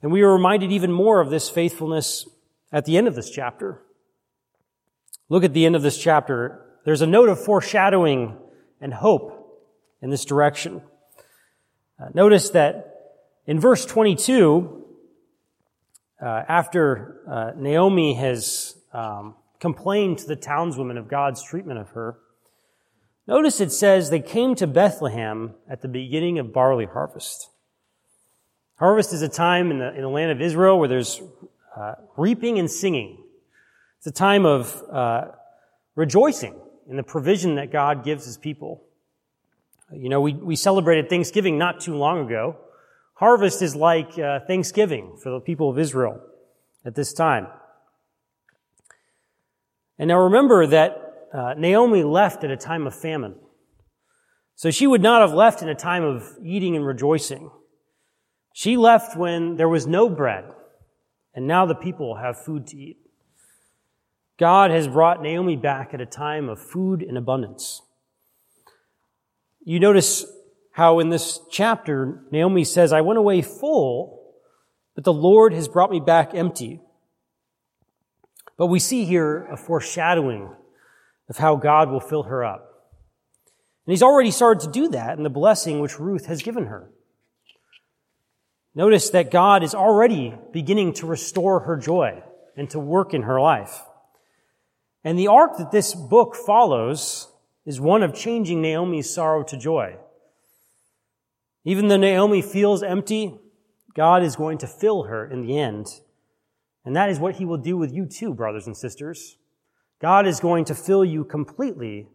And 0.03 0.13
we 0.13 0.21
are 0.21 0.31
reminded 0.31 0.73
even 0.73 0.93
more 0.93 1.23
of 1.23 1.31
this 1.31 1.49
faithfulness 1.49 2.29
at 2.71 2.85
the 2.85 2.99
end 2.99 3.09
of 3.09 3.15
this 3.15 3.31
chapter. 3.31 3.81
Look 5.31 5.43
at 5.43 5.55
the 5.55 5.65
end 5.65 5.75
of 5.75 5.81
this 5.81 5.97
chapter. 5.97 6.67
There's 6.85 7.01
a 7.01 7.07
note 7.07 7.31
of 7.31 7.43
foreshadowing 7.43 8.37
and 8.79 8.93
hope 8.93 9.65
in 10.03 10.11
this 10.11 10.27
direction. 10.27 10.83
Uh, 11.99 12.09
notice 12.13 12.51
that 12.51 13.25
in 13.47 13.59
verse 13.59 13.87
22, 13.87 14.85
uh, 16.21 16.27
after 16.27 17.23
uh, 17.27 17.53
Naomi 17.57 18.13
has 18.17 18.77
um, 18.93 19.35
complained 19.63 20.19
to 20.19 20.27
the 20.27 20.35
townswomen 20.35 20.99
of 20.99 21.07
God's 21.07 21.41
treatment 21.41 21.79
of 21.79 21.91
her, 21.91 22.19
notice 23.29 23.61
it 23.61 23.71
says 23.71 24.11
they 24.11 24.19
came 24.19 24.57
to 24.57 24.67
Bethlehem 24.67 25.55
at 25.71 25.83
the 25.83 25.89
beginning 25.89 26.41
of 26.41 26.53
barley 26.53 26.85
harvest. 26.85 27.49
Harvest 28.81 29.13
is 29.13 29.23
a 29.23 29.29
time 29.29 29.71
in 29.71 29.79
the, 29.79 29.95
in 29.95 30.03
the 30.03 30.09
land 30.09 30.33
of 30.33 30.41
Israel 30.41 30.81
where 30.81 30.89
there's 30.89 31.23
uh, 31.77 31.95
reaping 32.17 32.59
and 32.59 32.69
singing. 32.69 33.23
It's 33.99 34.09
a 34.09 34.11
time 34.11 34.45
of 34.45 34.83
uh, 34.91 35.27
rejoicing 35.95 36.57
in 36.91 36.97
the 36.97 37.05
provision 37.05 37.55
that 37.55 37.71
God 37.71 38.05
gives 38.05 38.25
his 38.25 38.37
people. 38.37 38.83
You 39.93 40.09
know, 40.09 40.21
we, 40.21 40.33
we 40.33 40.57
celebrated 40.57 41.09
Thanksgiving 41.09 41.57
not 41.57 41.81
too 41.81 41.95
long 41.95 42.27
ago. 42.27 42.57
Harvest 43.15 43.63
is 43.63 43.77
like 43.77 44.19
uh, 44.19 44.41
Thanksgiving 44.41 45.19
for 45.23 45.31
the 45.31 45.39
people 45.39 45.71
of 45.71 45.79
Israel 45.79 46.21
at 46.85 46.97
this 46.97 47.13
time. 47.13 47.47
And 49.99 50.09
now 50.09 50.19
remember 50.19 50.67
that 50.67 51.29
uh, 51.33 51.55
Naomi 51.57 52.03
left 52.03 52.45
at 52.45 52.51
a 52.51 52.57
time 52.57 52.87
of 52.87 52.95
famine. 52.95 53.35
So 54.55 54.71
she 54.71 54.87
would 54.87 55.03
not 55.03 55.23
have 55.23 55.33
left 55.33 55.63
in 55.63 55.69
a 55.69 55.75
time 55.75 56.05
of 56.05 56.37
eating 56.43 56.77
and 56.77 56.87
rejoicing. 56.87 57.51
She 58.53 58.77
left 58.77 59.17
when 59.17 59.57
there 59.57 59.69
was 59.69 59.87
no 59.87 60.09
bread, 60.09 60.45
and 61.35 61.47
now 61.47 61.65
the 61.65 61.75
people 61.75 62.17
have 62.17 62.45
food 62.45 62.67
to 62.69 62.77
eat. 62.77 62.99
God 64.39 64.71
has 64.71 64.89
brought 64.89 65.23
Naomi 65.23 65.57
back 65.57 65.95
at 65.95 66.01
a 66.01 66.07
time 66.07 66.49
of 66.49 66.61
food 66.61 67.03
and 67.03 67.17
abundance. 67.17 67.81
You 69.65 69.81
notice 69.81 70.27
how 70.73 70.99
in 70.99 71.11
this 71.11 71.41
chapter, 71.51 72.25
Naomi 72.31 72.65
says, 72.65 72.93
I 72.93 73.03
went 73.03 73.19
away 73.19 73.43
full, 73.43 74.35
but 74.95 75.05
the 75.05 75.13
Lord 75.13 75.53
has 75.55 75.69
brought 75.69 75.91
me 75.91 76.01
back 76.01 76.35
empty. 76.35 76.81
But 78.63 78.69
we 78.69 78.79
see 78.79 79.05
here 79.05 79.49
a 79.51 79.57
foreshadowing 79.57 80.49
of 81.29 81.37
how 81.37 81.57
God 81.57 81.91
will 81.91 81.99
fill 81.99 82.23
her 82.23 82.45
up. 82.45 82.61
And 83.85 83.93
he's 83.93 84.05
already 84.05 84.31
started 84.31 84.65
to 84.65 84.71
do 84.71 84.87
that 84.91 85.19
in 85.19 85.25
the 85.25 85.31
blessing 85.31 85.81
which 85.81 85.99
Ruth 85.99 86.27
has 86.27 86.45
given 86.45 86.67
her. 86.67 86.89
Notice 88.73 89.11
that 89.11 89.33
God 89.33 89.65
is 89.65 89.75
already 89.75 90.33
beginning 90.53 90.93
to 90.93 91.09
restore 91.09 91.59
her 91.65 91.77
joy 91.77 92.23
and 92.57 92.71
to 92.71 92.79
work 92.79 93.15
in 93.15 93.23
her 93.23 93.41
life. 93.41 93.83
And 95.03 95.19
the 95.19 95.27
arc 95.27 95.57
that 95.57 95.73
this 95.73 95.93
book 95.93 96.37
follows 96.37 97.33
is 97.67 97.81
one 97.81 98.05
of 98.05 98.15
changing 98.15 98.63
Naomi's 98.63 99.13
sorrow 99.13 99.43
to 99.43 99.57
joy. 99.57 99.97
Even 101.65 101.89
though 101.89 101.97
Naomi 101.97 102.43
feels 102.43 102.85
empty, 102.85 103.35
God 103.97 104.23
is 104.23 104.37
going 104.37 104.59
to 104.59 104.69
fill 104.69 105.03
her 105.03 105.29
in 105.29 105.45
the 105.45 105.59
end. 105.59 105.89
And 106.85 106.97
that 106.97 107.11
is 107.11 107.19
what 107.19 107.37
he 107.37 107.45
will 107.45 107.59
do 107.59 107.77
with 107.77 107.93
you 107.93 108.07
too, 108.07 108.35
brothers 108.35 108.67
and 108.67 108.77
sisters. 108.77 109.37
God 110.01 110.27
is 110.27 110.41
going 110.41 110.65
to 110.67 110.75
fill 110.75 111.05
you 111.05 111.25
completely 111.25 112.09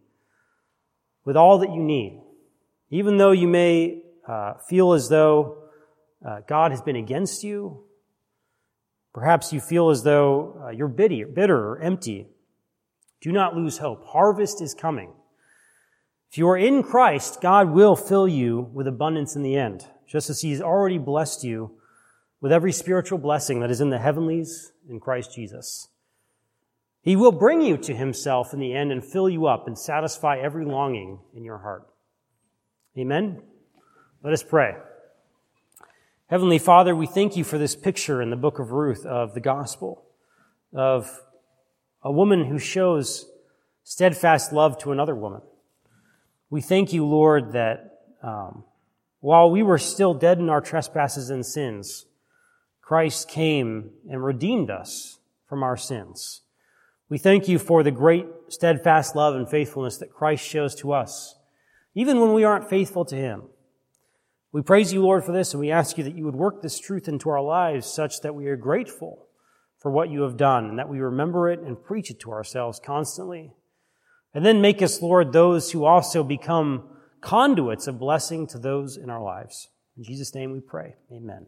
with 1.24 1.38
all 1.38 1.60
that 1.60 1.74
you 1.74 1.82
need. 1.82 2.22
Even 2.90 3.18
though 3.18 3.32
you 3.32 3.48
may 3.48 4.02
uh, 4.28 4.56
feel 4.70 4.94
as 4.94 5.10
though 5.10 5.64
uh, 6.26 6.42
God 6.48 6.72
has 6.72 6.82
been 6.82 6.96
against 6.96 7.44
you, 7.44 7.84
perhaps 9.14 9.54
you 9.54 9.62
feel 9.62 9.90
as 9.90 10.04
though 10.04 10.62
uh, 10.66 10.70
you're 10.70 10.88
bitter, 10.88 11.26
bitter 11.28 11.58
or 11.58 11.82
empty. 11.82 12.28
Do 13.22 13.32
not 13.32 13.56
lose 13.56 13.78
hope. 13.78 14.06
Harvest 14.06 14.62
is 14.62 14.74
coming. 14.74 15.14
If 16.30 16.38
you 16.38 16.48
are 16.50 16.58
in 16.58 16.84
Christ, 16.84 17.40
God 17.42 17.72
will 17.72 17.96
fill 17.96 18.28
you 18.28 18.70
with 18.74 18.88
abundance 18.88 19.36
in 19.36 19.44
the 19.44 19.56
end, 19.56 19.88
just 20.06 20.30
as 20.30 20.42
He 20.42 20.52
has 20.52 20.62
already 20.62 20.98
blessed 20.98 21.44
you 21.44 21.78
with 22.42 22.52
every 22.52 22.72
spiritual 22.72 23.18
blessing 23.18 23.60
that 23.60 23.72
is 23.72 23.82
in 23.82 23.90
the 23.90 24.00
heavenlies 24.00 24.72
in 24.90 25.00
Christ 25.00 25.34
Jesus. 25.34 25.90
He 27.02 27.16
will 27.16 27.32
bring 27.32 27.62
you 27.62 27.78
to 27.78 27.96
Himself 27.96 28.54
in 28.54 28.60
the 28.60 28.74
end 28.74 28.92
and 28.92 29.04
fill 29.04 29.30
you 29.30 29.48
up 29.48 29.68
and 29.68 29.78
satisfy 29.78 30.38
every 30.38 30.66
longing 30.66 31.20
in 31.34 31.44
your 31.44 31.60
heart. 31.60 31.88
Amen? 32.98 33.42
Let 34.24 34.34
us 34.34 34.44
pray. 34.44 34.76
Heavenly 36.30 36.60
Father, 36.60 36.94
we 36.94 37.08
thank 37.08 37.38
you 37.38 37.46
for 37.46 37.58
this 37.58 37.76
picture 37.76 38.22
in 38.22 38.30
the 38.30 38.36
book 38.36 38.60
of 38.60 38.72
Ruth 38.72 39.06
of 39.06 39.34
the 39.34 39.40
gospel, 39.40 40.04
of 40.74 41.22
a 42.04 42.12
woman 42.12 42.44
who 42.46 42.60
shows 42.60 43.26
steadfast 43.86 44.52
love 44.52 44.78
to 44.80 44.92
another 44.92 45.16
woman. 45.16 45.42
We 46.50 46.60
thank 46.60 46.92
you, 46.92 47.06
Lord, 47.06 47.54
that 47.54 48.00
um, 48.22 48.66
while 49.22 49.50
we 49.50 49.64
were 49.64 49.78
still 49.78 50.14
dead 50.14 50.40
in 50.40 50.50
our 50.50 50.60
trespasses 50.60 51.30
and 51.30 51.46
sins, 51.46 52.07
Christ 52.88 53.28
came 53.28 53.90
and 54.10 54.24
redeemed 54.24 54.72
us 54.72 55.20
from 55.46 55.62
our 55.62 55.76
sins. 55.76 56.44
We 57.10 57.18
thank 57.18 57.50
you 57.50 57.60
for 57.60 57.84
the 57.84 57.92
great 57.92 58.26
steadfast 58.48 59.14
love 59.14 59.36
and 59.36 59.50
faithfulness 59.50 59.98
that 59.98 60.14
Christ 60.14 60.48
shows 60.48 60.74
to 60.76 60.94
us, 60.94 61.36
even 61.96 62.22
when 62.22 62.32
we 62.32 62.46
aren't 62.46 62.70
faithful 62.70 63.04
to 63.04 63.16
Him. 63.18 63.44
We 64.54 64.62
praise 64.62 64.94
you, 64.94 65.02
Lord, 65.02 65.26
for 65.26 65.34
this, 65.34 65.54
and 65.54 65.60
we 65.60 65.70
ask 65.70 65.98
you 65.98 66.06
that 66.06 66.16
you 66.16 66.24
would 66.24 66.38
work 66.38 66.62
this 66.62 66.80
truth 66.80 67.10
into 67.10 67.30
our 67.30 67.42
lives 67.42 67.88
such 67.88 68.22
that 68.22 68.36
we 68.36 68.48
are 68.48 68.56
grateful 68.56 69.28
for 69.80 69.92
what 69.92 70.10
you 70.10 70.22
have 70.22 70.38
done 70.38 70.70
and 70.70 70.80
that 70.80 70.88
we 70.88 71.02
remember 71.02 71.50
it 71.50 71.60
and 71.60 71.84
preach 71.84 72.10
it 72.10 72.22
to 72.22 72.32
ourselves 72.32 72.80
constantly. 72.80 73.52
And 74.34 74.46
then 74.46 74.62
make 74.62 74.82
us, 74.82 75.02
Lord, 75.02 75.34
those 75.34 75.74
who 75.74 75.84
also 75.84 76.24
become 76.24 76.88
conduits 77.20 77.86
of 77.86 78.00
blessing 78.00 78.48
to 78.48 78.58
those 78.58 78.96
in 78.96 79.10
our 79.10 79.22
lives. 79.22 79.68
In 79.98 80.06
Jesus' 80.06 80.34
name 80.34 80.54
we 80.54 80.62
pray. 80.62 80.96
Amen. 81.12 81.48